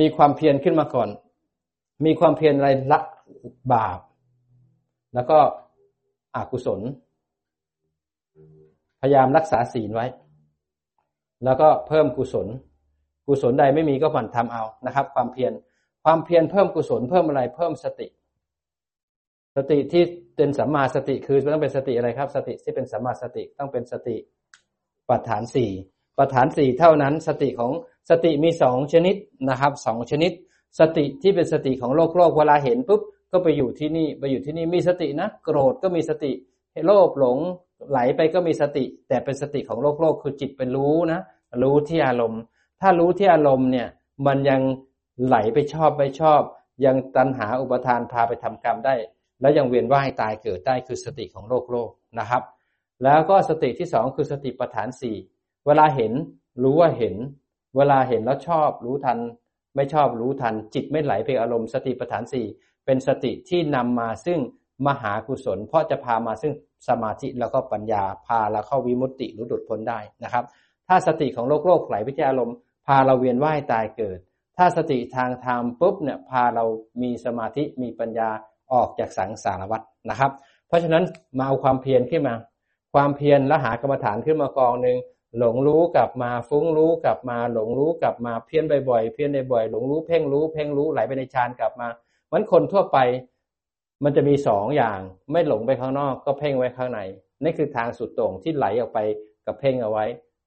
[0.00, 1.08] มีความเพียรขึ้นมาก่อน
[2.04, 2.98] มีความเพียรอะไรละ
[3.72, 3.98] บาป
[5.14, 5.38] แล้วก็
[6.34, 6.80] อกุศล
[9.00, 10.06] พยายามรักษาศีลไว้
[11.44, 12.46] แล้วก็เพิ่มกุศล
[13.26, 15.52] กุศลใดไม่มีก็หมั่นทำเอานะครับ ความเพียร
[16.04, 18.06] ความเพียรเพิ่มกุศลเพิ่มอะไรเพิ่มสติ
[19.56, 20.02] สติที่
[20.36, 24.16] เป็นสัมมาสติคือต้องเป็นสติอะไรครับ สติที่เป็นสัมมาสติต้องเป็นสติ
[25.08, 25.70] ปัฏฐานสี่
[26.18, 27.72] ปัฏฐานสี่เท่านั้น สติของ
[28.10, 29.16] สติมีสองชนิด
[29.48, 30.32] นะครับสองชนิด
[30.80, 33.00] สติที่เป็นสติของโลกโลกเวลาเห็นปุ๊บ
[33.32, 36.32] ก็ไปอยู่ที่นี่ไปอยู่ที่นี่มีสตินะโกรธก็มีสติ
[36.86, 37.38] โลภหลง
[37.90, 41.20] ไหลไปก็มีสติ แต่เป็นสติของโลกโลกคือจิตเป็นรู้นะ
[41.62, 42.40] รู้ที่อารมณ์
[42.80, 43.88] ถ้ารู้ที่อารมณ์เนี่ย
[44.26, 44.60] มันยัง
[45.26, 46.40] ไหลไปชอบไปชอบ
[46.84, 48.94] ยังตัณหาอุปทานพาไปทำกรรมได้
[49.40, 52.42] แล้วยังเวียนว่ายตายเกิดได้คือสติของโลกโลกนะครับ
[53.04, 55.16] แล้วก็สติที่สองคือสติปัฏฐานสี่
[55.66, 56.12] เวลาเห็น
[56.62, 57.16] รู้ว่าเห็น
[57.76, 59.18] เวลาเห็นแล้วชอบรู้ทัน
[59.76, 62.46] ไม่ชอบรู้ทัน จิตไม่ไหลไปอารมณ์สติปัฏฐานสี่
[62.84, 64.40] เป็นสติที่นำมาซึ่ง
[64.86, 66.54] มหากุศล เพราะจะพามาซึ่ง
[66.88, 70.44] สมาธิแล้วก็ปัญญาพาเราเข้าวิมุตติหรือหลุดพ้นได้นะครับ
[70.88, 74.18] ถ้าสติของโลกโลกไหลไปที่อารมณ์พาเราเวียนว่ายตายเกิด
[74.56, 76.64] ถ้าสติทางธรรมปุ๊บเนี่ยพาเรา
[77.02, 78.28] มีสมาธิมีปัญญา
[78.72, 80.32] ออกจากสังสารวัฏนะครับ
[80.68, 81.04] เพราะฉะนั้น
[81.38, 82.34] มาเอาความเพียรขึ้นมา
[82.96, 84.98] ความเพียรแล้วหากรรมฐานขึ้นมากองหนึ่ง
[85.38, 91.88] หลงรู้กลับมาฟุ้งรู้กลับมาหลงรู้กลับมาเพี้ยนบ่อยๆเพี้ยนบ่อยๆหลงรู้เพ่งรู้เพ่งรู้ไหลไปในฌานกลับมา
[92.32, 92.98] มันคนทั่วไป
[94.04, 95.00] มันจะมีสองอย่าง
[95.32, 97.00] ไม่หลงไปข้างนอกก็เพ่งไว้ข้างใน
[97.42, 98.98] นี่คือทางสุดโต่งที่ไหลออกไป
[99.46, 100.04] กับเพ่งเอาไว้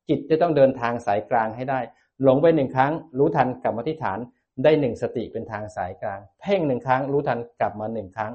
[0.10, 1.80] จิตจะต้องเดินทางสายกลางให้ได้
[2.24, 4.20] หลงไปหนึ่งครั้ง รู้ทันกลับมาที่ฐาน
[4.64, 8.32] ได้หนึ่งสติเป็นทางสายกลาง เพ่งหนึ่งครั้ง รู้ทันกลับมาหนึ่งครั้ง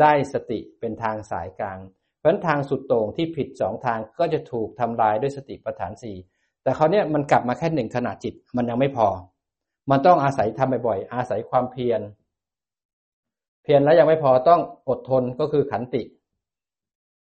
[0.00, 1.78] ได้สติเป็นทางสายกลาง
[2.22, 6.16] เพราะฉะนั้นทางสุดโต่งที่ผิดสองทางก็จะถูกทำลายด้วยสติปัฏฐานสี่
[6.62, 9.08] แต่เขาเนี้ยมันกลับมาแค่หนึ่งขณะจิตมันยังไม่พอ
[9.90, 12.00] มันต้องอาศัยทำบ่อยๆ อาศัยความเพียร
[13.62, 16.02] เพียรแล้วยังไม่พอต้องอดทนก็คือขันติ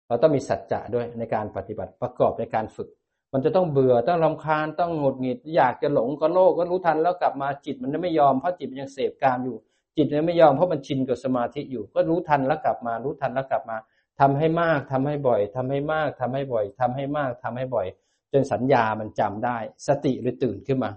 [0.08, 2.90] เราต้องมีสัจจะด้วยในการปฏิบัติประกอบในการฝึก
[3.34, 9.58] มันจะต้องเบื่อต้องรำคาญต้องหงุดหงิด อยากจะหลงก็โลกก็รู้ทันแล้วกลับมาจิตมันไม่ยอมเพราะจิตมันยังเสพกามอยู่
[9.98, 13.78] จิตมันไม่ยอมเพราะมันชินกับสมาธิอยู่ ก็รู้ทันแล้วกลับมารู้ทันแล้วกลับมา
[14.20, 17.88] ทำให้มากทำให้บ่อยทำให้มากทำให้บ่อยทำให้มากทำให้บ่อย
[18.32, 19.58] จนสัญญามันจำได้
[19.88, 20.92] สติเลยตื่นขึ้นมา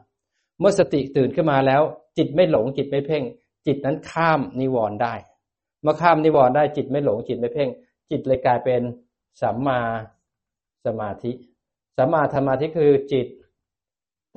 [0.58, 1.82] เมื่อสติตื่นขึ้นมาแล้ว
[2.18, 3.22] จิตไม่หลงจิตไม่เพ่ง
[3.66, 5.14] จิตนั้นข้ามนิวรณ์ได้
[5.82, 7.68] เมื่อข้ามนิวรณ์ได้จิตไม่หลงจิตไม่เพ่ง
[8.10, 8.82] จิตเลยกลายเป็น
[9.42, 9.80] สัมมา
[10.86, 11.32] สมาธิ
[11.96, 13.26] สัมมาสมาธิคือจิต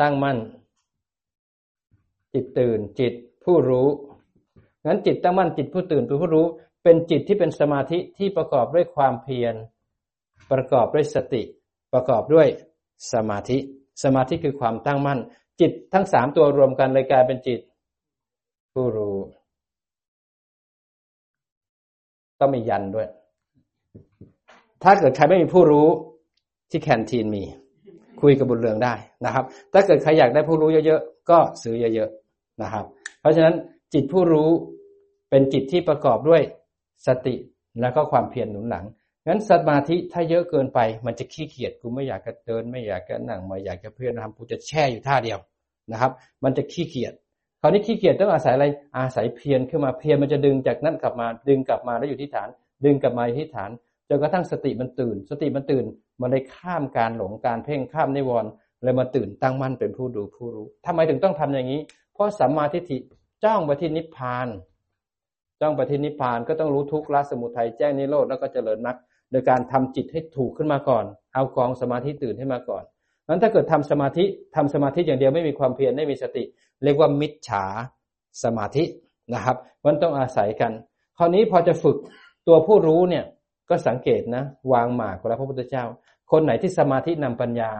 [0.01, 0.37] ตั้งมั่น
[2.33, 3.13] จิตตื่นจิต
[3.43, 3.87] ผู้รู้
[4.85, 6.47] งั้นจิตตั้งมั่นจิตผู้ตื่นผู้รู้
[6.83, 9.55] เป็นจิตที่เป็นสมาธิที่ประกอบด้วยความเพียร
[10.51, 11.43] ประกอบด้วยสติ
[11.93, 12.47] ประกอบด้วย
[13.13, 13.57] สมาธิ
[14.03, 15.19] สมาธิคือความตั้งมั่น
[15.61, 17.59] จิตทั้งสามตัวรวมกันเลยกลายเป็นจิต
[18.73, 19.17] ผู้รู้
[22.39, 23.07] ต้องมียันด้วย
[24.83, 25.87] ถ้าเกิดใครไม่มีผู้รู้
[26.69, 27.43] ที่แคนทีนมี
[28.21, 28.93] คุยกับบุญเรืองได้
[29.25, 32.85] นะครับ ถ้าเกิดใครอยากได้ผู้รู้เยอะๆ ก็ซื้อเยอะๆนะครับ
[33.19, 33.55] เพราะฉะนั้น
[33.93, 34.49] จิตผู้รู้
[35.29, 36.41] เป็นจิตที่ประกอบด้วย
[37.07, 37.35] สติ
[37.81, 38.85] แล้วก็ความเพียรหนุนหลัง
[39.27, 45.39] งั้นสมาธิถ้าเยอะเกินไป มันจะขี้เกียจกูไม่อยากจะเดิน ไม่อยากจะนั่งไม่อยากจะเพื่อนทำกูจะแช่อยู่ท่าเดียว
[45.91, 46.11] นะครับ
[46.43, 47.13] มันจะขี้เกียจ
[47.61, 48.65] คราวนี้ขี้เกียจต้องอาศัยอะไร
[48.97, 52.49] อาศัยเพียรขึ้นมาเพียรมันจะดึงจากนั้นกลับมาดึงกลับมาแล้วอยู่ที่ฐาน
[52.85, 53.69] ดึงกลับมาที่ฐาน
[54.09, 55.85] จนกระทั่งสติมันตื่น สติมันตื่น
[56.21, 58.49] มันเลยข้ามการหลงการเพ่งข้ามนิวรณ์
[58.83, 61.81] เลยมาตื่นตั้งมั่นเป็นผู้ดูผู้รู้ทำไมถึงต้องทำอย่างนี้
[62.13, 62.97] เพราะสัมมาทิฏฐิ
[63.43, 64.47] จ้องไปที่นิพพาน
[65.63, 68.97] จ้องปที่นิพพานก็ต้องรู้ทุกข์ละสมุทัยแจ้งนิโรธแล้วก็เจริญมรรค
[69.31, 72.83] โดยการทำจิตให้ถูกขึ้นมาก่อน เอากองสมาธิตื่นให้มาก่อน
[73.29, 74.23] นั้นถ้าเกิดทำสมาธิ
[74.55, 76.43] ทำสมาธิอย่างเดียวไม่มีความเพียรไม่มีสติ
[76.83, 77.65] เรียกว่ามิจฉา
[78.43, 78.83] สมาธิ
[79.33, 80.71] นะครับมันต้องอาศัยกัน
[81.17, 81.97] คราวนี้พอจะฝึก
[82.47, 83.25] ตัวผู้รู้เนี่ย
[83.69, 84.43] ก็สังเกตนะ
[84.73, 85.83] วางหมากของพระพุทธเจ้า
[86.31, 87.71] คนไหนที่สมาธินำปัญญา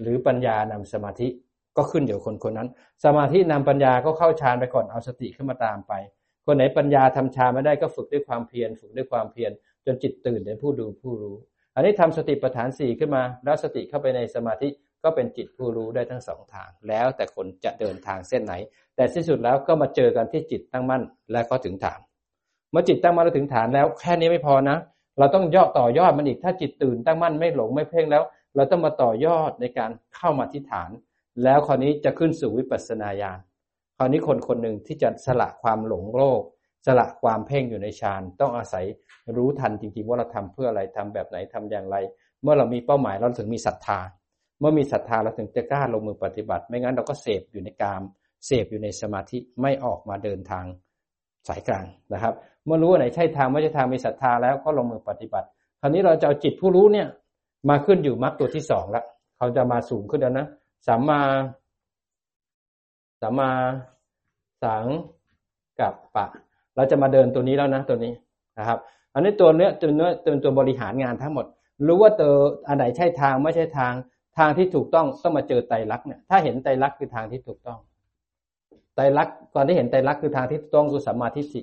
[0.00, 1.28] หรือปัญญานำสมาธิ
[1.76, 2.68] ก็ขึ้นอยู่คนคนนั้น
[3.04, 5.92] สมาธินำปัญญาก็เข้าฌานไปก่อนเอาสติขึ้นมาตามไป
[6.52, 9.50] คนไหนปัญญาทำฌานไม่ได้ก็ฝึกด้วยความเพียรฝึกด้วยความเพียร
[9.86, 11.36] จนจิตตื่นเป็นผู้ดูผู้รู้
[11.74, 14.68] อันนี้ทำสติปัฏฐานสี่ขึ้นมา แล้วสติเข้าไปในสมาธิ
[15.04, 18.54] ก็เป็นจิตผู้รู้ได้ทั้งสองทาง แล้วแต่คนจะเดินทางเส้นไหน
[18.96, 22.00] แต่ที่สุดแล้วก็มาเจอกันที่จิตตั้งมั่นและก็ถึงฐาน
[22.70, 24.76] เมื่อจิตตั้งมั่นแล้วถึงฐานแล้ว แค่นี้ไม่พอนะ
[25.18, 28.22] เราต้องย่อต่อยอดมันอีกถ้าจิตตื่นตั้งมั่นไม่หลงไม่เพ่งแล้ว
[28.56, 30.90] เราต้องมาต่อยอดในการเข้ามาที่ฐาน
[31.44, 33.38] แล้วคราวนี้จะขึ้นสู่วิปัสสนาญาณ
[34.00, 36.42] ราวนี้คนคนหนึ่งที่จะสละความหลงโลก
[36.86, 38.84] สละความเพ่งอยู่ในฌานต้องอาศัย
[39.36, 41.96] รู้ทันจริงๆ ว่าเราทำเพื่ออะไรทำแบบไหนทำอย่างไร
[42.42, 44.00] เมื่อเรามีเป้าหมายเราถึงมีศรัทธา
[44.60, 48.02] เมื่อมีศรัทธาเราถึงจะกล้าลงมือปฏิบัติ ไม่งั้นเราก็เสพอยู่ในกาม
[48.46, 50.64] เสพอยู่ในสมาธิไม่ออกมาเดินทาง
[51.48, 52.34] สายกลางนะครับ
[52.64, 55.46] เมื่อรู้ว่าไหนใช่ทางไม่ใช่ทางมีศรัทธาแล้วก็ลงมือปฏิบัติ
[55.80, 57.06] คราวนี้เราจะเอาจิตผู้รู้เนี่ย
[57.68, 59.02] มาขึ้นอยู่มรรคตัวที่สองละ
[59.36, 60.46] เขาจะมาสูงขึ้นแล้วนะ
[60.86, 61.20] สัมมา
[63.22, 63.50] สัมมา
[64.64, 64.84] สัง
[65.80, 66.26] กับปะ
[66.76, 68.12] เราจะมาเดินตัวนี้แล้วนะตัวนี้
[68.58, 68.78] นะครับ
[69.14, 71.46] อันนี้ตัวเนื้อตัวเนื้อเป็นตัวบริหารงานทั้งหมด
[71.86, 72.32] รู้ว่าตัว
[72.68, 73.92] อันไหนใช่ทางไม่ใช่ทาง
[74.38, 77.78] ทางที่ถูกต้องต้องมาเจอไตรลักษณ์เนี่ยถ้าเห็นไตรลักษณ์คือทางที่ถูกต้อง
[78.94, 81.60] ไตรลักษณ์ก่อนที่เห็นไตรลักษณ์คือทางที่ถูกต้องคือสัมมาทิฏฐิ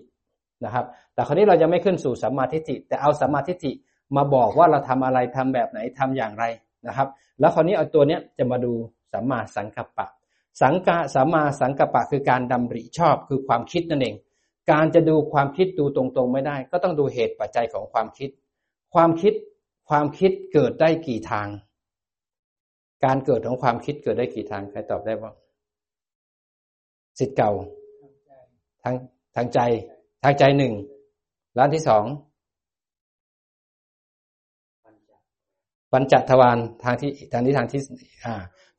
[0.66, 3.72] นะครับ แต่คราวนี้เรายังไม่ขึ้นสู่สัมมาทิฏฐิแต่เอาสัมมาทิฏฐิ
[4.16, 6.46] มาบอกว่าเราทำอะไรทำแบบไหนทำอย่างไร
[6.88, 7.08] นะครับ
[7.40, 8.72] แล้วคราวนี้เอาตัวเนี้ยจะมาดู
[9.14, 10.08] สัมมาสังกัปปะ
[10.62, 14.16] สังกะสัมมาสังกปะคือการดำริชอบคือความคิดนั่นเอง
[14.72, 18.30] การจะดูความคิดดูตรงๆไม่ได้ ก็ต้องดูเหตุปัจจัยของความคิด
[18.94, 19.34] ความคิด
[19.90, 21.48] ความคิดเกิดได้กี่ทาง
[23.06, 25.36] การเกิดของความคิดเกิดได้กี่ทางใครตอบได้บ้าง
[27.20, 27.52] สิทธิ์เก่า
[28.84, 28.96] ทาง
[29.36, 29.60] ทางใจ
[30.24, 30.74] ทางใจหนึ่ง
[31.58, 32.06] ร้านที่สอง
[35.92, 37.82] ปัญจทวารทางที่ทางนี้ทางที่
[38.26, 38.34] อ่า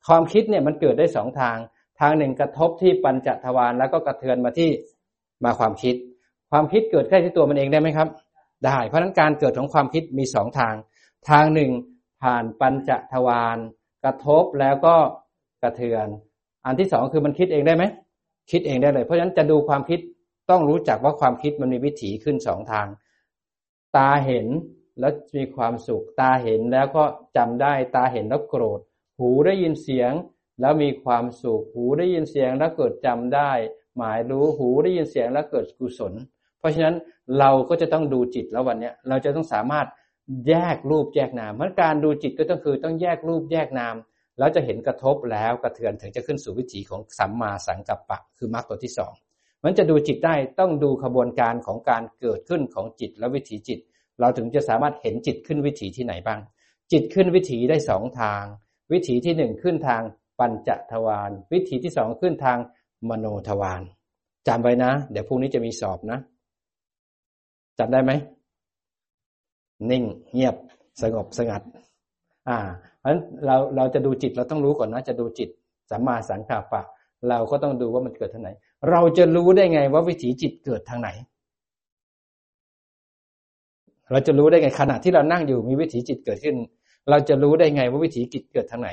[0.06, 1.56] ความคิดเนี่ยมันเกิดได้สองทาง
[2.00, 4.70] ทางหนึ่งกระทบที่ปัญจทวารแล้วก็กระเทือนมาที่
[5.44, 5.94] มาความคิด
[6.50, 8.08] ความคิดเกิดแค่ที่ตัวมันเองได้ไหมครับ
[8.66, 10.74] ได้ เพราะฉะนั้นการเกิดของความคิดมีสองทาง
[11.30, 11.70] ทางหนึ่ง
[12.22, 13.58] ผ่านปัญจทวาร
[14.04, 14.96] กระทบแล้วก็
[15.62, 16.06] กระเทือน
[16.64, 17.84] อันที่สองคือมันคิดเองได้ไหม
[18.50, 20.00] คิดเองได้เลย เพราะฉะนั้นจะดูความคิด
[20.50, 22.86] ต้องรู้จักว่าความคิดมันมีวิถีขึ้นสองทาง
[23.96, 24.46] ตาเห็น
[25.00, 27.04] แล้วมีความสุข ตาเห็นแล้วก็
[27.36, 28.80] จำได้ ตาเห็นแล้วโกรธ
[29.18, 30.12] หูได้ยินเสียง
[30.60, 33.50] แล้วมีความสุข หูได้ยินเสียงแล้วเกิดจำได้
[33.96, 36.12] หมายรู้ หูได้ยินเสียงแล้วเกิดกุศล
[36.58, 36.96] เพราะฉะนั้น
[37.38, 39.86] เราก็จะต้องดูจิตแล้ววันเนี้ยเราจะต้องสามารถ
[40.48, 43.94] แยกรูปแยกนามเพราะการดูจิตก็ต้องคือต้องแยกรูปแยกนาม
[44.38, 49.12] แล้วจะเห็นกระทบแล้วกระเทือนถึงจะขึ้นสู่วิถีของสัมมาสังกัปปะ คือมรรคตัวที่สอง
[49.64, 53.78] มันจะดูจิตได้ต้องดูขบวนการของการเกิดขึ้นของจิตและวิถีจิต
[54.20, 56.40] เราถึงจะสามารถเห็นจิตขึ้นวิถีที่ไหนบ้าง
[56.92, 58.44] จิตขึ้นวิถีได้สองทาง
[58.92, 60.02] วิถีที่หนึ่งขึ้นทาง
[60.38, 62.58] ปัญจทวารวิถีที่สองขึ้นทาง
[63.08, 63.82] มโนทวาร
[64.48, 66.18] จำไว้นะ เดี๋ยวพรุ่งนี้จะมีสอบนะ
[67.78, 68.12] จำได้ไหม
[69.90, 70.56] นิ่งเงียบ
[71.02, 71.62] สงบสงัด
[72.48, 72.58] อ่า
[72.98, 75.48] เพราะฉะนั้นเราเราจะดูจิตเราต้องรู้ก่อนนะ จะดูจิต
[75.90, 76.82] สัมมาสังกัปปะ
[77.28, 78.50] เราก็ต้องดูว่ามันเกิดทางไหน
[78.90, 81.08] เราจะรู้ได้ไงว่าวิถีจิตเกิดทางไหน
[84.10, 86.56] เราจะรู้ได้ไงขณะที่เรานั่งอยู่มีวิถีจิตเกิดขึ้น
[87.10, 88.88] เราจะรู้ได้ไงว่าวิถีจิตเกิดทางไหน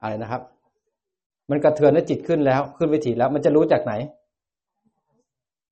[0.00, 0.42] อะไรนะครับ
[1.50, 3.94] มันกระเทือนแล้วจิตขึ้นแล้ว ขึ้นวิถีแล้ว มันจะรู้จากไหน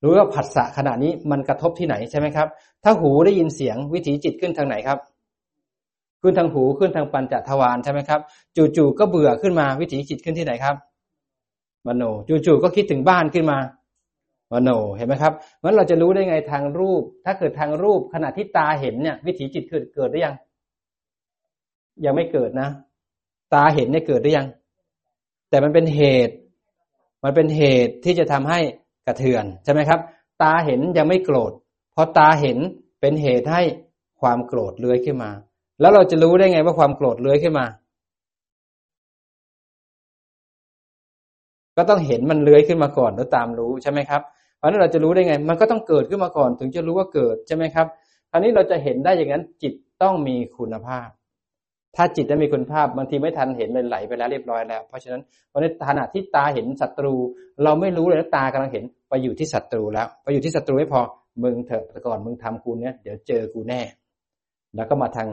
[0.03, 2.49] รู้ว่าผัสสะขณะนี้มันกระทบที่ไหนใช่ไหมครับ
[2.85, 4.99] ถ้าหูได้ยินเสียงวิถีจิตขึ้นทางไหนครับ
[6.23, 8.21] ขึ้นทางหูขึ้นทางปัญจทวารใช่ไหมครับ
[8.77, 10.77] จู่ๆก็เบื่อขึ้นมาวิถีจิตขึ้นที่ไหนครับ
[11.87, 12.03] มโน
[12.47, 13.59] จู่ๆก็คิดถึงบ้านขึ้นมา
[14.53, 15.33] มโนเห็นไหมครับ
[15.63, 20.35] งั้นเราจะรู้ได้ไงทางรูป ถ้าเกิดทางรูปขณะที่ตาเห็นเนี่ย วิถีจิตเกิดเกิดหรือยัง
[22.05, 22.69] ยังไม่เกิดนะ
[23.55, 24.49] ตาเห็นเนี่ยเกิดหรือยัง
[25.51, 26.35] แต่มันเป็นเหตุ
[27.25, 28.61] มันเป็นเหตุที่จะทำให้
[29.07, 30.01] กระเทือนใช่ไหมครับ
[30.43, 31.53] ตาเห็นยังไม่โกรธ
[31.95, 32.59] พอตาเห็น
[33.01, 33.63] เป็นเหตุให้
[34.21, 35.31] ความโกรธเลื้อยขึ้นมา
[35.81, 37.67] แล้วเราจะรู้ได้ไงว่าความโกรธเลื้อยขึ้นมา
[41.77, 44.23] ก็ต้องเห็นมันเลื้อยขึ้นมาก่อนแล้วตามรู้ใช่ไหมครับ
[44.61, 47.87] เพราะนั้นเราจะรู้ได้ไง มันก็ต้องเกิดขึ้นมาก่อนถึงจะรู้ว่าเกิดใช่ไหมครับ
[48.31, 51.09] คราวนี้เราจะเห็นได้อย่างนั้น จิตต้องมีคุณภาพ
[51.97, 57.15] ถ้าจิตได้มีคุณภาพบางทีไม่ทันเห็นเลยไหลไปแล้วเรียบร้อยแล้ว เพราะฉะนั้นวันนี้ขณะที่ตาเห็นศัตรู
[57.65, 61.01] เราไม่รู้เลยนะตากำลังเห็นไปอยู่ที่ศัตรูแล้วไปอยู่ที่ศัตรูไม่พอ
[61.43, 63.81] มึงเถอะก่อนมึงทำกูเนี้ยเดี๋ยวเจอกูแน่
[64.77, 65.29] แล้วก็มาทาง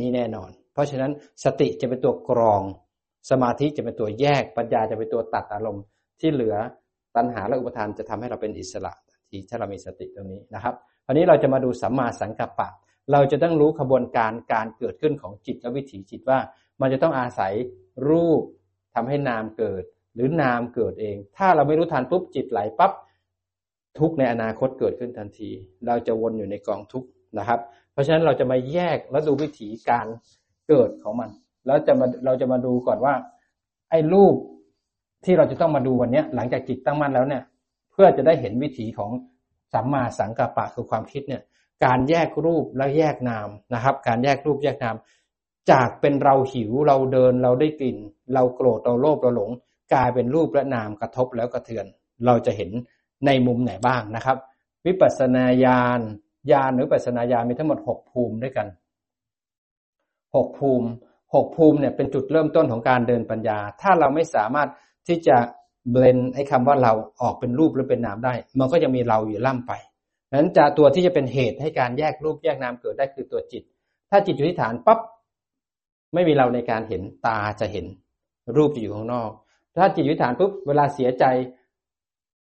[0.00, 1.10] นี้แน่นอน เพราะฉะนั้น
[1.44, 2.62] สติจะเป็นตัวกรอง
[3.30, 5.84] สมาธิจะเป็นตัวแยกปัญญาจะเป็นตัวตัดอารมณ์
[6.20, 6.56] ที่เหลือ
[7.16, 8.92] ตัณหาและอุปทานจะทำให้เราเป็นอิสระ
[9.28, 10.74] ที่ถ้าเรามีสติตรงนี้นะครับ
[11.06, 12.68] วันนี้เราจะมาดูสัมมาสังกัปปะ
[13.12, 16.38] เราจะต้องรู้ขบวนการการเกิดขึ้นของจิตและวิถีจิตว่า
[16.80, 17.52] มันจะต้องอาศัย
[18.08, 18.42] รูป
[18.94, 19.82] ทำให้นามเกิด
[20.14, 22.92] หรือนามเกิดเอง ถ้าเราไม่รู้ทันปุ๊บจิตไหลปั๊บ
[23.98, 25.50] ทุกในอนาคตเกิดขึ้นทันที
[25.86, 27.04] เราจะวนอยู่ในกองทุก
[27.38, 27.60] นะครับ
[27.92, 30.06] เพราะฉะนั้นเราจะมาแยกและดูวิถีการ
[30.68, 31.30] เกิดของมัน
[31.66, 33.14] แล้วจะมาเราจะมาดูก่อนว่า
[33.90, 34.34] ไอ้รูป
[35.24, 37.42] ที่เราจะต้องมาดูวันนี้หลังจากจิตตั้งมั่นแล้วเนี่ย
[37.92, 39.10] เพื่อจะได้เห็นวิถีของ
[39.72, 41.42] สัมมาสังกัปปะคือความคิดเนี่ย
[41.84, 44.96] การแยกรูปและแยกนามนะครับ การแยกรูปแยกนาม
[45.70, 47.96] จากเป็นเราหิวเราเดินเราได้กลิ่น
[48.34, 49.50] เราโกรธเราโลภเราหลง
[49.92, 51.86] กลายเป็นรูปและนามกระทบแล้วกระเทือน
[52.26, 52.70] เราจะเห็น
[53.26, 54.36] ในมุมไหนบ้างนะครับ
[54.86, 56.00] วิปัสสนาญาณ
[56.52, 58.66] ญาณหรือปัสนาญาณมีทั้งหมดหกภูมิด้วยกัน
[60.34, 60.88] หกภูมิ
[61.34, 64.68] หกภูมิเนี่ยเป็นจุดเริ่มต้นของการเดินปัญญา ถ้าเราไม่สามารถ
[65.06, 65.36] ที่จะ
[65.90, 69.72] เบลนไอ้คำว่าเราออกเป็นรูปหรือเป็นนามได้ มันก็จะมีเราอยู่ล่ำไป
[70.32, 73.62] นั้นจะตัวที่จะเป็นเหตุให้การแยกรูปแยกนามเกิดได้คือตัวจิต
[74.10, 74.98] ถ้าจิตอยู่ที่ฐานปั๊บ
[76.14, 77.86] ไม่มีเราในการเห็นตาจะเห็น
[78.56, 79.30] รูปจะอยู่ข้างนอก
[79.76, 81.24] ถ้าจิตอยู่ที่ฐานปุ๊บเวลาเสียใจ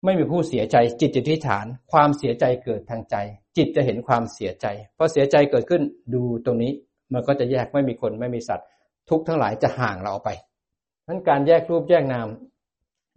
[0.04, 3.16] ไม่มีผู้เสียใจ จิตจะที่ฐาน ความเสียใจเกิดทางใจ
[3.56, 5.82] จิตจะเห็นความเสียใจพอเสียใจเกิดขึ้น
[6.14, 6.72] ดูตรงนี้
[7.12, 8.66] มันก็จะแยกไม่มีคนไม่มีสัตว์
[9.10, 10.30] ทุกทั้งหลายจะห่างเราออกไป
[11.12, 12.28] นั้นการแยกรูปแยกนาม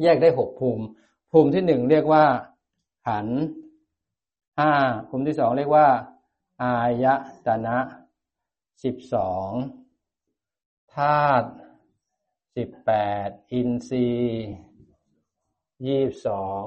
[0.01, 0.85] แยกได้หกภูมิ
[1.31, 2.25] ภูมิที่หนึ่งเรียกว่า
[3.05, 3.27] ขัน
[4.57, 4.71] ห้า
[5.09, 5.87] ภูมิที่สองเรียกว่า
[6.61, 7.05] อาย
[7.45, 7.77] ตนะ
[8.83, 9.49] สิบสอง
[10.93, 11.49] ธาตุ
[12.55, 12.91] สิบแป
[13.27, 14.47] ดอินทรีย์
[15.87, 16.61] ยี่สิบสอง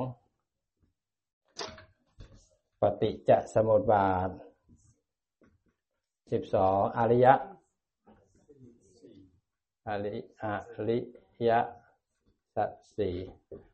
[2.81, 4.31] ปฏิจจสมุปบาท
[6.33, 7.35] สิบสองอริยะ
[9.89, 10.45] อริอ
[10.89, 10.99] ริ
[11.51, 11.61] ยะ
[12.55, 13.16] สัจสี่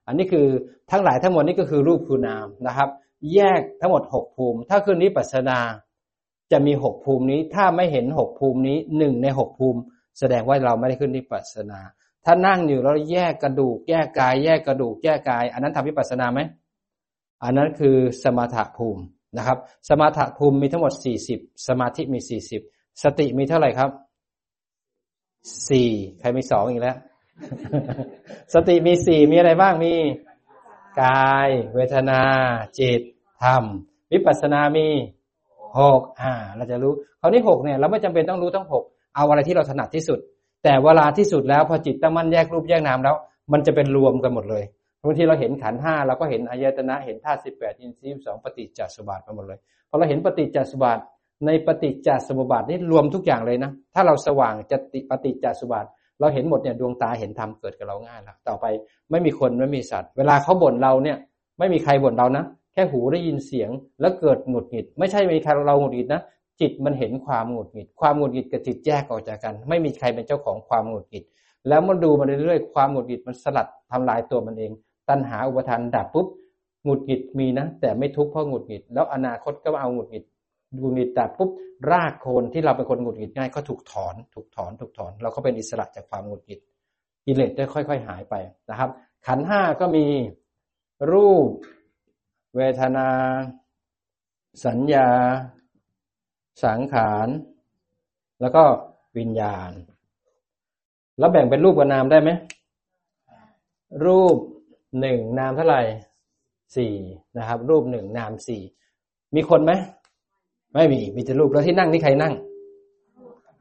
[0.07, 0.47] อันนี้คือ
[0.91, 2.89] ทั้งหลายทั้งหมดนี่ก็คือรูปคือนามนะครับ
[3.35, 5.59] แยกทั้งหมดหกภูมิ ถ้าคืนนี้ปัสนา
[6.53, 9.81] จะมีหกภูมินี้ ถ้าไม่เห็นหกภูมินี้หนึ่งในหกภูมิ
[10.19, 11.81] แสดงว่าเราไม่ได้ขึ้นที่ปัสนา
[12.25, 16.41] ถ้านั่งอยู่แล้วแยกกระดูก แยกกาย แยกกระดูก แยกกาย อันนั้นทำวิปัสนาไหม
[17.43, 19.03] อันนั้นคือสมถะภูมิ
[19.37, 19.59] นะครับ
[19.89, 22.63] สมถะภูมิมีทั้งหมดสี่สิบสมาธิมีสี่สิบ
[23.03, 23.91] สติมีเท่าไหร่ครับ
[25.69, 25.89] สี่
[26.21, 26.97] ใครมีสองอีกแล้ว
[28.55, 29.95] สติมีสี่มีอะไรบ้างมี
[31.03, 32.21] กาย เวทนา
[32.79, 33.01] จิต
[33.43, 33.65] ธรรม
[34.13, 34.87] วิปัสสนามี
[35.79, 38.85] หกอ่า เราจะรู้คราวนี้หกเนี่ยเราไม่จำเป็นต้องรู้ทั้งหก
[39.17, 40.19] เอาอะไรที่เราถนัดที่สุด
[40.65, 43.17] แต่เวลาที่สุดแล้วพอจิตตั้งมั่นแยกรูปแยกนามแล้ว
[43.53, 44.65] มันจะเป็นรวมกันหมดเลย
[45.07, 49.59] บางทีเราเห็นขันห้าเราก็เห็นอายตนะเห็นธาตุสิบแปดอินทรีย์สองปฏิจจสมบัติไปหมดเลย
[49.89, 51.03] พอเราเห็นปฏิจจสมบัติ
[51.47, 55.87] ในปฏิจจสมุปบาทนี่รวมทุกอย่างเลยนะ ถ้าเราสว่างจะติปฏิจจสมุปบาท
[56.21, 58.67] เราเห็นหมดเนี่ยดวงตาเห็นธรรมเกิดกับเราง่ายแล้วต่อไป
[59.11, 61.17] ไม่มีคนไม่มีสัตว์ เวลาเขาบ่นเราเนี่ย
[61.59, 66.23] ไม่มีใครบ่นเรานะแค่หูได้ยินเสียงแล้วเกิดหงุดหงิด ไม่ใช่มีใครเราหงุดหงิดนะ
[66.61, 71.25] จิตมันเห็นความหงุดหงิด ความหงุดหงิดกับจิตแยกออกจากกัน ไม่มีใครเป็นเจ้าของความหงุดหงิด
[71.69, 74.71] แล้วมันดูมาเรื่อยๆความหงุดหงิดมันสลัดทำลายตัวมันเอง
[75.09, 76.27] ตัณหาอุปทานดับปุ๊บ
[76.85, 80.25] หงุดหงิดมีนะ แต่ไม่ทุกข์เพราะหงุดหงิด แล้วอนาคตก็เอาหงุดหงิด
[80.79, 81.51] หงุดหงิดแต่ปุ๊บ
[81.91, 86.61] รากโคนที่เราเป็นคนหงุดหงิดง่ายก็ถูกถอน ถูกถอน ถูกถอน เราก็เป็นอิสระจากความหงุดหงิด
[87.27, 88.35] กิเลสได้ค่อย ๆ หายไป
[88.71, 88.91] นะครับ
[89.27, 90.07] ขันห้าก็มี
[91.13, 91.49] รูป
[92.57, 93.09] เวทนา
[94.67, 95.09] สัญญา
[96.65, 97.29] สังขาร
[98.41, 98.65] แล้วก็
[99.19, 99.71] วิญญาณ
[101.19, 102.31] แล้วแบ่งเป็นรูปกับนามได้ไหม
[104.07, 104.37] รูป
[105.01, 105.83] หนึ่งนามเท่าไหร่
[106.77, 106.95] สี่
[107.39, 108.63] นะครับ รูปหนึ่งนามสี่
[109.35, 109.73] มีคนไหม
[110.75, 112.35] ไม่มีมีแต่รูปแล้วที่นั่งนี่ใครนั่ง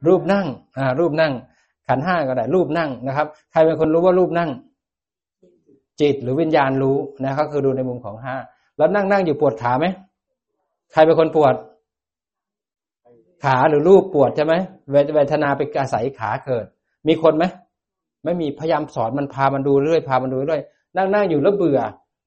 [0.07, 0.45] รูปนั่ง
[0.77, 1.33] อ่ารูปนั่ง
[1.87, 4.49] ขันห้าก็ได้รูปนั่งนะครับ ใครเป็นคนรู้ว่ารูปนั่ง
[6.01, 8.35] จิตหรือวิญญาณรู้นะครับคือดูในมุมของห้า
[8.77, 9.85] แล้วนั่งนั่งอยู่ปวดขาไหม
[10.91, 11.55] ใครเป็นคนปวด
[13.43, 14.53] ขาหรือรูปปวดใช่ไหม
[15.13, 16.65] เวทนาไปอาศัยขาเกิด
[17.07, 17.45] มีคนไหม
[18.23, 20.61] ไม่มีพยายามสอนมันพามันดูเรื่อยพามันดูเรื่อย
[20.97, 21.79] นั่งนั่งอยู่แล้วเบื่อ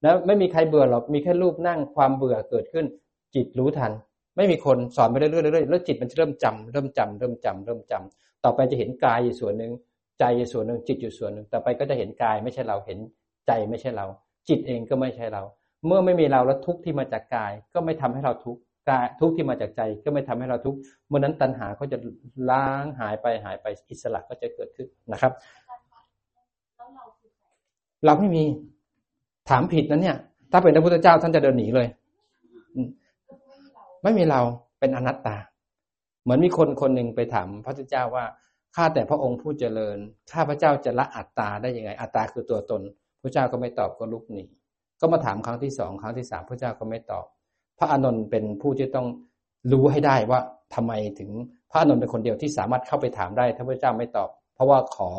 [0.05, 2.87] นะไม่มีใครเบื่อหรอกมีแค่รูปนั่งความเบื่อเกิดขึ้น
[3.35, 3.93] จิตรู้ทัน
[4.37, 9.73] ไม่มีคนสอนไปเรื่อยๆเรื่อยๆแล้วจิตมันจะเริ่มจำเริ่มจำเริ่มจำเริ่มจำต่อไปจะเห็นกายอยู่ส่วนหนึ่ง
[10.19, 12.99] ใจอยู่ส่วนหนึ่งจิตอยู่ส่วนหนึ่งต่อไปก็จะเห็นกายไม่ใช่เราเห็น
[13.47, 14.07] ใจไม่ใช่เรา
[14.49, 15.43] จิตเองก็ไม่ใช่เรา
[15.87, 18.61] เมื่อไม่มีเราแล้วทุกข์ที่มาจากกาย ก็ไม่ทำให้เราทุกข์
[18.91, 20.79] กายทุกข์ที่มาจากใจก็ไม่ทำให้เราทุกข์
[21.09, 21.99] เมื่อนั้นตัณหาก็จะ
[22.51, 25.33] ล้างหายไปหายไปอิสระก็จะเกิดขึ้นนะครับ
[28.05, 28.43] เราไม่มี
[29.49, 30.17] ถามผิดนั้นเนี่ย
[30.53, 31.89] ถ้าเป็นพระพุทธเจ้าท่านจะเดินหนีเลย
[34.07, 34.43] ไม่มีเรา
[34.81, 35.37] เป็นอนัตตา
[36.23, 38.25] เหมือนมีคนคนหนึ่งไปถามพระพุทธเจ้าว่า
[38.75, 39.99] ข้าแต่พระองค์ผู้เจริญ
[40.33, 42.83] ข้าพระเจ้าจะละอัตตาได้ยังไง อัตตาคือตัวตน
[43.23, 44.43] พระเจ้าก็ไม่ตอบก็ลุกหนี
[45.01, 47.25] ก็มาถามครั้งที่สองครั้งที่สามพระเจ้าก็ไม่ตอบ
[47.79, 49.07] พระอานนท์เป็นผู้ที่ต้อง
[49.73, 50.41] รู้ให้ได้ว่า
[50.75, 51.31] ทำไมถึง
[51.71, 55.11] พระอานนท์เป็นคนเดียวที่สามารถเข้าไปถามได้ถ้าพระเจ้าไม่ตอบ เพราะว่าขอ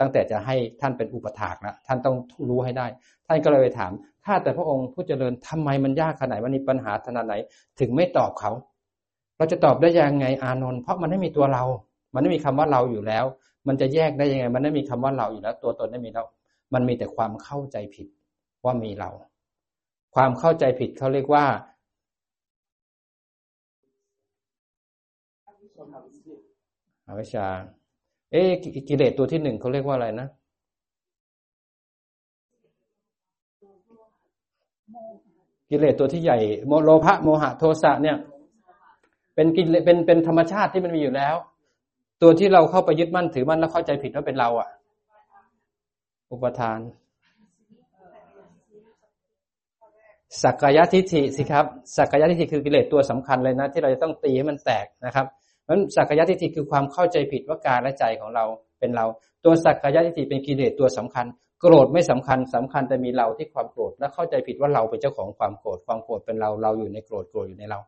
[0.00, 2.16] ตั้งแต่จะให้ท่านเป็นอุปถากแล้วท่านต้อง
[2.48, 2.86] รู้ให้ได้
[3.26, 3.92] ท่านก็เลยไปถาม
[4.26, 7.34] ข้าแต่พระองค์ผู้เจริญทำไมมันยากขนาดไหนมันมีปัญหาขนาดไหน
[7.80, 8.50] ถึงไม่ตอบเขา
[9.36, 11.64] เราจะตอบได้ยังไงอานนท์เพราะมันไม่มีตัวเรา
[12.14, 13.24] มันไม่มีคำว่าเราอยู่แล้ว
[13.68, 16.24] มันจะแยกได้ยังไง มันไม่มีคำว่าเราอยู่แล้ว ตัวตนไม่มีเรา
[16.74, 18.06] มันมีแต่ความเข้าใจผิด
[18.64, 19.10] ว่ามีเรา
[20.14, 21.44] ความเข้าใจผิดเขาเรียกว่า
[27.06, 27.46] อวิชชา
[28.32, 28.42] เอ๊
[28.88, 30.28] กิเลสตัวที่หนึ่งเขาเรียกว่าอะไรนะ
[35.70, 38.16] กิเลสตัวที่ใหญ่โมโลภะโมหะโทสะเนี่ย
[39.34, 41.34] เป็นกิเลสเป็นเป็นธรรมชาติที่มันมีอยู่แล้ว
[42.22, 44.68] ตัวที่เราเข้าไปยึดมั่นถือมั่นแล้วเข้าใจผิดว่าเป็นเราอะ
[46.30, 46.78] อุปทาน
[50.42, 51.64] สักกายทิฏฐิสิครับ
[51.96, 55.26] สักกายทิฏฐิคือกิเลสตัวสำคัญเลยนะ ที่เราจะต้องตีให้มันแตกนะครับ
[55.62, 58.44] เพราะสักกายทิฏฐิคือความเข้าใจผิดว่ากายและใจของเรา
[58.78, 59.06] เป็นเรา
[59.44, 61.26] ตัวสักกายทิฏฐิเป็นกิเลสตัวสำคัญ
[61.60, 67.78] โกรธไม่สำคัญสำคัญแต่มีเราที่ความโกรธและเข้าใจผิดว่าเราเป็นเจ้าของความโกรธความโกรธเป็นเราเราอยู่ในโกรธโกรธอยู่ในเรา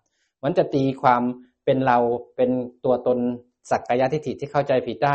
[0.45, 1.23] มันจะตีความ
[1.64, 1.99] เป็นเรา
[2.37, 2.51] เป็น
[2.85, 3.19] ตัวตน
[3.71, 5.14] สักกายทิฏฐิที่เข้าใจผิดได้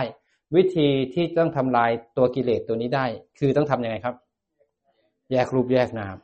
[0.56, 3.06] วิธีที่ต้องทำลายตัวกิเลสตัวนี้ได้
[3.40, 4.16] คือต้องทํำยังไงครับ
[5.32, 6.16] แยกรูปแยกนาม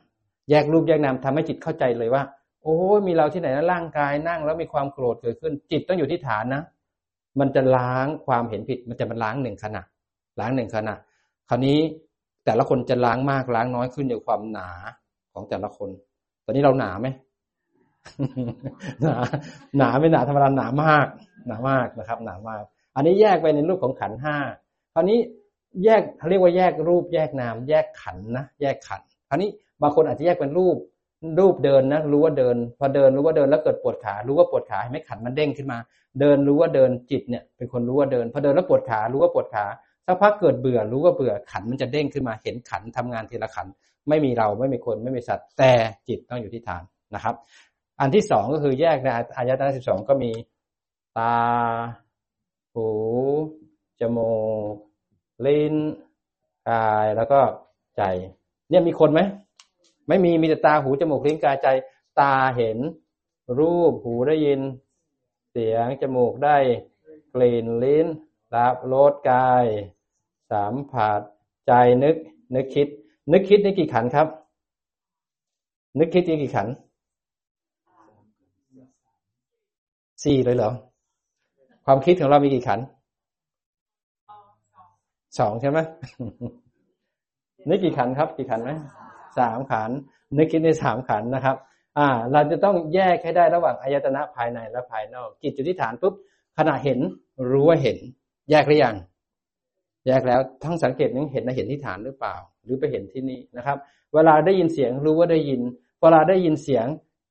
[0.50, 2.22] แยกรูปแยกนามทำให้จิตเข้าใจเลยว่า
[2.62, 2.76] โอ้
[3.06, 6.62] มีเราที่ไหนนะร่างกายนั่งแล้วมีความโกรธเกิดขึ้น จิตต้องอยู่ที่ฐานนะ
[7.40, 9.82] มันจะล้างความเห็นผิด มันจะมันล้างหนึ่งขณะ
[10.40, 10.94] ล้างหนึ่งขณะ
[11.48, 11.78] คราวนี้
[12.44, 14.70] แต่ละคนจะล้างมากล้างน้อยขึ้นอยู่ความหนา
[15.32, 15.88] ของแต่ละคน
[16.44, 17.08] ตอนนี้เราหนาไหม
[19.02, 19.16] หนา
[19.78, 21.06] หนาไม่หนาธรรมดาหนามาก
[21.46, 22.62] หนามากนะครับ หนามาก
[22.96, 24.36] อันนี้แยกไปในรูปของขันห้า
[24.94, 25.18] คราวนี้
[25.84, 29.50] แยกเขาเรียกว่าแยกรูปแยกนาม แยกขันนะแยกขันคราวนี้
[29.82, 30.76] บางคนอาจจะแยกเป็นรูป
[31.40, 35.78] รูปเดินนะรู้ว่าเดิน พอเดินรู้ว่าเดินแล้วเกิดปวดขา รู้ว่าปวดขาให้ไม่ขันมันเด้งขึ้นมา
[36.20, 39.64] เดินรู้ว่าเดินจิตเนี่ย เป็นคนรู้ว่าเดิน พอเดินแล้วปวดขารู้ว่าปวดขา
[40.06, 43.66] สักพักเกิดเบื่อรู้ว่าเบื่อขันมันจะเด้งขึ้นมาเห็นขันทำงานทีละขัน
[44.08, 45.72] ไม่มีเราไม่มีคนไม่มีสัตว์แต่
[46.08, 46.82] จิตต้องอยู่ที่ฐาน
[47.14, 47.34] นะครับ
[48.00, 50.30] อันที่สองก็คือแยกในอายตนะสิบสองก็มี
[51.18, 51.34] ตา
[52.74, 52.88] หู
[54.00, 54.32] จมู
[54.72, 54.74] ก
[55.46, 55.74] ลิ้น
[56.68, 57.40] กาย แล้วก็
[57.96, 58.02] ใจ
[58.70, 59.20] เนี่ยมีคนไหม
[60.08, 61.68] ไม่มี มีแต่ตา หู จมูก ลิ้น กาย ใจ
[62.20, 62.78] ตาเห็น
[63.58, 64.60] รูป หูได้ยิน
[65.50, 66.56] เสียง จมูกได้
[67.34, 68.06] กลิ่น ลิ้น
[68.56, 69.64] รับรสกาย
[70.50, 71.20] สามผัส
[71.66, 71.72] ใจ
[72.04, 72.16] นึก
[72.54, 72.88] นึกคิด
[73.32, 74.26] นึกคิดนี่กี่ขันครับ
[75.98, 76.68] นึกคิดนี่กี่ขัน
[80.24, 80.72] สี่เลยเหรอ
[81.86, 82.80] ความคิดของเรามีกี่ขัน
[85.38, 85.78] สองใช่ไหม
[87.68, 88.70] นึกกี่ขันครับ กี่ขันไหม
[89.38, 89.90] สามขัน
[90.36, 91.56] นึกคิดในสามขันนะครับ
[91.98, 96.14] อ่า เราจะต้องแยกให้ได้ระหว่างอายตนะภายในและภายนอกจิตจุดที่ฐานปุ๊บ
[96.58, 96.98] ขณะเห็น
[97.50, 97.98] รู้ว่าเห็น
[98.50, 98.96] แยกหรือยัง
[100.06, 102.34] แยกแล้วทั้งสังเกตนึงเห็นนะเห็นที่ฐานหรือเปล่า
[102.64, 103.76] หรือไปเห็นที่นี่นะครับ
[104.14, 105.60] เวลาได้ยินเสียงรู้ว่าได้ยิน
[106.00, 106.86] เวลาได้ยินเสียง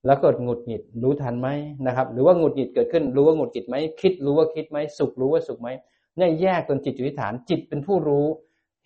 [0.05, 1.47] แล้วเกิดหงุดหงิดรู้ทันไหม
[1.87, 5.69] นะครับ หรือว่าหงุดหงิดเกิดขึ้น รู้ว่าหงุดหงิดไหมคิดรู้ว่าคิดไหมสุขรู้ว่าสุขไหม
[6.17, 8.25] เนี่ยแยกตนจิตอยู่ที่ฐานจิตเป็นผู้รู้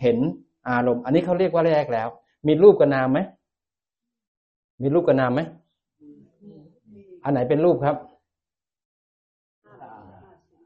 [0.01, 0.17] เห็น
[0.69, 2.07] อารมณ์ อันนี้เขาเรียกว่าแยกแล้ว
[2.47, 3.19] มีรูปกับนามไหม
[4.81, 5.41] มีรูปกับนามไหม
[7.23, 7.95] อันไหนเป็นรูปครับ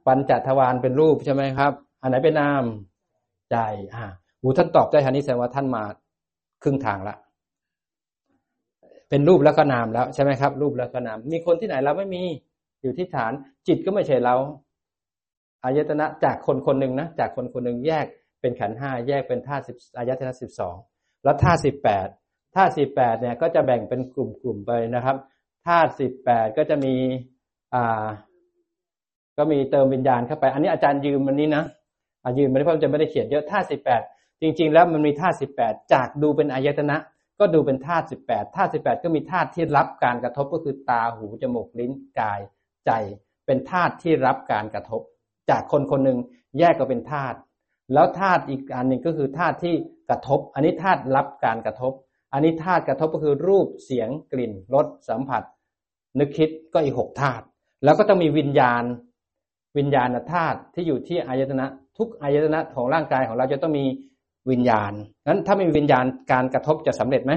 [0.08, 2.64] ปัญจทวารเป็นรูปใช่ไหมครับ อันไหนเป็นนาม
[3.51, 3.58] ใจ
[3.95, 4.05] อ่า
[4.41, 5.84] หูท่านตอบได้ทันนี้แสดงว่าท่านมา
[6.64, 7.16] ครึ่งทางละ
[9.10, 12.24] เป็นรูปแล้วก็นามแล้วใช่ไหมครับ รูปแล้วก็นาม มีคนที่ไหนเราไม่มี
[12.82, 13.32] อยู่ที่ฐาน
[13.68, 14.36] จิตก็ไม่ใช่เรา
[15.64, 18.05] อายตนะจากคนคนหนึ่งนะจากคนคนหนึ่งแยก
[18.41, 20.76] เป็นขันห้าแยกเป็นธาตุสิบอายตนะสิบสอง
[21.24, 22.08] แล้วธาตุสิบแปด
[22.55, 25.18] ธาตุสิบแปดเนี่ยก็จะแบ่งเป็นกลุ่มๆไปนะครับ
[25.68, 26.95] ธาตุสิบแปดก็จะมี
[27.76, 28.05] อ่า
[29.38, 31.64] ก็มีเติมวิญญาณเข้าไป อันนี้อาจารย์ยืมมันนี้นะ
[32.24, 34.02] อายืมมันเพราะจะไม่ได้เขียนเยอะธาตุสิบแปด
[34.42, 36.98] จริง ๆ แล้วมันมีธาตุสิบแปดจากดูเป็นอายตนะ
[37.40, 42.40] ก็ดูเป็นธาตุสิบแปดธาตุสิบแปดก็มีธาตุที่รับการกระทบก็คือตาหูจมูกลิ้นกาย
[42.86, 42.92] ใจ
[43.46, 45.02] เป็นธาตุที่รับการกระทบ
[45.50, 46.20] จากคนคนหนึ่ง
[46.60, 47.38] แยกก็เป็นธาตุ
[47.94, 49.76] แล้วธาตุอีกอันหนึ่งก็คือธาตุที่
[50.10, 51.94] กระทบ อันนี้ธาตุรับการกระทบ
[52.34, 55.44] อันนี้ธาตุกระทบก็คือรูปเสียงกลิ่นรสสัมผัส
[56.20, 57.44] นึกคิดก็อีกหกธาตุ
[57.84, 58.84] แล้วก็ต้องมีวิญญาณ
[59.78, 61.65] วิญญาณธาตุที่อยู่ที่อายตนะ
[61.97, 63.86] ทุกอายตนะของร่างกายของเราจะต้องมี
[64.51, 64.91] วิญญาณ
[65.28, 67.34] นั้นถ้าไม่มีวิญญาณการกระทบจะสำเร็จไหม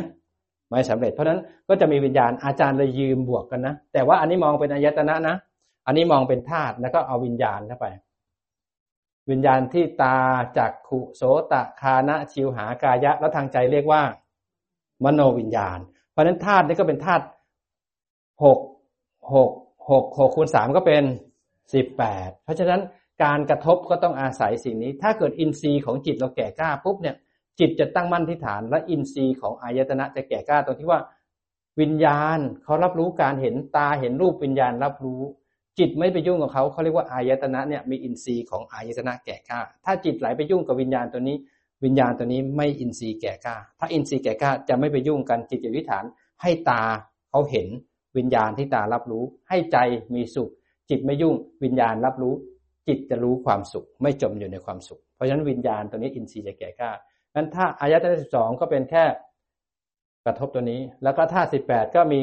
[0.69, 5.37] ไม่สำเร็จ เพราะนั้นก็จะมีวิญญาณอาจารย์เลยยืมบวกกันนะ แต่ว่าอันนี้มองเป็นอายตนะนะ
[5.87, 7.87] อันนี้มองเป็นธาตุแล้วก็เอาวิญญาณเข้าไป
[9.31, 10.17] วิญญาณที่ตา
[10.59, 11.23] จักขุโส
[11.53, 14.03] ตะคานะชิวหากายะ แล้วทางใจเรียกว่า
[15.05, 15.79] มโนวิญญาณ
[16.11, 17.25] เพราะนั้นธาตุนี่ก็เป็นธาตุ
[18.45, 18.59] หก
[19.35, 19.51] หก
[19.91, 21.03] หกหกคูณสามก็เป็น
[21.73, 22.81] สิบแปดเพราะฉะนั้น
[23.25, 27.17] การกระทบก็ต้องอาศัยสิ่งนี้ ถ้าเกิดอินทรีย์ของจิตเราแก่กล้าปุ๊บเนี่ย
[27.61, 31.01] จิตจะตั้งมั่นที่ฐาน และอินทรีย์ของอายตนะจะแก่กล้าตรงที่ว่า
[31.81, 35.23] วิญญาณเขารับรู้การเห็นตาเห็นรูปวิญญาณรับรู้
[35.79, 41.37] จิตไม่ไปยุ่งกับเขาเขาเรียกว่าอายตนะเนี่ยมีอินทรีย์ของอายตนะแก่กล้า ถ้าจิตไหลไปยุ่งกับวิญญาณตัวนี้
[41.85, 46.05] วิญญาณตัวนี้ไม่อินทรีย์แก่กล้า ถ้าอินทรีย์แก่กล้าจะไม่ไปยุ่งกันจิตจะวิฐาน
[46.43, 46.83] ให้ตา
[47.31, 47.69] เขาเห็น
[48.17, 49.77] วิญญาณที่ตารับรู้ ให้ใจ
[50.15, 50.51] มีสุข
[50.91, 51.35] จิตไม่ยุ่ง
[51.65, 52.35] วิญญาณรับรู้
[52.89, 56.91] จิตจะรู้ความสุข ไม่จมอยู่ในความสุข เพราะฉะนั้นวิญญาณตัวนี้อินทรีย์จะแก่กล้า
[57.35, 59.05] นั้นถ้าอายะที่สิบสองก็เป็นแค่
[60.27, 62.23] กระทบตัวนี้ แล้วก็ธาตุสิบแปดก็มี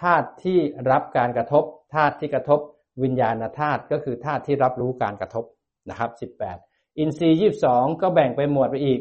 [0.00, 0.58] ธาตุที่
[0.90, 2.60] รับการกระทบธาตุที่กระทบ
[3.02, 5.44] วิญญาณธาตุก็คือธาตุที่รับรู้การกระทบ
[5.90, 6.58] นะครับสิบแปด
[6.98, 9.00] อินทรีย์ยี่สิบสองก็แบ่งไปหมวดไปอีก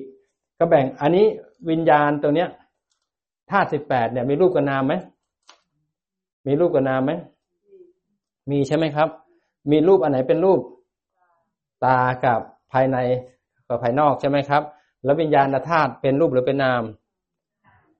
[0.60, 1.26] ก็แบ่งอันนี้
[1.70, 2.50] วิญญาณตัวเนี้ย
[3.52, 4.94] ธาตุสิบแปดเนี่ยมีรูปกับนามไหม
[6.48, 7.12] มีรูปกับนามไหม
[8.52, 9.10] มีใช่ไหมครับ
[9.72, 10.60] มีรูปอันไหนเป็นรูป
[11.86, 12.40] ตากับ
[12.72, 12.98] ภายใน
[13.68, 14.64] กับภายนอกใช่ไหมครับ
[15.04, 16.82] แล้ววิญญาณธาตุเป็นรูปหรือเป็นนาม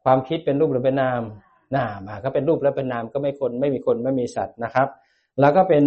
[0.04, 1.22] ความคิดเป็นรูปหรือเป็นนาม
[1.76, 4.88] นามอะก็เป็นรูปแล้วเป็นนามก็ไม่คนไม่มีคนไม่มีสัตว์นะครับ
[5.40, 5.84] แล้วก็เป็น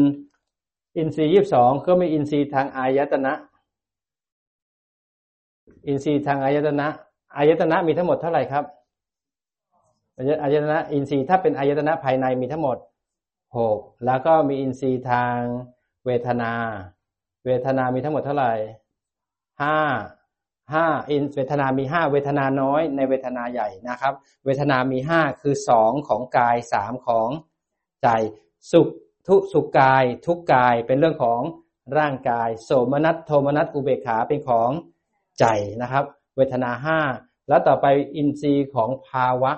[0.96, 3.32] อินทรีย์ยี่สิบสองก็มีอินทรีย์ทางอายตนะ
[5.86, 6.86] อินทรีย์ทางอายตนะ
[7.36, 8.64] อายตนะมีทั้งหมดเท่าไหร่ครับ
[10.42, 12.76] อายตนะอินทรีย์ถ้าเป็นอายตนะภายในมีทั้งหมด
[13.56, 15.36] หกแล้วก็มีอินทรีย์ทาง
[16.06, 16.52] เวทนา
[17.46, 18.52] เวทนามีทั้งหมดเท่าไหร่
[19.62, 19.78] ห้า
[20.74, 27.28] ห้าอินเวทนามีห้าเวทนาน้อยในเวทนาใหญ่นะครับ เวทนามีห้าคือสองของกายสามของ
[28.02, 28.08] ใจ
[28.72, 28.88] สุข
[29.26, 31.40] ทุสุขกาย ทุกกายเป็นเรื่องของ
[31.98, 34.70] ร่างกาย โสมนัสโทมนัสอุเบกขาเป็นของ
[35.38, 35.44] ใจ
[35.82, 36.04] นะครับ
[36.36, 37.00] เวทนาห้า
[37.48, 37.86] แล้วต่อไป
[38.16, 39.52] อินทรีย์ของภาวะ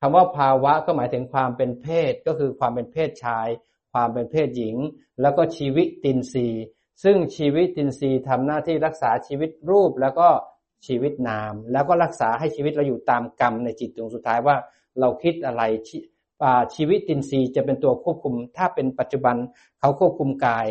[0.00, 3.48] คำว่าภาวะก็หมายถึงความเป็นเพศก็คือความเป็นเพศชาย
[3.92, 4.76] ความเป็นเพศหญิง
[5.22, 6.48] แล้วก็ชีวิตตินรี
[7.04, 10.28] ซึ่งชีวิตตินรีย์ทำหน้าที่รักษาชีวิตรูปแล้วก็
[10.86, 14.56] ชีวิตนาม แล้วก็รักษาให้ชีวิตเราอยู่ตามกรรมในจิตดวงสุดท้ายว่า
[15.00, 15.62] เราคิดอะไร
[16.74, 19.36] ชีวิตตินรีจะเป็นตัวควบคุม ถ้าเป็นปัจจุบัน
[19.80, 20.66] เขาควบคุมกาย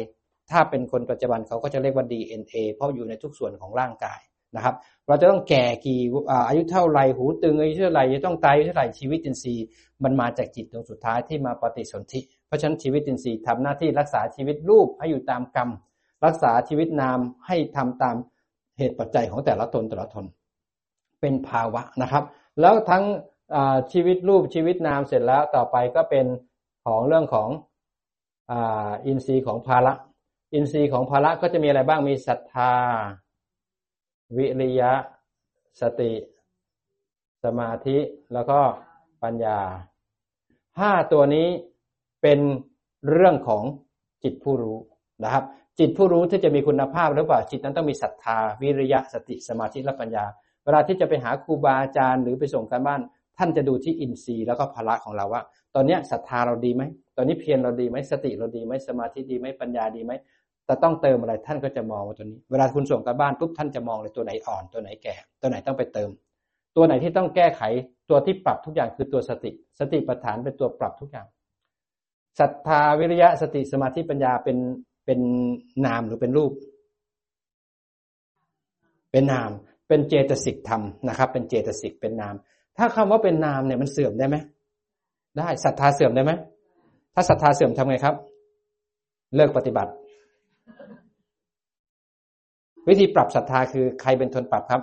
[0.52, 4.20] ถ้าเป็นคนปัจจุบันเขาก็จะเรียกว่า DNA เพราะอยู่ในทุกส่วนของร่างกาย
[4.56, 4.76] นะครับ
[5.08, 6.02] เราจะต้องแก่กี่
[6.48, 9.66] อายุเท่าไรหูตึงอายุเท่าไรจะต้องตายอายุเท่าไรชีวิตตินทรีย์
[10.04, 15.70] มันมาจากจิตดวงสุดท้ายที่มาปฏิสนธิเพราะฉะนั้นชีวิตตินทรีย์ทำหน้าที่รักษาชีวิตรูปให้อยู่ตามกรรม
[16.26, 18.16] รักษาชีวิตนามให้ทำตาม
[18.78, 20.26] เหตุปัจจัยของแต่ละตนแต่ละตน
[21.22, 22.24] เป็นภาวะนะครับ
[22.62, 23.04] แล้วทั้ง
[23.92, 26.26] ชีวิตรูปชีวิตนามเสร็จแล้วต่อไปก็เป็น
[26.86, 27.50] ของเรื่องของ
[29.06, 29.94] อินทรีย์ของภาระ
[30.54, 32.74] อินทรีย์ของภาระก็จะมีอะไรบ้างมีศรัทธา
[34.36, 34.92] วิริยะ
[35.82, 36.12] สติ
[37.44, 37.98] สมาธิ
[38.34, 38.60] แล้วก็
[39.24, 39.60] ปัญญา
[40.80, 41.48] ห้าตัวนี้
[42.22, 42.40] เป็น
[43.10, 43.64] เรื่องของ
[44.24, 44.78] จิตผู้รู้
[45.24, 45.44] นะครับ
[45.80, 50.26] จิตผู้รู้ที่จะมีคุณภาพหรือเปล่าจิตนั้นต้องมีศรัทธา วิริยะสติสมาธิและปัญญา
[50.64, 53.02] เวลาที่จะไปหาครูบาอาจารย์หรือไปส่งการบ้าน
[53.38, 55.42] ท่านจะดูที่อินทรีย์แล้วก็พละของเราว่า
[55.76, 56.84] ตอนนี้ศรัทธาเราดีไหม
[57.18, 60.12] ตอนนี้เพียรเราดีไหมสติเราดีไหมสมาธิดีไหมปัญญาดีไหม
[60.68, 66.10] แต่ต้องเติมอะไรท่านก็จะมองว่าตัวนี้ เวลาคุณส่งการบ้านปุ๊บท่านจะมองเลยตัวไหนอ่อนตัวไหนแก่ ตัวไหนต้องไปเติม
[66.76, 67.62] ตัวไหนที่ต้องแก้ไข
[68.10, 71.28] ตัวที่ปรับทุกอย่างคือตัวสติ สติปัฏฐานเป็นตัวปรับทุกอย่าง
[72.40, 74.58] ศรัทธาวิริยะสติสมาธิปัญญาเป็น
[75.06, 75.20] เป็น
[75.86, 76.52] นามหรือเป็นรูป
[79.12, 79.52] เป็นนาม
[79.88, 82.36] เป็นเจตสิกธรรมนะครับ เป็นเจตสิกเป็นนาม
[82.78, 84.38] ถ้าคำว่าเป็นนามเนี่ยมันเสื่อมได้ไหม
[85.38, 86.32] ได้ศรัทธาเสื่อมได้ไหม
[87.14, 88.16] ถ้าศรัทธาเสื่อมทำไงครับ
[89.36, 89.92] เลิกปฏิบัติ
[92.88, 94.82] วิธีปรับศรัทธาคือใครเป็นทนปรับครับ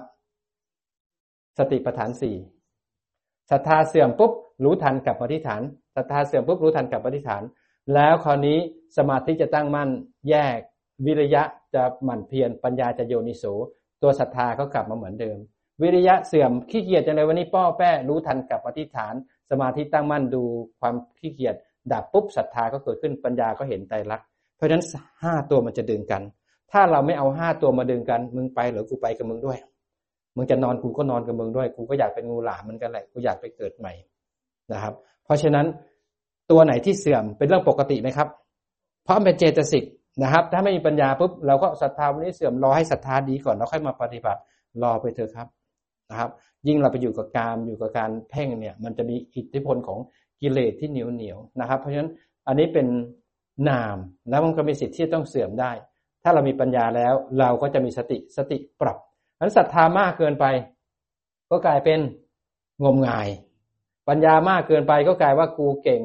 [1.59, 2.37] สติปัฏฐานสี่
[3.51, 4.33] ศรัทธาเสื่อมปุ๊บ
[4.65, 5.63] รู้ทันกับปฏิฐาน
[5.97, 7.43] ศรัทธาเสื่อมปุ๊บรู้ทันกับปฏิฐาน
[7.95, 8.59] แล้วคราวนี้
[8.97, 9.91] สมาธิจะตั้งมั่น
[10.29, 10.59] แยก
[11.07, 11.43] วิริยะ
[11.75, 13.45] จะหมั่นเพียรปัญญาจะโยนิโส
[14.03, 15.39] ตัวศรัทธาก็กลับมาเหมือนเดิม
[15.83, 19.15] วิริยะเสื่อมขี้เกียจจังเลยวันนี้ป้อแป้รู้ทันกับปฏิฐาน
[19.51, 20.43] สมาธิตั้งมั่นดู
[20.81, 21.55] ความขี้เกียจ
[21.93, 24.21] ดับปุ๊บศรัทธาก็เกิดขึ้นปัญญาก็เห็นใจรัก
[24.57, 24.85] เพราะฉะนั้น
[25.23, 26.23] ห้าตัวมันจะดึงกัน
[26.73, 29.59] ถ้าเราไม่เอาห้าตัวมาดึงกัน มึงไปหรือกูไปกับมึงด้วย
[30.37, 33.93] มึงจะนอนกูก็นอนกับมึงด้วย กูก็อยากเป็นงูหลามเหมือนกันแหละกูอยากไปเกิดใหม่
[34.73, 34.95] นะครับ
[35.25, 35.67] เพราะฉะนั้น
[36.51, 38.29] ตัวไหนที่เสื่อมเป็นเรื่องปกติไหมครับ
[39.05, 39.85] เพราะมันเป็นเจตสิก
[40.23, 44.41] นะครับ ถ้าไม่มีปัญญาปุ๊บเราก็ศรัทธาวันนี้เสื่อมรอให้ศรัทธาดีก่อนแล้วค่อยมาปฏิบัติ
[44.83, 45.49] รอไปเถอะครับ
[46.11, 46.31] นะครับ
[46.67, 49.99] ยิ่งเราไปอยู่กับการอยู่กับการเพ่งเนี่ย มันจะมีอิทธิพลของ
[50.41, 52.11] กิเลสที่เหนียวเหนียวนะครับ เพราะฉะนั้น
[52.47, 52.87] อันนี้เป็น
[53.69, 53.97] นาม
[54.29, 55.73] แล้วมันก็มีสิทธิ์ที่ต้องเสื่อมได้
[56.23, 58.99] ถ้าเรามีปัญญาแล้ว เราก็จะมีสติสติปรับ
[59.41, 60.47] นั้นศรัทธามากเกินไป
[61.51, 62.01] ก็กลายเป็น
[62.85, 63.29] งมงาย
[64.09, 66.01] ปัญญามากเกินไปก็กลายว่ากูเก่ง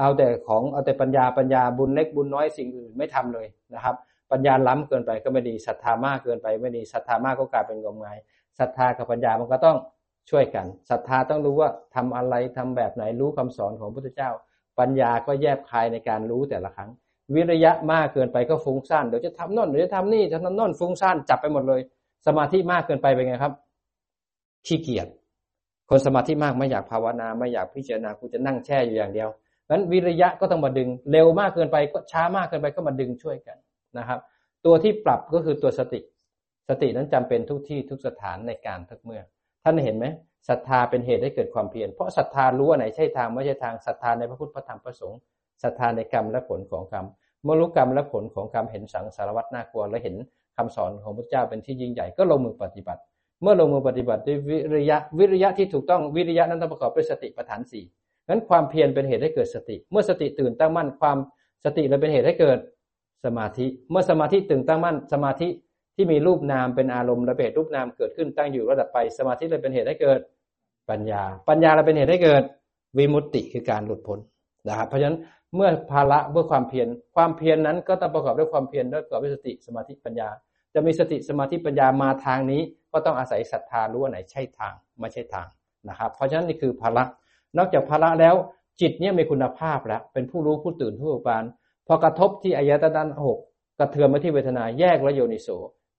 [0.00, 3.96] เอาแต่ของเอาแต่ปัญญาปัญญาบุญเล็กบุญน้อยสิ่งอื่นไม่ทำเลยนะครับ
[4.32, 8.18] ปัญญาล้ำเกินไปก็ไม่ดีศรัทธามากเกินไปไม่ดีศรัทธามากก็กลายเป็นงมงาย
[8.58, 9.76] ศรัทธากับปัญญามันก็ต้อง
[10.30, 14.30] ช่วยกันศรัทธาต้องรู้ว่าทำอะไรทำแบบไหนรู้คำสอนของพระพุทธเจ้า
[14.78, 16.90] ปัญญาก็แยบคายในการรู้แต่ละครั้ง
[17.34, 21.80] วิริยะมากเกินไปก็ฟุ้งซ่านเดี๋ยวจะทำน่นเดี๋ยวจะทำนี่จะทำน่นฟุ้งซ่านจับไปหมดเลย
[22.26, 23.52] สมาธิมากเกินไปเป็นไงครับ
[24.66, 25.06] ขี้เกียจ
[25.90, 29.28] คนสมาธิมากไม่อยากภาวนา ไม่อยากพิจารณากูจะนั่งแช่อยู่อย่างเดียว
[29.70, 33.56] นั้นวิริยะก็ต้องมาดึง เร็วมากเกินไปก็ช้ามากเกินไปก็มาดึงช่วยกัน
[33.98, 34.20] นะครับ
[34.64, 36.00] ตัวที่ปรับก็คือตัวสติ
[36.68, 39.22] สตินั้นจำเป็นทุกที่ทุกสถานในการทุกเมื่อ
[39.64, 40.06] ท่านเห็นไหม
[40.48, 45.18] ศรัทธาเป็นเหตุให้เกิดความเพียรเพราะศรัทธารู้ว่าไหนใช่ทางไม่ใช่ทางศรัทธาในพระพุทธพระธรรมพระสงฆ์
[45.62, 47.06] ศรัทธาในกรรมและผลของกรรม
[47.44, 50.14] เมื่อรู้กรรมและผลของกรรมเห็นสังสารวัตรน่ากลัวและเห็น
[50.56, 53.00] คำสอนของพระเจ้าเป็นที่ยิ่งใหญ่ก็ลงมือปฏิบัติ
[53.42, 57.84] เมื่อลงมือปฏิบัติด้วยวิริยะวิริยะที่ถูกต้องวิริยะนั้นต้องประกอบด้วยสติปัฏฐานสี่
[58.28, 61.16] นั้นความเพียรเป็นเหตุให้เกิดสติ เมื่อสติตื่นตั้งมั่นความ
[61.64, 62.58] สติเลยเป็นเหตุให้เกิด
[63.24, 65.48] สมาธิ เมื่อสมาธิตื่นตั้งมั่นสมาธิ
[66.00, 70.20] ที่มีรูปนามเป็นอารมณ์ระเบิดรูปนามเกิดขึ้นตั้งอยู่ระดับไป สมาธิเลยเป็นเหตุให้เกิด
[70.90, 72.42] ปัญญา ปัญญาเราเป็นเหตุให้เกิด
[72.98, 74.18] วิมุตติคือการหลุดพ้น
[74.68, 75.18] นะครับเพราะฉะนั้น
[75.54, 80.28] เมื่อภาระเมื่อความเพียรความเพียรนนั้นก็ต้องประกอบด้วยความเพียรด้วยประกอบด้วยสติสมาธิปัญญา
[80.74, 82.60] จะมีสติสมาธิปัญญามาทางนี้
[82.92, 85.46] ก็ต้องอาศัยศรัทธารู้ว่าไหนใช่ทางไม่ใช่ทาง
[85.88, 87.04] นะครับ เพราะฉะนั้นนี่คือภาระ
[87.56, 88.34] นอกจากภาระแล้ว
[88.80, 91.44] จิตเนี่ยมีคุณภาพแล้ว เป็นผู้รู้ผู้ตื่นผู้บาน
[91.86, 93.38] พอกระทบที่อายตนะหก
[93.78, 95.48] กระเทือนมาที่เวทนาแยกแล้วโยนิโส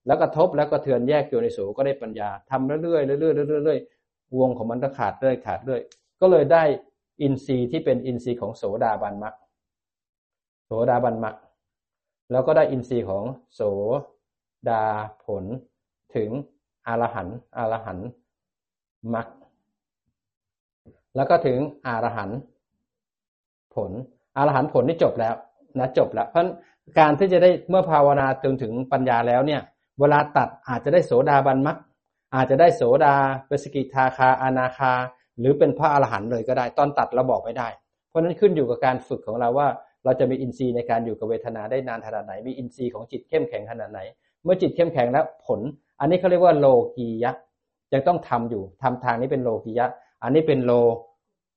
[0.06, 5.80] แล้วกระทบแล้วกระเทือนแยกโยนิโสก็ได้ปัญญาทำเรื่อยๆเรื่อยๆเรื่อยๆวงของมันก็ขาดเรื่อยขาดเรื่อย
[6.20, 6.62] ก็เลยได้
[7.22, 9.34] อินทรีย์ที่เป็นอินทรีย์ของโสดาบันมรรค
[10.64, 11.36] โสดาบันมรรค
[12.32, 13.24] แล้วก็ได้อินทรีย์ของ
[13.54, 13.62] โส
[14.68, 14.84] ดา
[15.24, 15.44] ผล
[16.16, 16.30] ถึง
[16.86, 18.08] อรหันต์อรหันต์
[19.14, 19.26] มรรค
[21.16, 22.38] แล้วก็ถึงอรหันต์
[23.74, 23.90] ผล
[24.36, 25.34] อรหันต์ผลนี่จบแล้ว
[25.78, 26.46] นะจบแล้ว เพราะ
[26.98, 29.60] การที่จะได้เมื่อภาวนาจนถึงปัญญาแล้วเนี่ย
[30.00, 31.78] เวลาตัดอาจจะได้โสดาบันมรรค
[32.34, 33.14] อาจจะได้โสดา
[33.46, 34.92] เปสกิทาคาอนาคา
[35.38, 37.68] หรือเป็นพระอรหันต์เลยก็ได้ ตอนตัดเราบอกไม่ได้
[38.08, 39.68] เพราะนั้นขึ้นอยู่กับการฝึกของเราว่า
[40.04, 44.00] เราจะมีอินทรีย์ในการอยู่กับเวทนาได้นานขนาดไหน มีอินทรีย์ของจิตเข้มแข็งขนาดไหน
[44.44, 45.60] เมื่อจิตเข้มแข็งแล้วผล
[46.00, 47.32] อันนี้เขาเรียกว่าโลกียะ
[47.92, 49.86] ยังต้องทำอยู่ทำทางนี้เป็นโลกียะ
[50.22, 50.72] อันนี้เป็นโล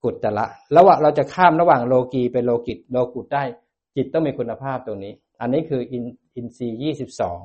[0.03, 0.45] กุตตละ
[0.77, 3.43] ระหว่างเราจะข้ามระหว่างโลกีเป็นโลกิตโลกุตได้
[3.95, 6.03] จิตต้องมีคุณภาพตรงนี้ อันนี้คืออิน
[6.35, 7.39] อินทรีย์ยี่สิบสอง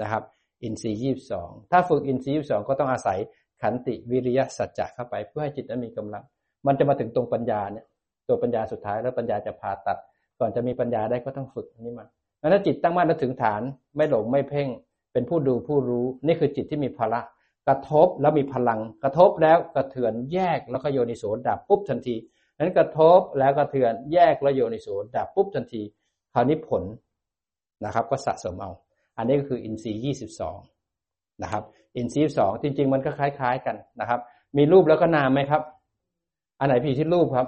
[0.00, 0.22] นะครับ
[0.62, 3.18] อินทรีย์ยี่สิบสองถ้าฝึกอินทรีย์ยี่สิบสองก็ต้องอาศัย
[3.62, 6.24] ขันติวิริยะสัจจะเข้าไป เพื่อให้จิตนั้นมีกำลัง
[6.66, 7.84] มันจะมาถึงตรงปัญญาเนี่ย
[8.28, 9.98] ตัวปัญญาสุดท้ายแล้วปัญญาจะพาตัด
[10.38, 12.06] ก่อนจะมีปัญญาได้ก็ต้องฝึกนี้มา
[12.52, 13.62] ถ้าจิตตั้งมั่นแล้วถึงฐาน
[13.96, 14.68] ไม่หลงไม่เพ่ง
[15.12, 17.20] เป็นผู้ดูผู้รู้ นี่คือจิตที่มีพละ
[17.68, 22.14] กระทบแล้วมีพลัง กระทบแล้วกระเทือนแยกแล้วก็โยนิโสดับปุ๊บทันที
[22.58, 25.82] นั้นกระทบแล้วกระเทือนแยกแล้วโยนิโสดับปุ๊บทันที
[26.34, 26.82] คราวนี้ผล
[27.84, 28.70] นะครับ ก็สะสมเอา
[29.16, 30.58] อันนี้ก็คืออินทรีย์ยี่สิบสอง
[31.42, 31.62] นะครับ
[31.96, 34.20] อินทรีย์สองจริง ๆ มันก็คล้าย ๆ กันนะครับ
[34.56, 35.62] มีรูปแล้วก็นามไหมครับ
[36.58, 37.46] อันไหนพี่ที่รูปครับ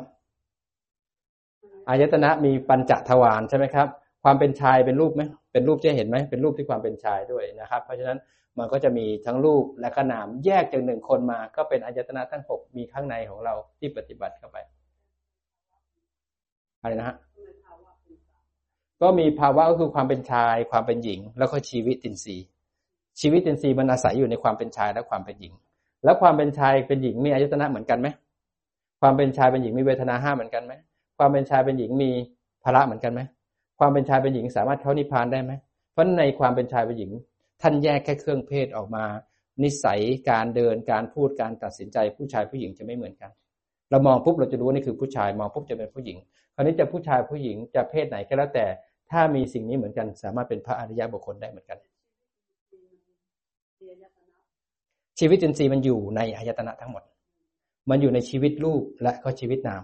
[1.88, 3.88] อายตนะมีปัญจทวารใช่ไหมครับ
[4.24, 8.18] ความเป็นชายเป็นรูปไหมเป็นรูปจะเห็นไหมเป็นรูปที่ความเป็นชายด้วยนะครับ เพราะฉะนั้น
[8.58, 14.58] มันก็จะมีทั้งรูปและก็นามแยกจากหนึ่งคนมา ก็เป็นอายตนะทั้งหกมีข้างในของเราที่ปฏิบัติเข้าไป
[16.80, 17.16] อะไรนะฮะ
[19.04, 22.44] ก็มีภาวะก็คือความเป็นชาย ความเป็นหญิง แล้วก็ชีวิตตินทรีย์
[23.20, 25.52] ชีวิตตินทรีย์มันอาศัยอยู่ในความเป็นชายและความเป็นหญิง
[26.04, 28.08] แล้วความเป็นชายเป็นหญิงมีอายตนะเหมือนกันไหม
[29.00, 30.72] ความเป็นชายเป็นหญิงมีเวทนาห้าเหมือนกันไหม
[31.18, 32.10] ความเป็นชายเป็นหญิงมี
[32.64, 33.20] ภระเหมือนกันไหม
[33.78, 35.52] ความเป็นชายเป็นหญิงสามารถเข้านิพพานได้ไหม
[35.92, 37.10] เพราะในความเป็นชายเป็นหญิง
[37.62, 39.04] ท่านแยกแค่เครื่องเพศออกมา
[39.62, 40.00] นิสัย
[40.30, 43.30] การเดินการพูดการตัดสินใจผู้ชายผู้หญิงจะไม่เหมือนกัน
[43.90, 46.16] เรามองปุ๊บเราจะรู้ว่านี่คือผู้ชายมองปุ๊บจะเป็นผู้หญิง
[46.54, 48.66] คราวนี้จะผู้ชายผู้หญิงจะเพศไหนก็แล้วแต่
[49.10, 51.78] ถ้ามีสิ่งนี้เหมือนกัน สามารถเป็นพระอริยบุคคลได้เหมือนกัน
[55.18, 57.02] ชีวิตจินทรีย์มันอยู่ในอายตนะทั้งหมด
[57.90, 59.82] มันอยู่ในชีวิตรูปและก็ชีวิตนาม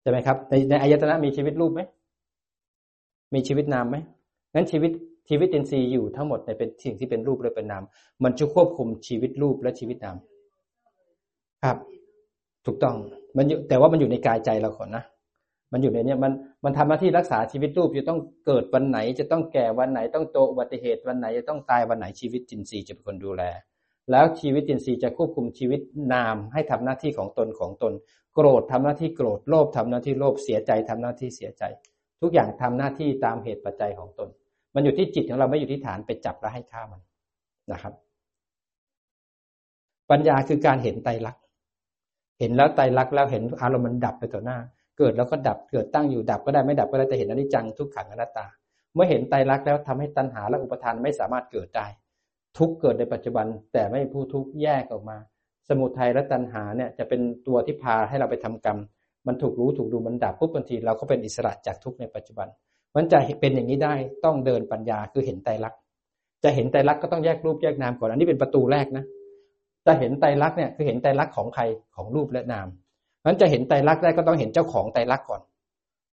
[0.00, 1.80] ใช่ไหมครับ ในในอายตนะมีชีวิตรูปไหม
[3.34, 3.96] มีชีวิตนามไหม
[4.54, 4.92] งั้นชีวิต
[5.28, 7.82] ชีวิตจินทรีย์อยู่ทั้งหมดในเป็นสิ่งที่เป็นรูปและเป็นนาม
[8.24, 10.16] มันจะควบคุมชีวิตรูปและชีวิตนาม
[11.62, 11.76] ครับ
[12.66, 12.94] ถูกต้อง
[13.36, 15.04] มันอยู่แต่ว่ามันอยู่ในกายใจเราก่อนนะ
[15.72, 16.32] มันอยู่ในนี้มัน
[16.64, 23.42] มันทำหน้าที่รักษาชีวิตรูปจะต้องเกิดวันไหน จะต้องแก่วันไหน ต้องโตอุบัติเหตุวันไหน จะต้องตายวันไหนชีวิตจินทรีย์จะเป็นคนดูแล
[24.10, 25.80] แล้วชีวิตจินทรีย์จะควบคุมชีวิต
[26.12, 27.92] นาม ให้ทำหน้าที่ของตนของตน
[28.34, 31.62] โกรธทำหน้าที่โกรธโลภทำหน้าที่โลภเสียใจทำหน้าที่เสียใจ
[32.20, 34.28] ทุกอย่างทำหน้าที่ตามเหตุปัจจัยของตน
[34.74, 37.00] มันอยู่ที่จิตของเราไม่อยู่ที่ฐานไปจับแล้วให้ฆ่ามัน
[37.72, 37.92] นะครับ
[40.10, 41.42] ปัญญาคือการเห็นไตรลักษณ์
[42.38, 44.58] เห็นแล้วไตรลักษณ์แล้วเห็นอารมณ์มันดับไปต่อหน้า
[44.98, 48.46] เกิดแล้วก็ดับเกิดตั้งอยู่ดับก็ได้ไม่ดับก็ได้แต่เห็นอนิจจังทุกขังอนัตตา
[48.94, 51.86] เมื่อเห็นไตรลักษณ์แล้วทำให้ตัณหาและอุปทานไม่สามารถเกิดได้
[52.58, 55.16] ทุกเกิดในปัจจุบันแต่ไม่ผู้ทุกแยกออกมา
[55.68, 58.78] สมุทัยและตัณหาเนี่ยจะเป็นตัวที่พาให้เราไปทำกรรม
[59.26, 62.48] มันถูกรู้ถูกดูมันดับปุ๊บบางทีเราก็เป็นอิสระจากทุกในปัจจุบัน
[62.96, 63.94] มันจะเป็นอย่างนี้ได้
[64.24, 65.80] ต้องเดินปัญญาคือเห็นไตรลักษณ์
[66.44, 69.04] จะเห็นไตรลักษณ์ก็ต้องแยกรูปแยกนามก่อนอันนี้เป็นประตูแรกนะ
[69.86, 71.62] จะเห็นไตรลักษณ์เนี่ยคือเห็นไตรลักษณ์ของใคร
[71.96, 72.66] ของรูปและนาม
[73.28, 75.40] มันจะเห็นไตรลักษณ์ได้ก็ต้องเห็นเจ้าของไตรลักษณ์ก่อน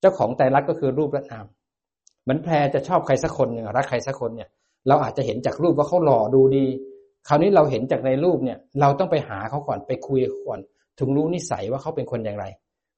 [0.02, 1.46] เจ้าของไตรลักษณ์ก็คือรูปและนาม
[2.24, 4.50] เหมือนแพรจะชอบใครสักคนหนึ่งรักใครสักคนเนี่ย
[4.88, 6.66] เราอาจจะเห็นจากรูปว่าเขาหล่อดูดี
[7.28, 10.60] คราวนี้เราเห็นจากในรูปเนี่ย เราต้องไปหาเขาก่อนไปคุยก่อน
[11.00, 12.46] ถึงรู้นิสัยว่าเขาเป็นคนอย่างไร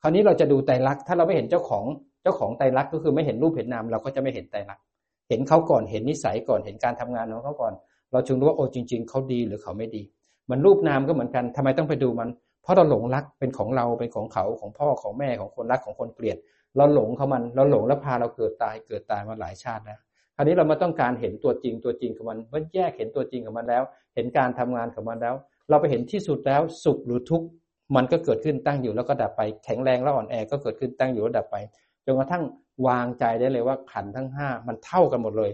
[0.01, 1.84] คราวนี้เราจะดูไตรลักษณ์ถ้าเราไม่เห็นเจ้าของ
[2.24, 4.84] เจ้าของไตรลักษณ์ก็คือไม่เห็นรูปเห็นนามเราก็จะไม่เห็นไตรลักษณ์
[5.30, 7.74] เห็นเขาก่อนเห็นนิสัยก่อนเห็นการทำงานของเขาก่อน
[8.11, 10.01] เราจึงรู้ว่าโอ้จริง ๆเขาดีหรือเขาไม่ดี
[10.49, 12.30] มันรูปนามก็เหมือนกันทำไมต้องไปดูมัน
[12.66, 16.38] เพราะเราหลงรักเป็นของเราเป็นของเขาของพ่อของแม่ของคนรักของคนเกลียด
[16.78, 19.99] เราหลงเขามันเราหลงแล้วพาเราเกิดตายเกิดตายมาหลายชาติแล้ว
[20.36, 23.84] คราวนี้เรามาต้องการเห็นตัวจริงตัวจริงของมันเมื่อแยกเห็นตัวจริงของมันแล้ว
[24.16, 25.36] เห็นการทำงานของมันแล้ว
[25.70, 27.47] เราไปเห็นที่สุดแล้วสุขหรือทุกข์
[27.95, 31.57] มันก็เกิดขึ้นตั้งอยู่แล้วก็ดับไปแข็งแรงแล้วอ่อนแอก็เกิดขึ้นตั้งอยู่แล้วดับไป
[32.05, 32.43] จนกระทั่ง
[32.88, 35.51] วางใจได้เลยว่าขันทั้งห้ามันเท่ากันหมดเลย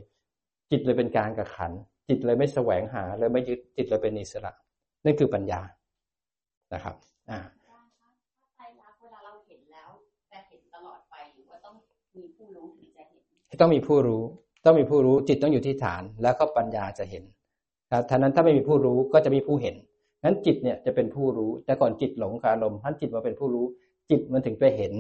[0.72, 1.72] จิตเลยเป็นกลางกับขัน
[2.08, 4.52] จิตเลยไม่แสวงหาเลยไม่ยึดจิตเลยเป็นอิสระ
[5.06, 5.62] นั่นคือปัญญา
[6.74, 6.96] นะครับ
[7.30, 7.40] อ่า
[8.56, 9.90] ใจรักเวลาเราเห็นแล้ว
[10.32, 11.76] จะเห็นตลอดไปหรือว่าต้อง
[12.18, 13.22] มีผู้รู้ถึงจะเห็น
[13.62, 14.24] ต้องมีผู้รู้
[14.66, 17.24] ต้องมีผู้รู้จิตต้องอยู่ที่ฐาน แล้วก็ปัญญาจะเห็น
[17.92, 19.76] ครับท่านั้นถ้าไม่มีผู้รู้ก็จะมีผู้เห็น
[20.24, 23.66] นั้นจิตเนี่ยจะเป็นผู้รู้ แต่ก่อนจิตหลงคารมท่านจิตมาเป็นผู้รู้
[24.10, 24.94] จิตมันถึงไปเห็น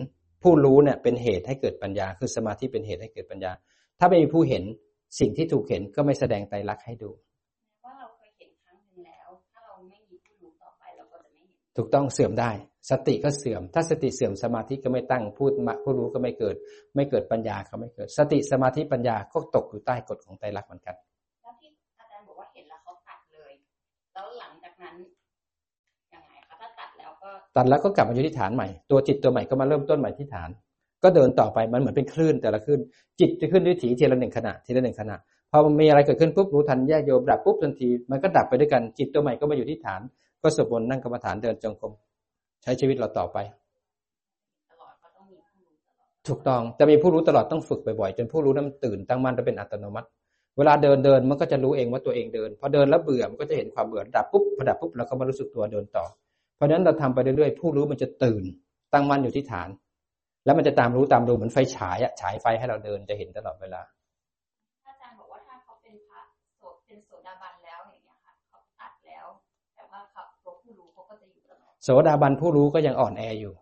[0.43, 3.51] ผู้รู้เนี่ยเป็นเหตุให้เกิดปัญญา คือสมาธิเป็นเหตุให้เกิดปัญญา
[3.99, 4.63] ถ้าไม่มีผู้เห็น
[5.19, 7.09] สิ่งที่ถูกเห็นก็ไม่แสดงไตรลักษณ์ให้ดู
[11.77, 12.51] ถูกต้องเสื่อมได้
[12.89, 16.55] สติก็เสื่อม ถ้าสติเสื่อมสมาธิก็ไม่ตั้งพูดมาผู้รู้ก็ไม่เกิด
[16.95, 20.95] ไม่เกิดปัญญาก็ไม่เกิด สติสมาธิปัญญาก็ตกอยู่ใต้กฎของไตรลักษณ์เหมือนกัน
[21.41, 21.69] แล้วที่
[21.99, 23.53] อาจารย์บอกว่าเห็นแล้วเขาตัดเลย
[24.13, 24.95] แล้วหลังจากนั้น
[26.13, 30.49] ยังไงคะถ้าตัดแล้วก็ตัดแล้วก็กลับมาอยู่ที่ฐานใหม่ ตัวจิตตัวใหม่ก็มาเริ่มต้นใหม่ที่ฐาน
[31.03, 32.79] ก็เดินต่อไปมันเหมือนเป็นคลื่นแต่ละคลื่น
[33.19, 35.15] จิตจะขึ้นด้วยถีทีละหนึ่งขณะทีละหนึ่งขณะ
[35.51, 40.01] พอมันมีอะไรเกิดขึ้นปุ๊บรู้ทันแยกโยมดับปุ๊บทันที มันก็ดับไปด้วยกันจิตตัวใหม่ก็มาอยู่ที่ฐาน
[40.41, 41.93] ก็สวดมนต์นั่งกรรมฐานเดินจงกรม
[42.63, 43.37] ใช้ชีวิตเราต่อไป
[46.27, 50.07] ถูกต้องจะมีผู้รู้ตลอดต้องฝึกบ่อยๆจนผู้รู้นั้นตื่นตั้งมั่นและเป็นอัตโนมัติ
[50.57, 56.05] เวลาเดินเดินมันก็จะรู้เองว่าตัวเองเดินพอเดินแล้วเบื่อมันก็จะเห็นความเบื่อดับปุ๊บพอดับปุ๊บเราก็มารู้สึกตัวเดินต่อ
[56.55, 58.43] เพราะฉะนั้นเราทำไปเรื่อยๆผู้รู้มันจะตื่น
[58.93, 59.69] ตั้งมั่นอยู่ที่ฐาน
[60.45, 63.81] แล้วมันจะตามรู้ตามรู้เหมือนไฟฉายอะฉายไฟให้เราเดินจะเห็นตลอดเวลา
[71.83, 73.53] โสดาบันผู้รู้ก็ยังอ่อนแออยู่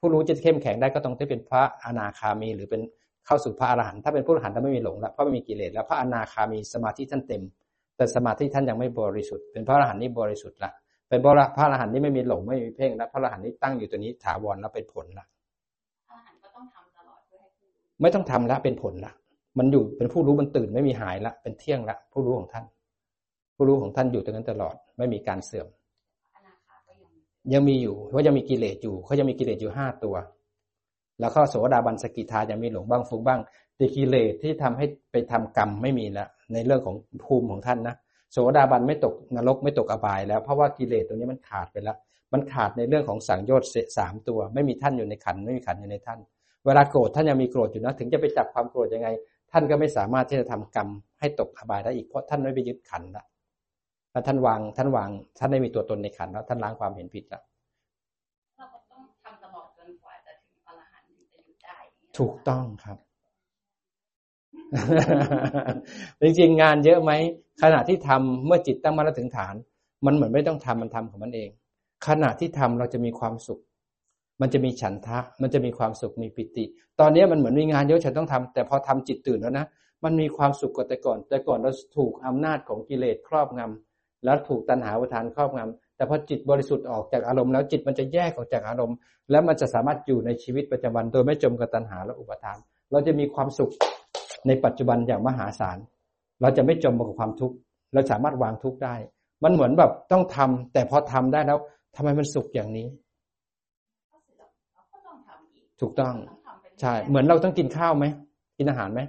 [0.00, 2.82] ผู้รู้จะเข้มแข็งได้ก็ต้องได้เป็นพระอนาคามี หรือเป็น
[3.26, 7.42] เข้าสู่พระอรหันต์ถ้าเป็นผู้อรหันต์แล้วไม่มีหลงแล้วเพราะไม่มีกิเลสแล้วพระอนาคามีสมาธิท่านเต็ม
[7.96, 10.72] แต่สมาธิท่านยังไม่บริสุทธิ์เป็นพระอรหันต์นี่บริสุทธิ์ละ
[11.08, 15.26] เป็นพระพระอรหันต์นี่ไม่มีหลงไม่มีเพ่งแล้วพระอรหันต์นี่ตั้งอยู่ตัวนี้ถาวรแล้วเป็นผลละ
[16.08, 19.12] พระอรหันต์ก็ต้องทำตลอดเพื่อให้ผู้รู้ไม่ต้องทำละเป็นผลละ
[19.58, 22.64] มันอยู่เป็นผู้รู้มันตื่นไม่มีหายละเป็นเที่ยงละผู้รู้ของท่าน
[23.56, 25.81] ผู้รู้ของท่านอยู่ตรงนั้นตลอดไม่มีการเสื่อมอนาคาก็
[27.54, 30.16] ยังมีอยู่เพราะยังมีกิเลสอยู่เขายังมีกิเลสอยู่ห้าตัว
[31.20, 33.40] แล้วก็โสดาบันสกิทายังมีหลงบ้างฟุ้งบ้าง
[33.76, 37.94] แต่กิเลสที่ทำให้ไปทำกรรมไม่มีแล้วในเรื่องของภูมิของท่านนะ
[38.32, 41.96] โสดาบันไม่ตกนรกไม่ตกอบายแล้วเพราะว่ากิเลสตัวนี้มันขาดไปแล้ว
[42.32, 43.68] มันขาดในเรื่องของสังโยชน์
[43.98, 46.18] สามตัว ไม่มีท่านอยู่ในขันไม่มีขันอยู่ในท่าน
[46.66, 49.08] เวลาโกรธท่านยังมีโกรธอยู่นะถึงจะไปจับความโกรธยังไง
[49.52, 50.88] ท่านก็ไม่สามารถที่จะทำกรรม
[51.20, 53.31] ให้ตกอบายได้อีกเพราะท่านไม่ไปยึดขันละแล้ว
[54.26, 57.42] ท่านวางท่านวางท่านไม่มีตัวตนในขันธ์แล้วท่านล้างความเห็นผิดแล้ว
[58.56, 62.98] เราก็ต้องทำตลอดจนกว่าจะถึงอรหันต์ถึงจะหยุดได้อย่างเงี้ยถูกต้องครับ
[66.20, 67.12] จริงๆงานเยอะไหม
[67.62, 69.54] ขณะที่ทำเมื่อจิตตั้งมั่นแล้วถึงฐาน
[70.06, 71.48] มันเหมือนไม่ต้องทำมันทำของมันเอง
[72.06, 73.60] ขณะที่ทำเราจะมีความสุข
[74.40, 76.64] มันจะมีฉันทะ มันจะมีความสุขมีปิติ
[77.00, 79.66] ตอนนี้มันเหมือนมีงานเยอะฉันต้องทำแต่พอทำจิตตื่นแล้วนะ
[80.04, 83.91] มันมีความสุขกว่าแต่ก่อน แต่ก่อนเราถูกอำนาจของกิเลสครอบงำ
[84.24, 88.96] แล้วถูกตัณหาอุทานครอบงำแต่พอจิตบริสุทธิ์ออกจากอารมณ์แล้วจิตมันจะแยกออกจากอารมณ์
[89.30, 92.56] แล้วมันจะสามารถอยู่ในชีวิตประจำวัน โดยไม่จมกับตัณหาและอุปทาน
[92.92, 93.72] เราจะมีความสุข
[94.46, 95.78] ในปัจจุบันอย่างมหาศาล
[96.40, 97.56] เราจะไม่จมกับความทุกข์
[97.94, 98.94] เราสามารถวางทุกข์ได้
[99.44, 101.58] มันเหมือนแบบต้องทำแต่พอทำได้แล้ว
[101.96, 102.86] ทำไมมันสุขอย่างนี้
[105.80, 106.14] ถูกต้อง
[106.80, 108.04] ใช่เหมือนเราต้องกินข้าวไหม
[108.58, 109.00] กินอาหารไหม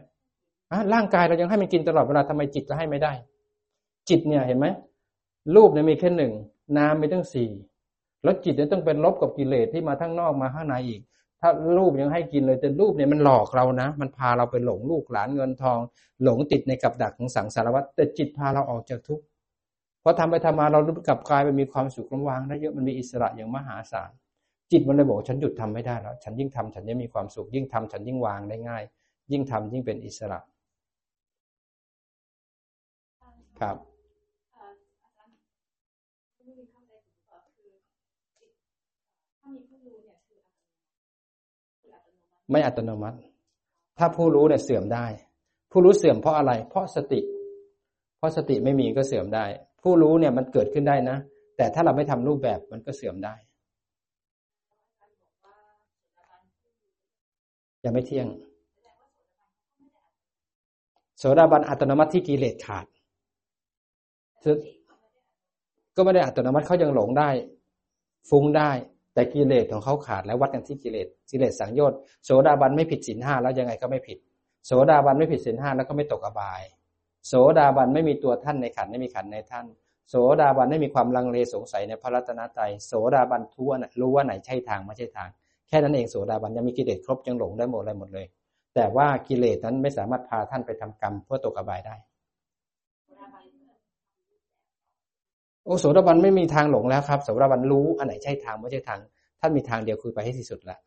[0.94, 3.14] ร่างกายเรายังให้มันกินตลอดเวลาทำไมจิตจะให้ไม่ได้
[4.10, 4.68] จิตเนี่ยเห็นไหม
[5.56, 6.34] รูปเนี่ยมีแค่หนึ่ง
[6.78, 7.50] นามมีตั้งสี่
[8.24, 11.02] แล้วจิตเนี่ยต้องเป็นลบกับกิเลสที่มาทั้งนอกมาข้างในอีก
[11.42, 15.80] ถ้ารูปยังให้กินเลยแต่รูปเนี่ยมันหลอกเรานะ มันพาเราไปหลงลูกหลานเงินทอง
[16.24, 19.24] หลงติดในกับดักของสังสารวัฏแต่จิตพาเราออกจากทุกข์
[20.04, 24.12] พอทำไปทำมาเรากลับกลายไปมีความสุขระวางได้เยอะมันมีอิสระอย่างมหาศาล
[24.72, 28.84] จิตมันเลยบอกฉันหยุดทำไม่ได้แล้วฉันยิ่งทำฉันยิ่งมีความสุข ยิ่งทำฉันยิ่งวางได้ง่าย
[29.32, 30.40] ยิ่งทำยิ่งเป็นอิสระ
[33.60, 33.78] ครับ
[34.52, 34.72] เอ่อ
[35.04, 35.36] อาจารย์
[36.44, 37.72] ไม่ได้เข้าใจถูกหรือเปล่าคือ
[38.40, 38.52] จิต
[39.40, 43.18] ถ้ามีผู้รู้เนี่ยคืออัตโนมัติคืออัตโนมัติ ไม่อัตโนมัติ
[43.98, 45.06] ถ้าผู้รู้เนี่ยเสื่อมได้
[45.72, 47.22] ผู้รู้เสื่อมเพราะอะไร เพราะสติ
[48.18, 49.46] เพราะสติไม่มีก็เสื่อมได้
[49.84, 51.18] ผู้รู้เนี่ยมันเกิดขึ้นได้นะ
[51.58, 53.36] แต่ถ้าเราไม่ทำรูปแบบมันก็เสื่อมได้
[57.84, 58.28] ยังไม่เที่ยง
[61.18, 62.86] โสดาบันอัตโนมัติที่กิเลสขาด
[65.96, 67.30] ก็ไม่ได้อัตโนมัติเขายังหลงได้
[68.30, 68.72] ฟุ้งได้
[69.14, 74.18] แต่กิเลสของเขาขาดแล้ววัดกันที่กิเลสกิเลสสังโยชน์โสดาบันไม่ผิดศีลห้าแล้วยังไงก็ไม่ผิด
[74.66, 76.62] โสดาบันไม่ผิดศีลห้าแล้วก็ไม่ตกอบาย
[77.28, 79.66] โสดาบันไม่มีตัวท่านในขันไม่มีขันในท่าน
[80.10, 85.30] โสดาบันไม่มีความลังเลสงสัยในพระรัตนตรัยโสดาบันทั่วรู้ว่าไหนใช่ทางไม่ใช่ทาง
[85.68, 88.26] แค่นั้นเองโสดาบันยังมีกิเลสครบยังหลงได้หมดอะไรหมดเลย
[88.76, 91.96] แต่ว่ากิเลสนั้นไม่สามารถพาท่านไปทำกรรมเพื่อตกอบายได้
[95.66, 99.00] โอ้โสดาบันไม่มีทางหลงแล้วครับโสดาบันรู้อันไหนใช่ทางไม่ใช่ทาง
[99.40, 100.78] ท่านมีทางเดียวคือไปให้ที่สุดละ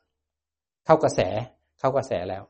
[0.86, 1.20] เข้ากระแส
[1.78, 2.42] เข้ากระแสแล้ว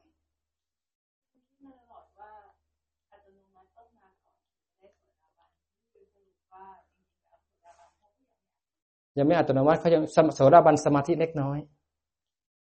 [9.16, 10.02] ยังยังไม่อัตโนมัติเขายัง
[10.34, 11.58] โสดาบันสมาธิเล็กน้อย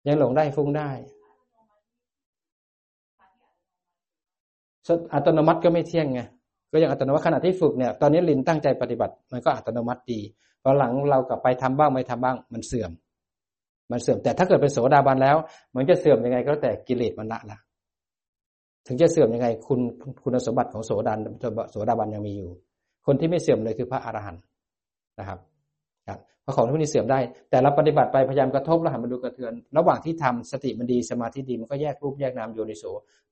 [0.07, 0.89] ยังหลงได้ฟุ้งได้
[5.13, 6.21] อัตโนมัติก็ไม่เที่ยงไง
[6.73, 10.19] ก็ยังอัตโนมัติขณะที่ฝึกเนี่ยตอนนี้ลินตั้งใจปฏิบัติ มันก็อัตโนมัติดี
[10.63, 12.91] พอหลังเรากลับไปทำบ้างไม่ทำบ้าง มันเสื่อม
[13.91, 15.37] มันเสื่อมแต่ถ้าเกิดเป็นโสดาบันแล้ว
[15.75, 17.57] มันจะเสื่อมยังไงก็แต่กิเลสมันละละ
[18.87, 19.79] ถึงจะเสื่อมยังไง คุณ
[20.23, 21.13] คุณสมบัติของโสดา
[21.71, 22.49] โสดาบันยังมีอยู่
[23.05, 24.41] คนที่ไม่เสื่อมเลยคือพระอรหันต์
[25.19, 25.39] นะครับ
[26.07, 27.19] ครับเพราะของพวกนี้เสื่อมได้
[27.49, 32.83] แต่เราปฏิบัติไปพยายามกระทบแล้วหันมาดูกระเทือน ระหว่างที่ทำสติมันดีสมาธิดีมันก็แยกรูปแยกนามโยนิโส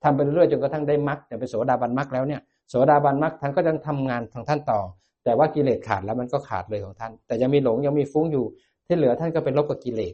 [0.04, 2.42] ทำไปเรื่อยๆจนกระทั่งได้มรรคแต่เป็นโสดาบันมรรคแล้วเนี่ย
[2.74, 4.82] โสดาบันมรรคท่านก็ยังทำงานของท่านต่อ
[5.24, 8.46] แต่ว่ากิเลสขาดแล้วมันก็ขาดเลยของท่าน แต่ยังมีหลงยังมีฟุ้งอยู่
[8.88, 10.14] ที่เหลือท่านก็เป็นลบกับกิเลส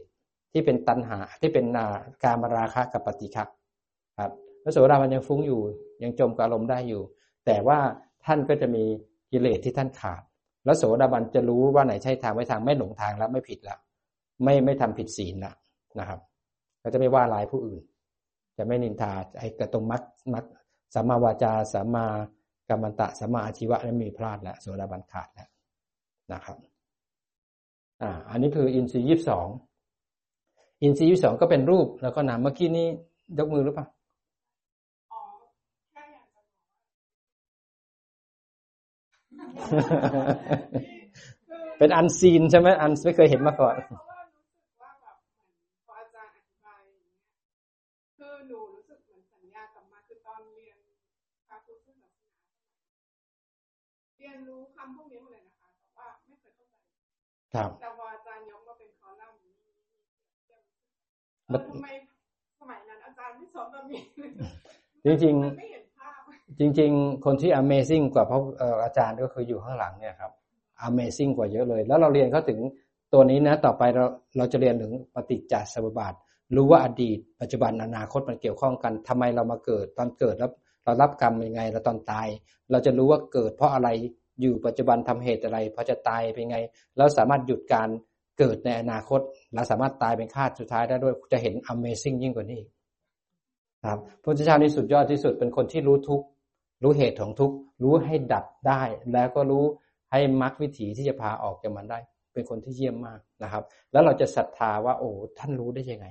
[0.52, 1.86] ที่เป็นตัณหาที่เป็นนา
[2.24, 3.44] การมราคะกับปฏิฆะ
[4.20, 4.32] ครับ
[4.62, 5.60] พระโสดาบันยังฟุ้งอยู่
[6.02, 7.02] ยังจมกับอารมณ์ได้อยู่
[7.46, 7.78] แต่ว่า
[8.26, 8.84] ท่านก็จะมี
[9.32, 10.22] กิเลสที่ท่านขาด
[10.64, 13.78] แล้วโสดาบันจะรู้ว่าไหนใช่ทางไม่ทางไม่หลงทางแล้วไม่ผิดแล้ว
[14.42, 15.54] ไม่ไม่ทำผิดศีลละ
[15.98, 16.20] นะครับ
[16.82, 17.82] ก็จะไม่ว่าลายผู้อื่น
[18.58, 20.02] จะไม่นินทาไอ้กระตรงมัด
[20.32, 20.44] มัด
[20.94, 22.06] สัมมาวาจาสัมมา
[22.68, 25.48] กรรมันตะสัมมาอาชีวะนั้นมีพลาดแล้วโสดาบันขาดแล้ว
[26.32, 26.56] นะครับ
[28.02, 29.46] อ่าอันนี้คืออินทรีย์ยี่สิบสอง
[30.82, 32.86] อินทรีย์ยี่สิบสองก็เป็นรูปแล้วก็นามเมื่อกี้นี้
[33.38, 33.86] ยกมือหรือเปล่า
[35.12, 35.20] อ๋อ
[35.92, 36.44] แค่อยากจะบอก
[41.50, 43.76] คือเป็นอันซีนใช่ไหมอันไม่เคยเห็นมาก่อน
[57.54, 59.52] ครับแต่พออาจารย์ยกมาเป็นคอลัมน์นี้
[61.48, 61.88] เอแล้อวทำไม
[62.60, 64.00] สมัยนั้นอาจารย์ไม่สอนแบบนี้
[65.04, 70.32] จริงมันไม่เห็นภาพๆจริง ๆ คนที่ Amazing กว่าพระเอ่ออาจารย์ก็คืออยู่ข้างหลังเนี่ยครับ
[70.88, 72.58] Amazing กว่าเยอะเลย แล้วเราเรียนเขาถึง
[73.12, 74.04] ตัวนี้นะ ต่อไปเรา
[74.36, 76.14] เราจะเรียนถึงปฏิจจสมุปบาท
[76.56, 80.50] รู้ว่าอดีต ปัจจุบันอนาคตมันเกี่ยวข้องกันทำไมเรามาเกิด ตอนเกิดแล้ว
[80.84, 82.28] เรารับกรรมยังไงแล้วตอนตาย
[82.70, 83.88] เราจะรู้ว่าเกิดเพราะอะไร
[84.40, 86.58] อยู่ปัจจุบันทำเหตุอะไรพอจะตายเป็นไง
[86.98, 87.88] เราสามารถหยุดการ
[88.38, 89.20] เกิดในอนาคต
[89.54, 92.70] เราสามารถตายเป็นชาตสุดท้ายได้ด้วยจะเห็น Amazing ยิ่งกว่านี้อีก
[93.84, 96.22] ครับพระพุทธเจ้านี่สุดยอดที่สุดเป็นคนที่รู้ทุก
[96.82, 97.52] รู้เหตุของทุก
[97.82, 98.82] รู้ให้ดับได้
[99.12, 99.64] แล้วก็รู้
[100.10, 101.98] ให้มรรควิถีที่จะพาออกจากมันได้
[102.32, 106.06] เป็นคนที่เยี่ยมมากนะครับ แล้วเราจะศรัทธาว่า โอ้ท่านรู้ได้ยังไง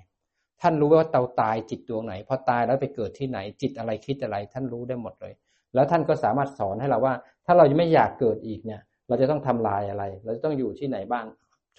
[0.62, 5.34] ท่านรู้ว่าเตาตายจิตดวงไหนพอตายแล้วไปเกิดที่ไหนจิตอะไรคิดอะไร ท่านรู้ได้หมดเลย
[5.76, 7.14] แล้วท่านก็สามารถสอนให้เราว่า
[7.46, 11.26] ถ้าเราไม่อยากเกิดอีกเนี่ย เราจะต้องทำลายอะไร เราจะต้องอยู่ที่ไหนบ้าง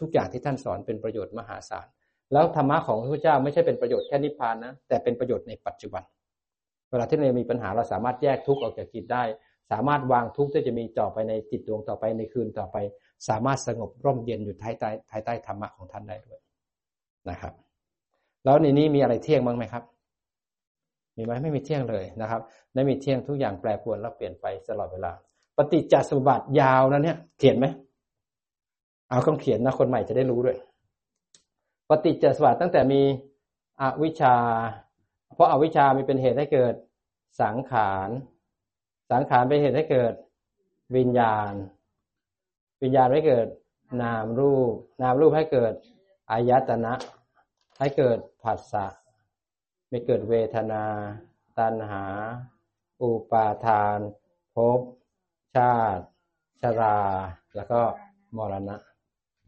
[0.01, 1.87] ทุกอย่างที่ท่านสอนเป็นประโยชน์มหาศาล
[2.33, 6.03] แล้วธรรมะของพระพุทธเจ้าไม่ใช่เป็นประโยชน์แค่นิพพานนะ แต่เป็นประโยชน์ในปัจจุบัน
[6.91, 9.23] เวลาที่เรามีปัญหาเราสามารถแยกทุกข์ออกจากจิตได้
[9.71, 12.77] สามารถวางทุกข์ที่จะมีต่อไปในจิตดวงต่อไปในคืนต่อไป
[13.29, 16.41] สามารถสงบร่มเย็นอยู่ภายใต้ภายใต้ธรรมะของท่านได้ด้วย
[17.31, 17.53] นะครับ
[18.45, 19.83] แล้วในนี้มีอะไรเที่ยงบ้างไหมครับ
[21.19, 22.41] มีไหมไม่มีเที่ยงเลยนะครับ
[22.75, 25.13] ไม่มีเที่ยงทุกอย่างแปรปรวนแล้วเปลี่ยนไปตลอดเวลา
[25.57, 27.67] ปฏิจจสมุปบาทยาวนะเนี่ยเขียนไหม
[29.09, 30.57] เอาคำเขียนนะคนใหม่จะได้รู้ด้วย
[31.89, 33.01] ปฏิจจสมุปบาทตั้งแต่มี
[33.81, 34.37] อวิชชา
[35.35, 36.75] เพราะอาวิชชามีเป็นเหตุให้เกิด
[37.41, 38.09] สังขาร
[39.11, 40.15] สังขารเป็นเหตุให้เกิด
[40.97, 41.53] วิญญาณ
[42.83, 43.47] วิญญาณให้เกิด
[44.03, 44.73] นามรูป
[45.03, 45.73] นามรูปให้เกิด
[46.31, 46.95] อายตนะ
[47.79, 48.87] ให้เกิดผัสสะ
[49.89, 50.85] ไม่เกิดเวทนา
[51.59, 52.05] ตัณหา
[53.03, 53.99] อุปาทาน
[54.55, 54.81] ภพ
[55.57, 56.05] ชาติ
[56.61, 56.99] ชรา
[57.57, 57.81] แล้วก็
[58.37, 58.77] มรณะ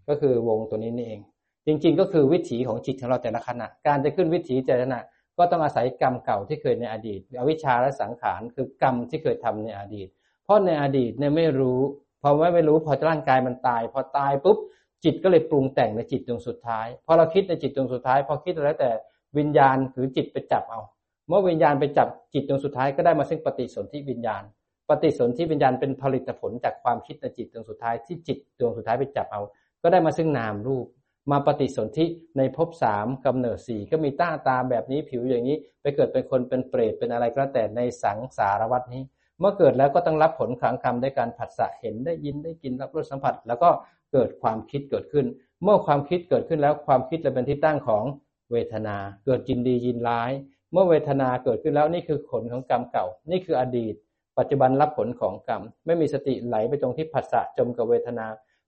[0.08, 1.20] ก็คือวงตัวนี้นี่เอง
[1.66, 5.00] จริง ๆ ก็คือวิถีของจิตของเราแต่ละขณะ การจะขึ้นวิถีแต่ละขณะ
[5.38, 10.08] ก็ต้องอาศัยกรรมเก่าที่เคยในอดีต อวิชชาและสังขารคือกรรมที่เคยทำในอดีต
[10.44, 11.80] เพราะในอดีตเนี่ยไม่รู้
[12.22, 14.58] พอไม่ไม่รู้พอร่างกายมันตาย พอตายปุ๊บ
[15.04, 18.90] จิตก็เลยปรุงแต่งในจิตดวงสุดท้าย พอเราคิดในจิตดวงสุดท้าย พอคิดแล้วแต่
[19.38, 20.80] วิญญาณหรือจิตไปจับเอา
[21.28, 24.42] เมื่อวิญญาณไปจับจิตดวงสุดท้ายก็ได้มาซึ่งปฏิสนธิวิญญาณ
[24.88, 29.42] ปฏิสนธิวิญญาณเป็นผลิตผลจากความคิดในจิตดวงสุดท้ายที่จิตดวงสุดท้ายไปจับเอา
[29.82, 30.86] ก็ได้มาซึ่งนามรูป
[31.30, 32.06] มาปฏิสนธิ
[32.38, 39.02] ในภพสามกำเนิดสี่ก็มีต้าตาแบบนี้ผิวอย่างนี้ ไปเกิดเป็นคนเป็นเปรตเป็นอะไรก็แต่ในสังสารวัตนี้
[39.40, 43.70] เมื่อเกิดแล้วก็ต้องรับผลขังกรรมด้วยการผัสสะเห็นได้ยินได้กินรับรสสัมผัส แล้วก็
[44.12, 45.26] เกิดความคิดเกิดขึ้น
[45.62, 48.04] เมื่อความคิดเกิดขึ้นแล้วความคิดจะเป็นที่ตั้งของ
[48.52, 50.30] เวทนา เกิดยินดียินร้าย
[50.72, 53.94] เมื่อเวทนาเกิดขึ้นแล้วนี่คือผลของกรรมเก่า นี่คืออดีต
[54.38, 58.26] ปัจจุบันรับผลของกรรม ไม่มีสติไหลไปตรงที่ผัสสะจมกับเวทนา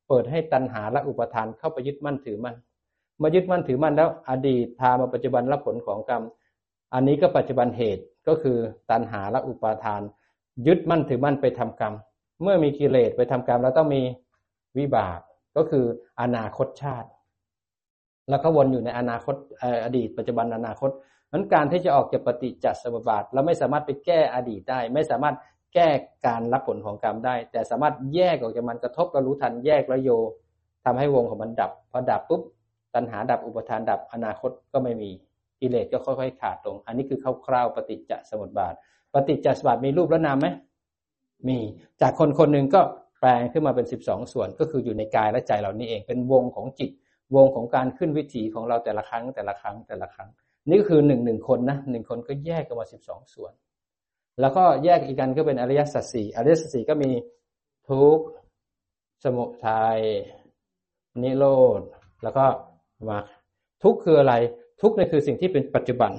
[0.09, 2.57] เปิดให้ตัณหาและอุปทานเข้าไปยึดมั่นถือมั่น
[3.23, 6.23] มายึดมั่นถือมั่นแล้ว อดีตพามาปัจจุบันรับผลของกรรม
[6.95, 8.59] อันนี้ก็ปัจจุบันเหตุก็คือ
[8.91, 10.03] ตัณหาและอุปาทาน
[10.67, 11.95] ยึดมั่นถือมั่นไปทำกรรม
[12.43, 14.03] เมื่อมีกิเลสไปทำกรรมแล้วต้องมี
[14.79, 15.19] วิบาก
[15.57, 15.85] ก็คือ
[16.21, 17.09] อนาคตชาติ
[18.31, 19.35] แล้วก็วนอยู่ในอนาคต
[19.85, 20.91] อดีต ปัจจุบันอนาคต
[21.33, 25.37] นั้นการที่จะออกจากปฏิจจสมุปบาทเราไม่สามารถไปแก้อดีตได้ ไม่สามารถ
[25.75, 25.89] แก้
[26.27, 30.11] การรับผลของกรรมได้ แต่สามารถแยกออกจากมันกระทบกระรู้ทันแยกระโย
[30.85, 32.43] ทำให้วงของมันดับพอดับปุ๊บ
[32.95, 35.11] ตัณหาดับอุปทานดับอนาคตก็ไม่มี
[35.61, 38.75] กิเลสก็ค่อยๆ ขาดลง อันนี้คือคร่าวๆปฏิจจสมุปบาท
[39.15, 40.47] ปฏิจจสมุปบาทมีรูปและนามไหม
[41.49, 41.59] มี
[42.01, 42.81] จากคนคนหนึ่งก็
[43.21, 46.91] แปลงขึ้นมาเป็นสิบสองส่วนก็คืออยู่ในกายและใจเรานี่เองเป็นวงของจิต
[47.35, 50.29] วงของการขึ้นวิถีของเราแต่ละครั้งแต่ละครั้งแต่ละครั้ง
[50.69, 53.53] นี่ก็คือหนึ่งหนึ่งคนนะหนึ่งคนก็แยกกันมาสิบสองส่วน
[54.41, 57.11] แล้วก็แยกอีกกันก็เป็นอริยสัจสี่อริยสัจสี่ก็มี
[57.89, 58.25] ทุกข์
[59.25, 59.99] สมุทัย
[61.23, 61.45] นิโร
[61.79, 61.81] ธ
[62.23, 62.45] แล้วก็
[63.09, 63.19] มา
[63.83, 64.35] ทุกคืออะไร
[64.81, 66.13] ทุกนี่คือสิ่งที่เป็นปัจจุบัน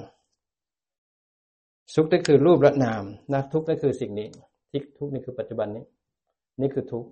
[1.94, 4.28] ทุกนี่คือรูปและนามนะทุกนี่คือสิ่งนี้
[4.70, 5.84] ที่ทุกนี่คือปัจจุบันนี้
[6.60, 7.04] นี่คือทุก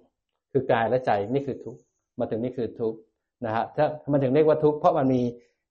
[0.53, 1.77] คือกายและใจนี่คือทุก
[2.19, 2.95] มาถึงนี่คือทุก
[3.45, 5.23] นะฮะถ้ามันถึงเรียกว่าทุกเพราะมันมี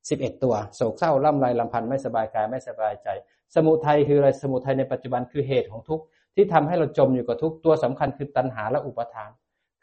[0.09, 3.07] สิบเอ็ดตัวโศกเศร้าล่ำไรลำพันธ์ไม่สบายกายไม่สบายใจ
[3.55, 6.03] สมุทัยคืออะไรสมุทัยในปัจจุบันคือเหตุของทุกข์
[6.35, 9.29] ที่ทำให้เราจมอยู่กับทุกข์ตัวสำคัญคือตัณหาและอุปทาน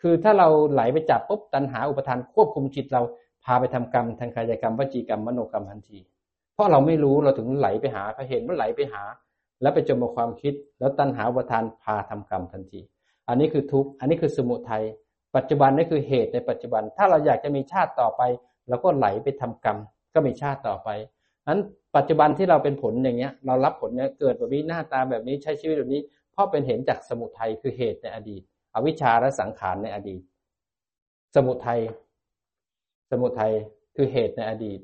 [0.01, 3.03] คือถ้าเราไหลไปจับปุ๊บตัณหาอุปทานควบคุมจิตเรา
[3.45, 5.99] พาไปทำกรรมทางกายกรรมวจีกรรมมโนกรรมทันที
[6.55, 9.03] เพราะเราไม่รู้เราถึงไหลไปหาพอเห็นว่าไหลไปหา
[9.63, 12.81] แล้วไปจมกับความคิด แล้วตัณหาอุปทานพาทำกรรมทันที
[13.29, 14.85] อันนี้คือทุกข์อันนี้คือสมุทัย
[15.39, 18.23] ปัจจุบันนี่คือเหตุในปัจจุบัน ถ้าเราอยากจะมีชาติต่อไป
[18.69, 19.77] เราก็ไหลไปทำกรรม
[20.15, 20.89] ก็มีชาติต่อไป
[21.49, 21.61] นั้น
[21.97, 26.01] ปัจจุบันที่เราเป็นผลอย่างเงี้ย เรารับผลเนี้ยเกิดแบบนี้หน้าตาแบบนี้ใช้ชีวิตแบบนี้
[26.33, 28.43] เพราะเป็นเห็นจากสมุทัยคือเหตุในอดีต
[28.75, 30.21] อวิชชาและสังขารในอดีต
[31.35, 31.81] สมุทัย
[33.11, 33.53] สมุทัย
[33.97, 34.81] คือเหตุในอดีต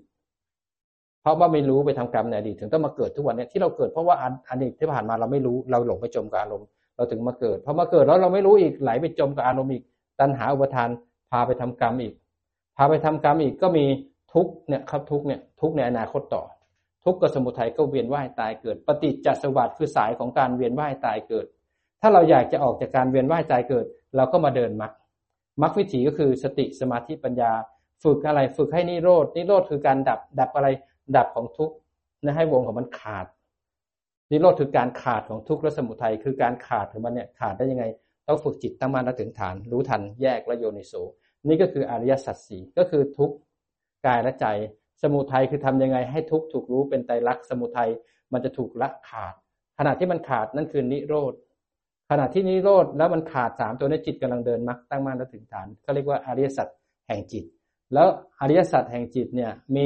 [1.22, 4.16] เพราะว่าไม่รู้ไปทำกรรมในอดีต ถึงต้องมาเกิดทุกวันเนี้ยที่เราเกิดเพราะว่า
[4.50, 6.66] อดีตที่ผ่านมาเราไม่รู้เราหลงไปจมกับอารมณ์
[6.96, 9.84] เราถึงมาเกิดพอมาเกิดแล้วเราไม่รู้อีกไหลไปจมกับอารมณ์อีก
[10.20, 10.88] ตัณหาอุปทาน
[11.30, 12.14] พาไปทำกรรมอีก
[12.76, 13.84] พาไปทำกรรมอีกก็มี
[14.34, 16.42] ทุกเนี่ยครับทุกเนี่ยทุกในอนาคตต่อ
[17.04, 21.46] ทุกกับสมุทัยก็เวียนว่ายตายเกิด ปฏิจจสมบัติคือสายของการเวียนว่ายตายเกิด
[22.00, 23.86] ถ้าเราอยากจะออกจากการเวียนว่ายตายเกิด
[24.16, 24.92] เราก็มาเดินมรรค
[25.62, 27.52] มรรควิถีก็คือสติสมาธิปัญญา
[28.02, 30.68] ฝึกอะไรฝึกให้นิโรดนิโรธคือการดับดับอะไร
[31.16, 31.70] ดับของทุก
[32.24, 33.26] นะให้วงของมันขาด
[34.30, 37.84] นิโรธคือการขาดของทุกข์และสมุทัยคือการขาดของมันเนี่ยขาดได้ยังไง
[38.28, 40.94] ต้องฝึกจิตตั้งมั่นถึงฐาน รู้ทันแยกและโยนิโส
[41.48, 43.36] นี่ก็คืออริยสัจสี่ก็คือทุกข์
[44.06, 44.46] กายและใจ
[45.02, 47.90] สมุทัยคือทำยังไงให้ทุกข์ถูกรู้เป็นไตรลักษณ์สมุทัย
[48.32, 49.34] มันจะถูกละขาด
[49.78, 51.34] ขณะที่มันขาดนั่นคือนิโรธ
[52.10, 56.68] ขณะที่นิโรธแล้วมันขาดสามตัวนี้จิตกำลังเดินมรรคตั้งมั่นและถึงฐานเขาเรียกว่าอริยสัจ
[57.06, 57.44] แห่งจิต
[57.94, 58.06] แล้ว
[58.40, 59.84] อริยสัจแห่งจิตเนี่ย มี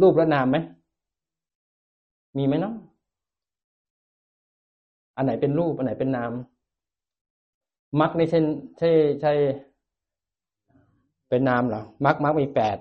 [0.00, 0.56] รูปและนามไหม
[2.36, 2.74] มีไหมเนาะ
[5.16, 6.32] อันไหนเป็นรูปอันไหนเป็นนาม
[8.00, 8.40] มรรคนี่ใช่
[8.78, 8.90] ใช่
[9.22, 9.32] ใช่
[11.28, 12.78] เป็นนามเหรอมรรคมรรคมีแปด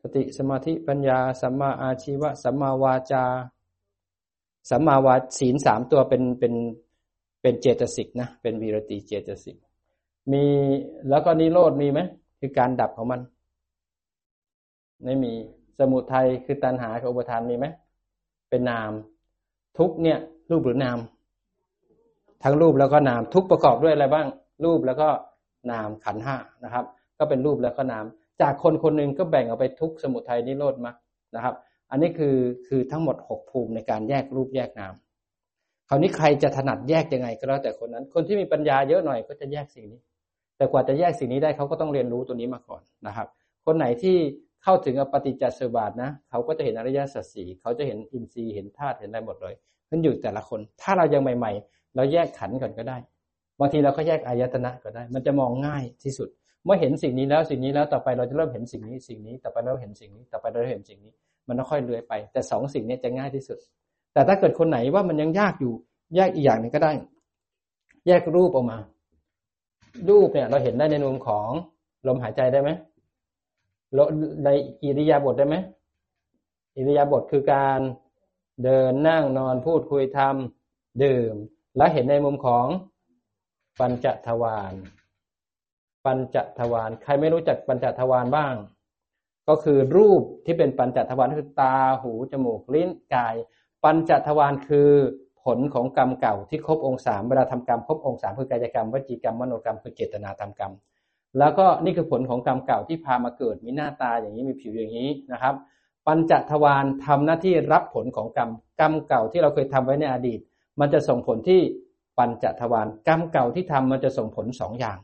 [0.00, 3.24] สติสมาธิปัญญาสัมมาอาชีวะสัมมาวาจา
[4.70, 6.54] สัมมาวาศีลสามตัวเป็นเป็น
[7.42, 9.56] เป็นเจตสิกนะเป็นวีรติเจตสิก
[10.32, 10.44] มี
[11.10, 12.00] แล้วก็นิโรธมีไหม
[12.40, 13.20] คือการดับของมัน
[15.04, 15.32] ไม่มี
[15.78, 17.66] สมุทัยคือตัณหากับอุปทานมีไหม
[18.48, 18.90] เป็นนาม
[19.78, 20.18] ทุกเนี่ย
[20.50, 20.98] รูปหรือนาม
[22.44, 24.26] ทั้งรูปแล้วก็นามทุกประกอบด้วยอะไรบ้าง
[24.64, 25.08] รูปแล้วก็
[25.70, 26.84] นามขันห้านะครับ
[27.18, 28.04] ก็เป็นรูปแล้วก็นาม
[28.40, 30.92] จากคนคนหนึ่งก็แบ่งออกไปทุกสมุทัยนิโรธมา
[31.34, 31.54] นะครับ
[31.90, 32.36] อันนี้คือ
[32.68, 34.94] คือทั้งหมดหกภูมิในการแยกรูปแยกนาม
[35.88, 40.00] คราวนี้ใครจะถนัดแยกยังไงก็แล้วแต่คนนั้น คนที่มีปัญญาเยอะหน่อยก็จะแยกสิ่งนี้
[40.56, 43.28] แต่กว่าจะแยกสิ่งนี้ได้เขาก็ต้องเรียนรู้ตัวนี้มาก่อนนะครับ
[43.66, 44.16] คนไหนที่
[44.64, 49.54] เข้าถึงอปฏิจจสมบาทนะเขาก็จะเห็นอริยสัจสี่เขาจะเห็นอินทรีย์เห็นธาตุเห็นได้หมดเลย
[49.90, 52.98] มันอยู่แต่ละคน ถ้าเรายังใหม่ ๆ เราแยกขันก่อนก็ได้
[53.60, 56.28] บางทีเราก็แยกอายตนะก็ได้ มันจะมองง่ายที่สุด
[56.64, 61.12] เมื่อเห็นสิ่งนี้แล้วสิ่งนี้แล้วต่อไปเราจะเริ่มเห็นสิ่งนี้สิ่งนี้ต่อไปเราเห็นสิ่งนี้ต่อไปเราเห็นสิ่งนี้
[61.48, 63.58] มันค่อยเลื่อยไป แต่สองสิ่งนี้จะง่ายที่สุด
[64.12, 65.74] แต่ถ้าเกิดคนไหนว่ามันยังยากอยู่
[66.16, 66.92] แยกอีกอย่างหนึ่งก็ได้
[68.06, 68.78] แยกรูปออกมา
[70.08, 71.48] รูปเนี่ยเราเห็นได้ในมุมของ
[72.06, 72.70] ลมหายใจได้ไหม
[74.44, 74.48] ใน
[74.82, 75.56] อิริยาบถได้ไหม
[76.76, 77.80] อิริยาบถคือการ
[78.64, 81.34] เดินนั่งนอนพูดคุยทำดื่ม
[81.76, 82.66] และเห็นในมุมของ
[83.80, 84.74] ปัญจทวาร
[86.04, 88.54] ปัญจทวารใครไม่รู้จักปัญจทวารบ้าง
[89.48, 93.34] ก็คือรูปที่เป็นปัญจทวารคือตาหูจมูกลิ้นกาย
[93.84, 94.90] ปัญจทวารคือ
[95.44, 100.72] ผลของกรรมเก่าที่ครบองค์สามเวลาทำกรรมครบองค์สามคือกายกรรมวจีกรรมมโนกรรมคือเจตนาทำกรรม
[101.38, 105.54] แล้วก็นี่คือผลของกรรมเก่าที่พามาเกิดมีหน้าตาอย่างนี้มีผิวอย่างนี้นะครับ
[106.06, 110.40] ปัญจทวารทำหน้าที่รับผลของกรรมกรรมเก่าที่เราเคยทำไว้ในอดีต
[110.80, 111.60] มันจะส่งผลที่
[112.18, 114.98] ปัญจทวารกรรมเก่าที่ทำมันจะส่งผลสองอย่าง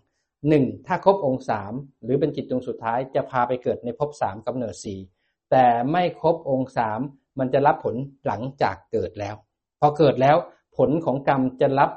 [0.48, 1.72] หนึ่งถ้าครบองค์สาม
[2.04, 5.00] หรือเป็นจิตดวงสุดท้ายจะพาไปเกิดในภพสามกำเนิดสี่
[5.50, 7.00] แต่ไม่ครบองค์สาม
[7.38, 9.34] มันจะรับผลหลังจากเกิดแล้ว
[9.80, 10.36] พอเกิดแล้ว
[10.76, 11.90] ผลของกรรมจะรับ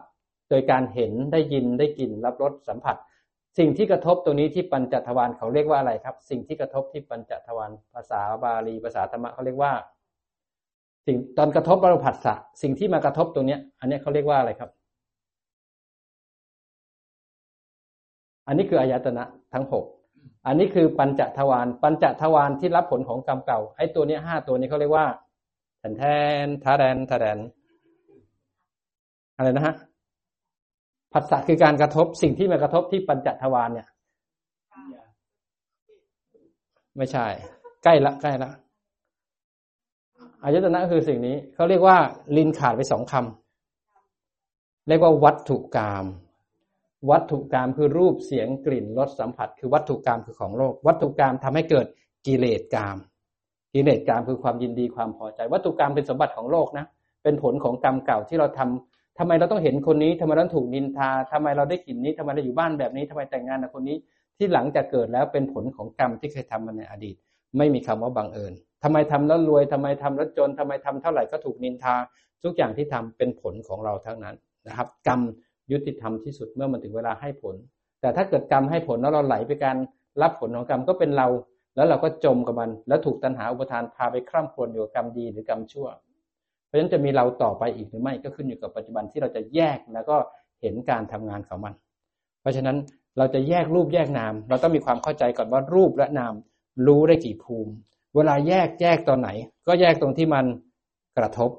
[0.50, 2.96] โดยการเห็นได้ยินได้กลิ่นรับรสสัมผัส
[3.58, 9.74] สิ่งที่กระทบตัวนี้ที่ปัญจทวารเขาเรียกว่าอะไรครับ สิ่งที่กระทบที่ปัญจทวารภาษาบาลีภาษาธรรมะเขาเรียกว่า
[11.08, 14.70] สิ่งตอนกระทบเราผัสสะสิ่งที่มากระทบตรงนี้อันนี้เขาเรียกว่าอะไรครับ
[18.48, 19.24] อันนี้คืออายตนะ
[19.54, 19.86] ทั้งหก
[20.48, 25.06] อันนี้คือปัญจทวารปัญจทวารที่รับผลของกรรมเก่าไอ้ตัวนี้ห้าตัวนี้เขาเรียกว่า
[25.80, 26.04] แทนแท
[26.46, 27.38] นทาแดนทาแดน
[29.36, 29.76] อะไรนะฮะ
[31.14, 33.88] ผัสสะคือการกระทบสิ่งที่มากระทบที่ปัญจทวารเนี่ย
[36.98, 37.26] ไม่ใช่
[37.84, 38.50] ใกล้ละใกล้ละ
[40.44, 41.98] อายตนะคือสิ่งนี้เขาเรียกว่า
[42.38, 46.06] ลินขาดไปสองคำเรียกว่าวัตถุกรรม
[47.12, 51.86] วัตถุกรรมคือรูปเสียงกลิ่นรสสัมผัส คือวัตถุกรรมคือของโลก วัตถุกรรมทำให้เกิด
[52.28, 52.98] กิเลสกรรม
[53.74, 56.86] กิเลสกรรมคือความยินดีความพอใจ วัตถุกรรมเป็นสมบัติของโลกนะ
[57.24, 63.98] เป็นผลของกรรมเก่าที่เราทำทำไมเราต้องเห็นคนนี้ทำไมเราถูกนินทาทำไมเราได้กลิ่นนี้ทำไมเราอยู่บ้านแบบนี้ทำไมแต่งงานกับคนนี้
[64.38, 67.16] ที่หลังจากเกิดแล้วเป็นผลของกรรมที่เคยทำมาในอดีต
[67.58, 68.54] ไม่มีคำว่าบังเอิญ
[68.84, 71.96] ทำไมทำแล้วรวยทำไมทำแล้วจนทำไมทำเท่าไหร่ก็ถูกนินทา
[72.44, 74.36] ทุกอย่างที่ทำเป็นผลของเราทั้งนั้น
[74.68, 75.22] นะครับ กรรม
[75.72, 77.56] ยุติธรรมที่สุดเมื่อมันถึงเวลาให้ผล
[78.02, 79.78] แต่ถ้าเกิดกรรมให้ผลแล้วเราไหลไปการ
[80.22, 81.28] รับผลของกรรมก็เป็นเรา
[81.76, 85.88] แล้วเราก็จมกับมัน แล้วถูกตัณหาอุปทานพาไปคร่ำครวญอยู่กับกรรมดีหรือกรรมชั่ว
[86.66, 90.16] เพราะฉะนั้นจะมีเราต่อไปอีกหรือไม่ก็ขึ้นอยู่กับปัจจุบันที่เราจะแยกแล้วก็
[90.62, 91.74] เห็นการทำงานของมัน
[92.42, 92.78] เพราะฉะนั้น
[93.18, 96.34] เราจะแยกรูปแยกนาม เราต้องมีความเข้าใจก่อนว่ารูปและนาม
[96.88, 97.72] รู้ได้กี่ภูมิ
[98.16, 99.30] เวลาแยกแยกตอนไหน
[99.68, 100.46] ก็แยกตรงที่มัน
[101.18, 101.52] กระทบ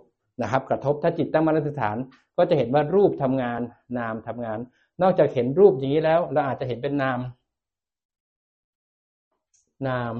[0.42, 1.96] นะครับ กระทบถ้าจิตตั้งมั่นสถาน
[2.36, 3.60] ก็จะเห็นว่ารูปทำงาน
[3.98, 4.58] นามทำงาน
[5.02, 7.18] นอกจากเห็นรูปอย่างนี้แล้ว เราอาจจะเห็นเป็นนาม
[9.88, 10.12] นาม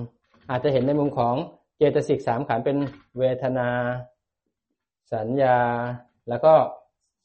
[0.51, 1.35] อาจจะเห็นในมุมของ
[1.77, 2.77] เจตสิกสามขันเป็น
[3.19, 3.69] เวทนา
[5.13, 5.59] สัญญา
[6.29, 6.55] แล้วก็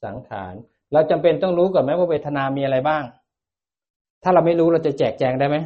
[0.06, 0.54] สังขาร
[0.94, 3.04] เราจำเป็นต้องรู้ก่อนไหมว่าเวทนามีอะไรบ้าง
[4.24, 5.58] ถ้าเราไม่รู้เราจะแจกแจงได้ไหม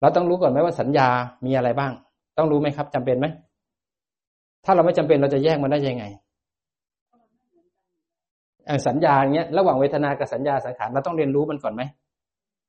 [0.00, 1.08] เราต้องรู้ก่อนไหมว่าสัญญา
[1.46, 1.92] มีอะไรบ้าง
[2.38, 3.26] ต้องรู้ไหมครับจำเป็นไหม
[4.64, 6.04] ถ้าเราไม่จำเป็นเราจะแยกมันได้ยังไง
[8.64, 11.82] อย่างสัญญาเนี้ยระหว่างเวทนากับสัญญาสังขารเราต้องเรียนรู้มันก่อนไหม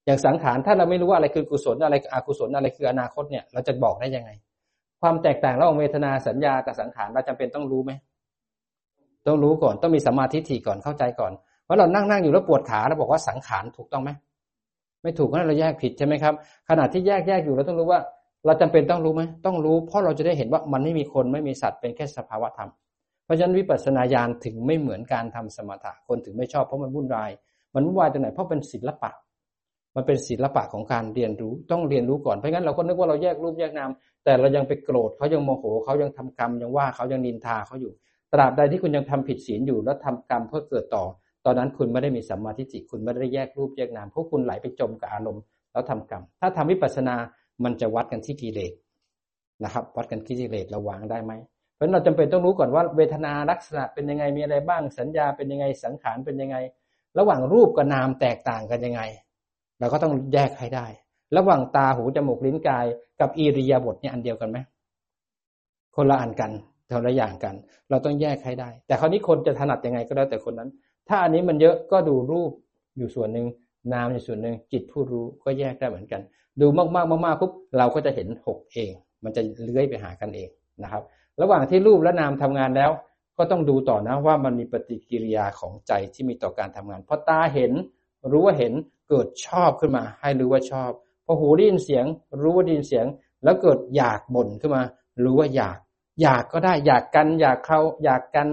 [0.06, 4.30] อย่างสังขารถ้าเราไม่รู้ว่าอะไรคือกุศลอะไรอกุศลอะไรคืออนาคตเนี่ยเราจะบอกได้ยังไง
[5.02, 7.91] ความแตกต่างระหว่างเวทนาสัญญากับสังขารเราจำเป็นต้องรู้ไหม
[9.27, 11.31] ต้องรู้ก่อนต้องมีสมาธิถี่ก่อนเข้าใจก่อน
[11.65, 14.10] เพราเรานั่งนั่งอยู่แล้วปวดขาเราบอกว่าสังขารถูกต้องไหม
[15.03, 16.34] ไม่ถูกเพราะเราแยกผิดใช่ไหมครับ
[16.69, 17.99] ขณะที่แยกแยกอยู่เราต้องรู้ว่า
[18.45, 22.70] เราจำเป็นต้องรู้ไหมต้องรู้ เพราะเราจะได้เห็นว่ามันไม่มีคนไม่มีสัตว์เป็นแค่สภาวะธรรม
[23.26, 27.32] เพราะฉะนั้นวิปัสสนาญาณถึงไม่เหมือนการทำสมถะคนถึงไม่ชอบเพราะมันวุ่นวาย
[27.76, 29.11] มันวุ่นวายตรงไหนเพราะเป็นศิลปะ
[29.95, 33.90] มันเป็นศิลปะของการเรียนรู้ต้องเรียนรู้ก่อนเพราะงั้นเราก็นึกว่าเราแยกรูปแยกนาม
[34.24, 37.91] แต่เรายังไปโกรธเขายังโมโหเขายังทำกรรมยังว่าเขายังนินทาเขาอยู่
[38.34, 41.03] ตราบใดที่คุณยังทำผิดศีลอยู่แล้วทำกรรมเพื่อเกิดต่อ
[41.45, 47.15] ตอนนั้นคุณไม่ได้มีสัมมาทิฏฐิคุณไม่ได้แยกรูปแยกนามเพราะคุณไหลไปจมกับอารมณ์แล้วทำกรรม ถ้าทำวิปัสสนา
[47.64, 48.73] มันจะวัดกันที่กิเลส
[49.64, 51.31] นะครับ วัดกันที่กิเลสเราวางได้ไหม
[51.76, 56.57] เพราะเราจำเป็นต้องรู้ก่อนว่าเวทนาลักษณะเป็นยังไงมีอะไรบ้างสัญญาเป็นยังไงสังขารเป็นยังไง
[57.18, 59.02] ระหว่างรูปกับนามแตกต่างกันยังไง
[59.80, 60.85] เราก็ต้องแยกให้ได้
[61.38, 62.85] ระหว่างตาหูจมูกลิ้นกาย
[63.19, 64.57] กับอิริยาบถเนี่ยอันเดียวกันไหม
[65.95, 66.52] คนละอันกัน
[66.95, 67.56] คนละอย่างกัน
[67.90, 70.69] เราต้องแยกให้ได้ แต่คราวนี้คนจะถนัดยังไงก็แล้วแต่คนนั้น
[71.10, 72.52] ถ้าอันนี้มันเยอะก็ดูรูป
[72.98, 73.45] อยู่ส่วนหนึ่ง
[73.94, 76.22] นามอยู่ส่วนหนึ่งจิตผู้รู้ก็แยกได้เหมือนกัน
[76.62, 78.94] ดูมากๆมากๆปุ๊บเราก็จะเห็นหกเอง
[79.24, 80.50] มันจะเลื้อยไปหากันเอง
[80.84, 81.04] นะครับ
[81.42, 82.92] ระหว่างที่รูปและนามทำงานแล้ว
[83.38, 87.72] ก็ต้องดูต่อนะว่ามันมีปฏิกิริยาของใจที่มีต่อการทำงานพอตาเห็น
[88.32, 88.74] รู้ว่าเห็น
[89.10, 90.92] เกิดชอบขึ้นมา ให้รู้ว่าชอบ
[91.26, 92.06] พอหูได้ยินเสียง
[92.42, 93.06] รู้ว่าได้ยินเสียง
[93.44, 94.84] แล้วเกิดอยากบ่นขึ้นมา
[95.24, 95.78] รู้ว่าอยาก
[96.22, 98.50] อยากก็ได้อยากกัน อยากเขาอยากกัน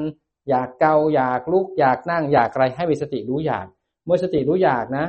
[0.48, 3.66] อยากเกาอยากลุกอยากนั่ง อยากอะไรให้มีสติรู้อยาก
[4.04, 5.06] เมื่อสติรู้อยากนะ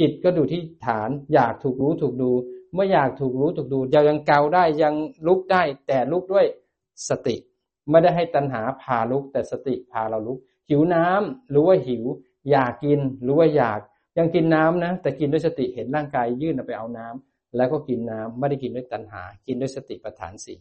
[0.00, 2.30] จิตก็ดูที่ฐาน อยากถูกรู้ถูกดู
[2.74, 4.94] เมื่ออยากถูกรู้ถูกดูยังยังเกาได้ยัง
[5.26, 6.46] ลุกได้ แต่ลุกด้วย
[7.08, 7.36] สติ
[7.90, 10.38] ไม่ได้ให้ตัณหาพาลุก แต่สติพาเราลุก
[10.68, 12.04] หิวน้ำรู้ว่าหิว
[12.50, 13.80] อยากกินรู้ว่าอยาก
[14.18, 20.58] ยังกินน้ำนะ แต่กินด้วยสติเห็นร่างกายยื่นไปเอาน้ำแล้วก็กินน้ำไม่ได้กินด้วยตัณหา กินด้วยสติปัฏฐานสี่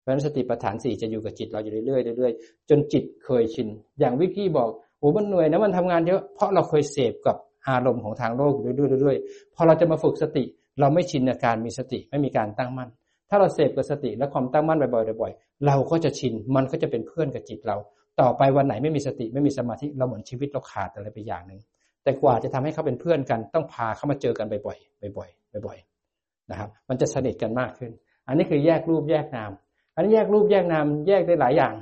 [0.00, 3.68] เพราะฉะนั้นสติปัฏฐานสี่จะอยู่กับจิตเราอยู่เรื่อยๆเรื่อยๆจนจิตเคยชิน
[3.98, 4.68] อย่างวิกกี้บอก
[4.98, 7.36] โอ้มันเหนื่อยนะมันทำงานเยอะเพราะเราเคยเสพกับ
[7.68, 10.44] อารมณ์ของทางโลกเรื่อยๆพอเราจะมาฝึกสติ
[10.80, 12.88] เราไม่ชินในการมีสติไม่มีการตั้งมั่น
[13.30, 17.76] ถ้าเราเสพกับสติและความตั้งมั่นบ่อยๆบ่อยๆเราก็จะชินมันก็จะเป็นเพื่อนกับจิตเรา
[18.20, 21.60] ต่อไปวันไหนไม่มีสติไม่มีสมาธิเราเหมือนชีวิตเราขาดอะไรไปอย่างหนึ่ง
[22.02, 27.90] แต่กว่าจะทำให้เขาเป็นเพื่อนกันต้องพาเขามาเจอกันบ่อยๆบ่อยๆบ่อยๆนะครับ มันจะสนิทกันมากขึ้น
[28.26, 29.50] อันนี้คือแยกรูปแยกนาม
[29.94, 31.74] อันนี้แยกรูปแยกนามแยกได้หลายอย่าง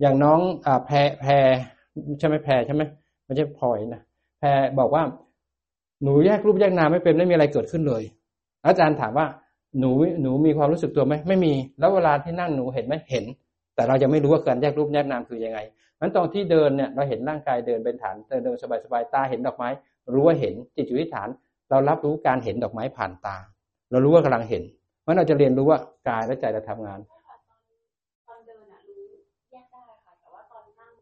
[0.00, 1.30] อย่างน้องอแพรแพร
[2.18, 2.82] ใช่ไหมแพรใช่ไหม
[3.24, 4.02] ไม่ใช่พลอยนะ
[4.44, 5.02] แพรบอกว่า
[6.02, 8.02] หนูแยกรูปแยกนามไม่เป็นไม่มีอะไรเกิดขึ้นเลย
[8.66, 9.26] อาจารย์ถามว่า
[9.78, 9.90] หนู
[10.22, 13.24] หนูมีความรู้สึกตัวไหมไม่มี แล้วเวลาที่นั่งหนูเห็นไหมเห็น
[13.74, 15.58] แต่เรายังไม่รู้ว่าการแยกรูปแยกนามคือยังไง
[16.00, 19.68] นั้นตอนที่เดินเนี่ยเราเห็นร่างกายเดินเป็นฐานเดินสบายๆตาเห็นดอกไม้
[20.14, 21.28] รู้ว่าเห็นจิตอยู่ที่ฐาน
[21.70, 23.36] เรารับรู้การเห็นดอกไม้ผ่านตา
[23.90, 24.62] เรารู้ว่ากำลังเห็น
[25.02, 27.00] เพราะเราจะเรียนรู้ว่ากายและใจเราทำงาน
[28.28, 29.02] ตอนเดินอะรู้
[29.52, 30.92] แยกได้ค่ะ แต่ว่าตอนนั่ง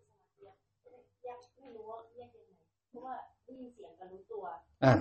[0.85, 2.51] สมาธิแยกไม่รู้ว่าแยกยังไง
[2.90, 3.14] เพราะว่า
[3.44, 4.44] ได้ยินเสียงกับรู้ตัว
[4.85, 4.93] อ่า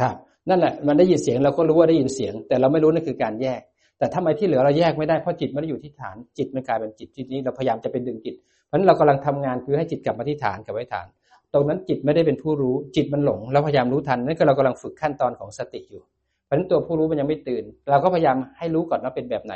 [0.00, 0.14] ครับ
[0.48, 3.60] นั่นแหละ มันได้ยินเสียงเราก็รู้ว่าได้ยินเสียง แต่เราไม่รู้นั่นคือการแยก
[3.98, 8.34] แต่ทำไมที่เหลือเราแยกไม่ได้เพราะจิตไม่ได้อยู่ที่ฐานจิตมันกลายเป็นจิตจิตนี้เราพยายามจะเป็นดึงจิต
[8.66, 11.06] เพราะฉะนั้นเรากำลังทำงานคือให้จิตกลับมาที่ฐานกลับไว้ฐาน
[11.54, 16.02] ตรงนั้นจิตไม่ได้เป็นผู้รู้จิตมันหลงแล้วพยายามรู้ทันนั่นคือเรากำลังฝึกขั้นตอนของสติอยู่
[16.44, 19.54] เพราะฉะนั้นตัวผู้รู้มันยังไม่ตื่น เราก็พยายามให้รู้ก่อนว่าเป็นแบบไหน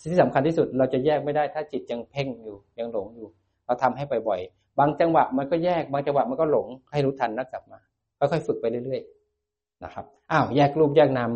[0.00, 3.28] สิ่งที่สำคัญที่สุดเราจะแยกไม่ได้ถ้าจิตยังเพ่งอยู่ยังหลงอยู่
[3.66, 7.78] เราทำให้บ่อยๆ บางจังหวะมันก็แยก บางจังหวะมันก็หลง ให้รู้ทันแล้วกลับมา
[8.18, 11.30] ค่อยๆฝึกไปเรื่อยๆนะครับอ้าวแยกรูปแยกนาม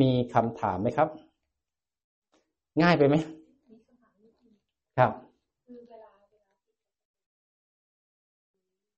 [0.00, 1.08] มีคำถามไหมครับ
[2.82, 3.16] ง่ายไปไหม
[3.70, 4.54] มีคำถามนิดนึง
[4.98, 5.12] ครับ
[5.66, 6.68] คือเวลาเวลาที่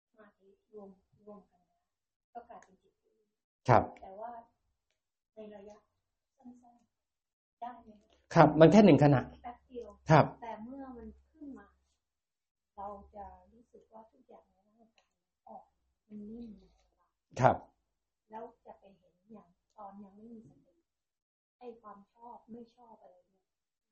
[0.09, 0.89] สมาธิรวม
[1.27, 1.79] รวมกันนะ
[2.35, 3.19] ก็กลายเป็นจิตอื่น
[3.69, 4.31] ครับแต่ว่า
[5.35, 5.77] ในระยะ
[6.39, 7.91] สั้นๆได้ไหม
[8.35, 11.67] ครับ มันแค่หนึ่งขณะแป๊บเดียวครับ แต่เมื่อมันขึ้นมา
[12.77, 15.13] เราจะรู้สึกว่าทุกอย่างในร่างกาย
[15.49, 15.65] ออก
[16.09, 17.57] มันนิ่มมันสบายครับ
[18.31, 20.75] แล้วจะไปเห็นอย่างตอนยังไม่มีสติ
[21.59, 23.41] ไอ้ความชอบไม่ชอบอะไรเนี่ย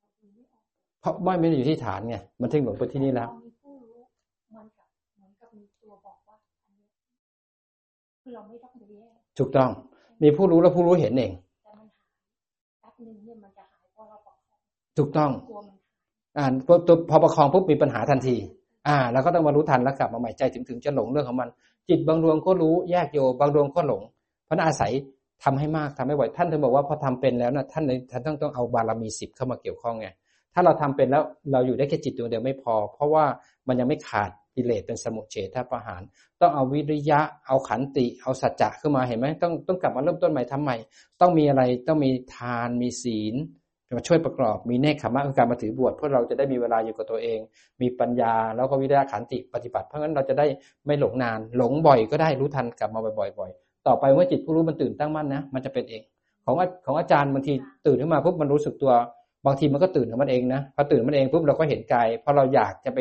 [0.00, 0.64] เราดูไม่ออก
[1.00, 4.00] เพราะไม่ไม่ได้อยู่ที่ฐานไงมันถึงหลงไปที่นี่แล้วพอมีผู้รู้
[4.54, 6.88] มันกับเหมือนกับมีตัวบอกว่าอันเนี้ย
[8.22, 9.70] คือเราไม่ต้องไปแยกถูกต้อง
[10.22, 11.32] มีผู้รู้แล้วผู้รู้เห็นเอง
[11.62, 12.10] แต่มันหาย
[12.80, 14.58] แป๊บหนึ่งเนี่ยมันจะหายเพราะเราประคอง
[14.98, 18.36] ถูกต้องกลัวมันหายอ่าพอตัวพอประคองปุ๊บมีปัญหาทันที
[18.88, 21.48] อ่าเราก็ต้องมารู้ทันแล้วกลับมาใหม่ใจถึงถึงจะหลงเรื่องของมัน
[21.88, 24.02] จิตบางดวงก็รู้แยกโยบางดวงก็หลง
[24.44, 24.92] เพราะนั้นอาศัย
[25.44, 30.08] ทำให้มากทำให้บ่อยท่านถึงบอกว่าพอทำเป็นแล้วนะท่านเลยท่านต้องต้องเอาบารมีสิบเข้ามาเกี่ยวข้องไง
[30.54, 33.24] ถ้าเราทำเป็นแล้วเราอยู่ได้แค่จิตดวงเดียวไม่พอ เพราะว่า
[33.68, 36.02] มันยังไม่ขาดกิเลสเป็นสมุเฉทประหาร
[36.40, 40.76] ต้องเอาวิริยะ เอาขันติ เอาสัจจะขึ้นมาเห็นไหมต้องต้องกลับมาเริ่มต้นใหม่ทำใหม่
[41.20, 43.34] ต้องมีอะไรต้องมีทานมีศีล
[43.96, 47.38] มาช่วยประกอบมีเนคขมะคือการมาถือบวชเพื่อเราจะได้มีเวลาอยู่กับตัวเอง
[47.82, 50.46] มีปัญญาแล้วก็วิริยะขันติปฏิบัติ เพราะงั้นเราจะได้
[50.86, 56.02] ไม่หลงนาน หลงบ่อยก็ได้รู้ทันกลับมาบ่อยๆต่อไปเมื่อจิตผู้รู้มันตื่นตั้งมั่นนะมันจะเป็นเอง
[56.44, 57.52] ของอาของอาจารย์บางที
[57.86, 58.92] ตื่นขึ้นมาปุ๊บมันรู้สึกตัว
[59.46, 62.98] บางทีมันก็ตื่นของมันเองนะพอตื่นมันเองปุ๊บเราก็เห็นกายพอเราอยากจะไป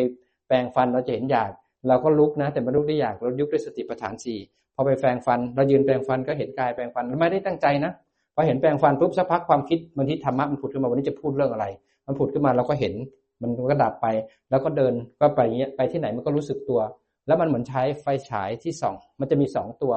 [0.47, 1.51] แปรงฟันเราจะเห็นอยาก
[1.87, 4.39] เราก็ลุกนะ แต่มันลุกได้อยากเรายุบด้วยสติปัฏฐานสี่
[4.75, 7.91] พอไปแปรงฟัน เรายืนแปรงฟันก็เห็นกายแปรงฟันไม่ได้ตั้งใจนะ
[8.35, 11.65] พอเห็นแปรงฟันปุ๊บสักพักความคิดบางทีธรรมะมันผุดขึ้นมาวันนี้จะพูดเรื่องอะไร
[12.07, 12.93] มันผุดขึ้นมาเราก็เห็น
[13.41, 14.07] มันก็ดับไป
[14.49, 16.79] แล้วก็เดินก็ไปเงี้ยไปที่ไหนมันก็รู้สึกตัว
[17.27, 19.93] แล้วมันเหมือนใช้ไฟฉายที่ส่อง มันจะมีสองตัว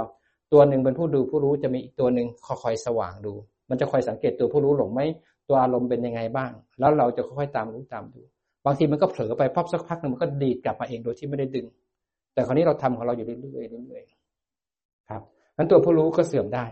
[0.53, 2.27] ตัวหนึ่งเป็นผู้ดูผู้รู้จะมีอีกตัวหนึ่ง
[2.63, 3.33] คอยสว่างดู
[3.71, 5.01] มันจะคอยสังเกตตัวผู้รู้หลงไหม
[5.49, 8.21] ตัวอารมณ์เป็นยังไงบ้าง แล้วเราจะค่อยๆตามรู้ตามดู
[8.65, 11.67] บางทีมันก็เผลอไปพอบสักพักหนึ่งมันก็ดีดกลับมาเองโดยที่ไม่ได้ดึง
[12.35, 13.39] แต่คราวนี้เราทำของเราอยู่เรื่อ
[13.81, 15.23] ยๆเรื่อยๆครับ
[15.57, 16.65] นั้นตัวผู้รู้ก็เสื่อมได้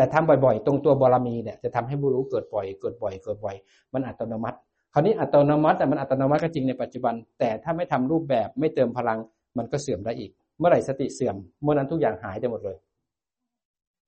[0.00, 3.56] แต่ทำบ่อยๆ ตรงตัวบารมีเนี่ยจะทำให้ผู้รู้เกิดบ่อย เกิดบ่อย เกิดบ่อย
[3.92, 4.58] มันอัตโนมัติ
[4.92, 9.18] คราวนี้อัตโนมัติแต่มันอัตโนมัติก็จริงในปัจจุบัน แต่ถ้าไม่ทำรูปแบบไม่เติมพลัง
[9.58, 12.76] มันก็เสื่อมได้อีก เมื่อไหร่สติเสื่อมเมื่อนั้นทุกอย่างหายไปหมดเลย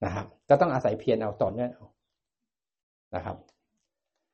[0.04, 1.86] นะครับ ก็ต้องอาศัยเพียรเอาต่อเนื่องเอา
[3.14, 3.36] นะครับ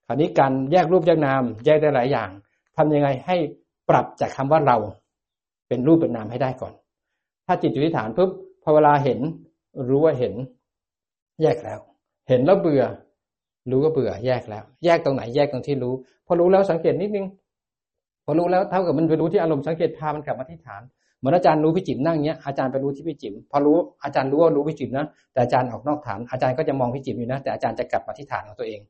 [0.07, 2.31] คราวนี้การแยกรูปแยกนามแยกได้หลายอย่าง
[2.77, 3.37] ทำยังไงให้
[3.89, 4.77] ปรับจากคำว่าเรา
[5.69, 6.73] เป็นรูปเป็นนามให้ได้ก่อน
[7.47, 8.31] ถ้าจิตอยู่ที่ฐานปุ๊บ
[8.63, 9.19] พอเวลาเห็น
[9.89, 10.35] รู้ว่าเห็น
[11.43, 11.81] แยกแล้ว
[12.29, 12.83] เห็นแล้วเบื่อ
[13.71, 15.95] รู้ก็เบื่อ แยกแล้ว แยกตรงไหนแยกตรงที่รู้
[16.27, 17.27] พอรู้แล้วสังเกตนิดนึง
[18.25, 20.83] พอรู้แล้วเท่ากับมันไปรู้ที่อารมณ์สังเกตพามันกลับมาที่ฐาน
[21.19, 28.81] เหมือนอาจารย์รู้พี่จิ๋มนั่งเนี้ยอาจารย์ไปรู้ที่พี่จิ๋มพอรู้อาจารย์รู้ว่ารู้พี่จิ๋มนะแต่อาจารย์ออกนอกฐานอาจารย์ก็จะมองพี่จิ๋มอยู่นะ แต่อาจารย์จะกลับมาที่ฐานของตัวเอง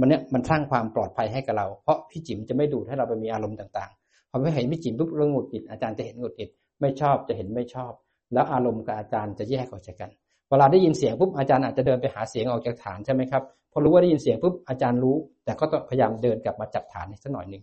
[0.00, 6.50] มันเนี้ยมันสร้างความปลอดภัยให้กับเรา เพราะพี่จิ๋มจะไม่ดูดให้เราไปมีอารมณ์ต่างๆพอไม่เห็นพี่จิ๋มปุ๊บเรื่องหงุดหงิดอาจารย์จะเห็นหงุดหงิด
[6.80, 7.92] ไม่ชอบจะเห็นไม่ชอบ
[8.32, 10.10] แล้วอารมณ์กับอาจารย์จะแยกออกจากกัน
[10.50, 13.42] เวลาได้ยินเสียงปุ๊บอาจารย์อาจจะเดินไปหาเสียงออกจากฐานใช่ไหมครับ
[13.72, 17.62] พอรู้ว่าได้ยินเสียงปุ๊บอาจารย์รู้ แต่ก็ต้องพยายามเดินกลับมาจับฐานสักหน่อยหนึ่ง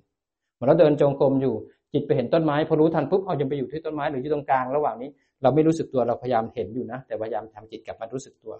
[0.56, 1.54] เมือเราเดินจงกรมอยู่
[1.94, 5.10] จิตไปเห็นต้นไม้พอรู้ทันปุ๊บเอาจะไปอยู่ที่ต้นไม้หรืออยู่ตรงกลางระหว่างนี้
[5.42, 8.54] เราไม่รู้สึกตัวเราพยายามเห็นอยู่นะ แต่พยายามทำจิตกลับมารู้สึกตัว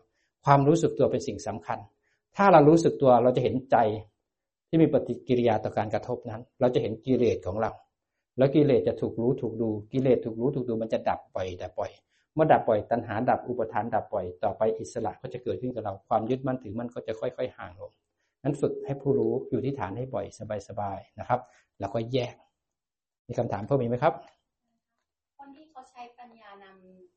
[0.46, 1.80] ความรู้สึกตัวเป็นสิ่งสำคัญ
[2.38, 3.78] ถ้าเรารู้สึกตัวเราจะเห็นใจ
[4.70, 7.72] ที่มีปฏิกิริยาต่อการกระทบนั้น เราจะเห็นกิเลสของเรา
[8.38, 11.92] แล้วกิเลสจะถูกรู้ถูกดูกิเลสถูกรู้ถูกดูมันจะดับปล่อยดับปล่อย
[12.36, 17.92] เมื่อดับปล่อยตัณหาดับอุปทานดับปล่อยต่อไปอิสระก็จะเกิดขึ้นกับเราความยึดมั่นถือมั่นก็จะค่อย ๆ ห่างลง
[18.44, 20.26] นั้นฝึกให้ผู้รู้อยู่ที่ฐานให้บ่อย
[20.68, 21.40] สบายๆนะครับ
[21.80, 22.36] แล้วก็แยก
[23.28, 24.14] มีคำถามเพิ่มอีกไหมครับ
[25.38, 26.66] คนที่เขาใช้ปัญญาน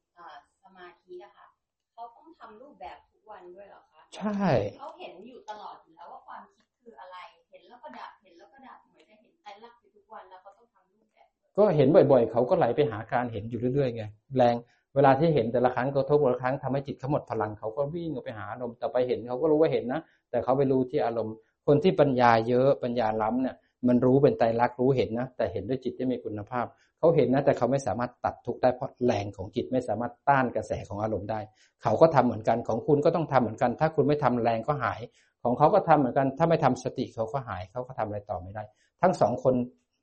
[0.03, 1.47] ำสมาธิอะค่ะ
[1.93, 4.47] เขาต้องทำรูปแบบทุกวันด้วยเหรอคะใช่
[4.79, 7.17] เขาเห็นอยู่ตลอดอยู่แล้วว่าความคิดคืออะไร
[7.51, 14.05] เห็นแล้วก็ดับเห็นแล้วก็ดับเหมือนจะเห็นไตรลักษณ์อยู่ทุกวันแล้วเขาต้องทำรูปแบบ ก็เห็นบ่อย ๆ เขาก็ไหลไปหาการเห็นอยู่เรื่อยๆไง
[14.37, 14.55] แรง
[14.99, 20.01] เวลาที่เห็นแต่ละครั้งกระทบแต่ละครั้งทำให้จิตเขาหมดพลังเขาก็วิ่งออกไปหาอารมณ์แต่ไปเห็นเขาก็รู้ว่าเห็นนะ
[20.31, 21.35] แต่เขาไปรู้ที่อารมณ์
[21.67, 23.57] คนที่ปัญญาเยอะปัญญาล้ำเนี่ย
[23.89, 26.67] มันรู้เป็นไตรลักษณ์รู้เห็นนะ แต่เห็นด้วยจิตที่มีคุณภาพ
[26.99, 31.41] เขาเห็นนะแต่เขาไม่สามารถตัดทุกได้เพราะแรงของจิตไม่สามารถต้านกระแสของอารมณ์ได้
[31.83, 35.01] เขาก็ทำเหมือนกันของคุณก็ต้องทำเหมือนกัน ถ้าคุณไม่ทำแรงก็หาย
[35.43, 38.63] ของเขาก็ทำเหมือนกัน ถ้าไม่ทำสติเขาก็หายเขาก็ทำอะไรต่อไม่ได้
[39.03, 39.55] ทั้งสองคน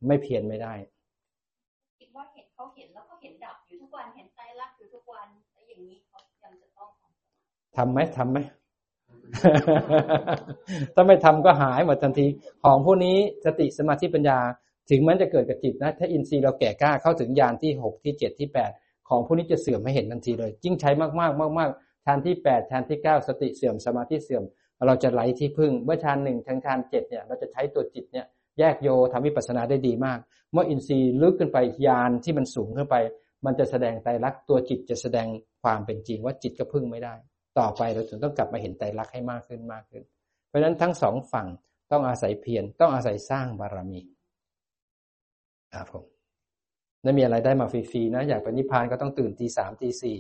[0.08, 0.74] ไม่เพียรไม่ได้
[2.00, 4.28] คิดว่าเห็นเขาเห็นแล้วก็เห็นดับอยู่ทุกวันเห็น
[5.76, 6.90] อย่างนี้เขายังจะต้อง
[7.78, 8.38] ทำไหมทำไหม
[10.96, 12.28] ถ้าไม่ทำก็หายหมดทันที
[12.64, 14.40] ของพวกนี้สติสมาธิปัญญา
[14.90, 18.72] ถึงมันจะเกิดกับจิตนะ ถ้าอินทรีย์เราแก่กล้าเข้าถึงญาณที่หกที่เจ็ดที่แปด
[19.10, 24.44] ของพวกนี้จะเสื่อมไม่เห็นทันทีเลยยิ่งใช้มากๆมากๆฌานที่แปดฌานที่เก้าสติเสื่อมสมาธิเสื่อม
[24.88, 28.26] เราจะไหลที่พึ่ง เมื่อฌานหนึ่งทางฌานเจ็ดเนี่ยเราจะใช้ตัวจิตเนี่ย
[28.60, 30.20] แยกโยทำวิปัสสนาได้ดีมาก
[30.52, 31.58] เมื่ออินทรีย์ลึกขึ้นไป
[31.88, 32.96] ญาณที่มันสูงขึ้นไป
[33.46, 35.28] มันจะแสดงไตรลักษณ์ตัวจิตจะแสดง
[35.64, 37.16] ความเป็นจริงว่าจิตก็พึ่งไม่ได้
[37.60, 40.04] ต่อไปเราถึงต้องกลับมาเห็นไตรลักษณ์ให้มากขึ้นมากขึ้น
[40.48, 41.48] เพราะฉะนั้นทั้งสองฝั่ง
[41.92, 44.02] ต้องอาศัยเพียรต้องอาศัยสร้างบารมี
[45.74, 46.06] ครับผม
[47.04, 50.18] ไม่มีอะไรได้มาฟรีๆนะ อยากไปนิพพานก็ต้องตื่นตีสามตีสี่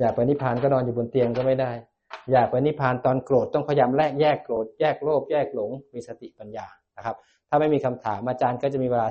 [0.00, 1.72] อยากไปนิพพานก็นอนอยู่บนเตียงก็ไม่ได้
[2.32, 6.66] อยากไปนิพพานตอนโกรธต้องพยายามแลกแยกโกรธแยกโลภแยกหลงมีสติปัญญา
[6.96, 7.16] นะครับ
[7.48, 9.08] ถ้าไม่มีคำถามอาจารย์ก็จะมีเวลา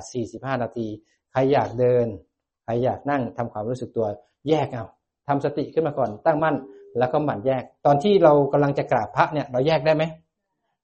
[0.54, 0.88] 45 นาที
[1.32, 2.06] ใครอยากเดิน
[2.64, 4.06] ใครอยากนั่งทำความรู้สึกตัว
[4.48, 4.84] แยกเอา
[5.28, 6.56] ทำสติขึ้นมาก่อนตั้งมั่น
[6.98, 10.04] แล้วก็หมั่นแยก ตอนที่เรากำลังจะกราบพระเนี่ยเราแยกได้ไหม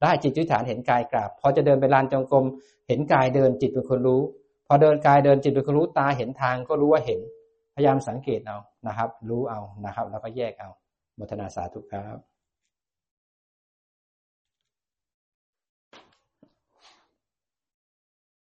[0.01, 2.45] ได้จิตวิฐานเห็นกายกราบ พอจะเดินไปลานจงกรม
[2.87, 4.21] เห็นกายเดินจิตเป็นคนรู้
[4.67, 7.19] พอเดินกายเดินจิตเป็นคนรู้ตาเห็นทางก็รู้ว่าเห็น
[7.75, 10.69] พยายามสังเกตเอานะครับ รู้เอานะครับ แล้วก็แยกเอา
[11.19, 12.30] มทนาสาธุครับ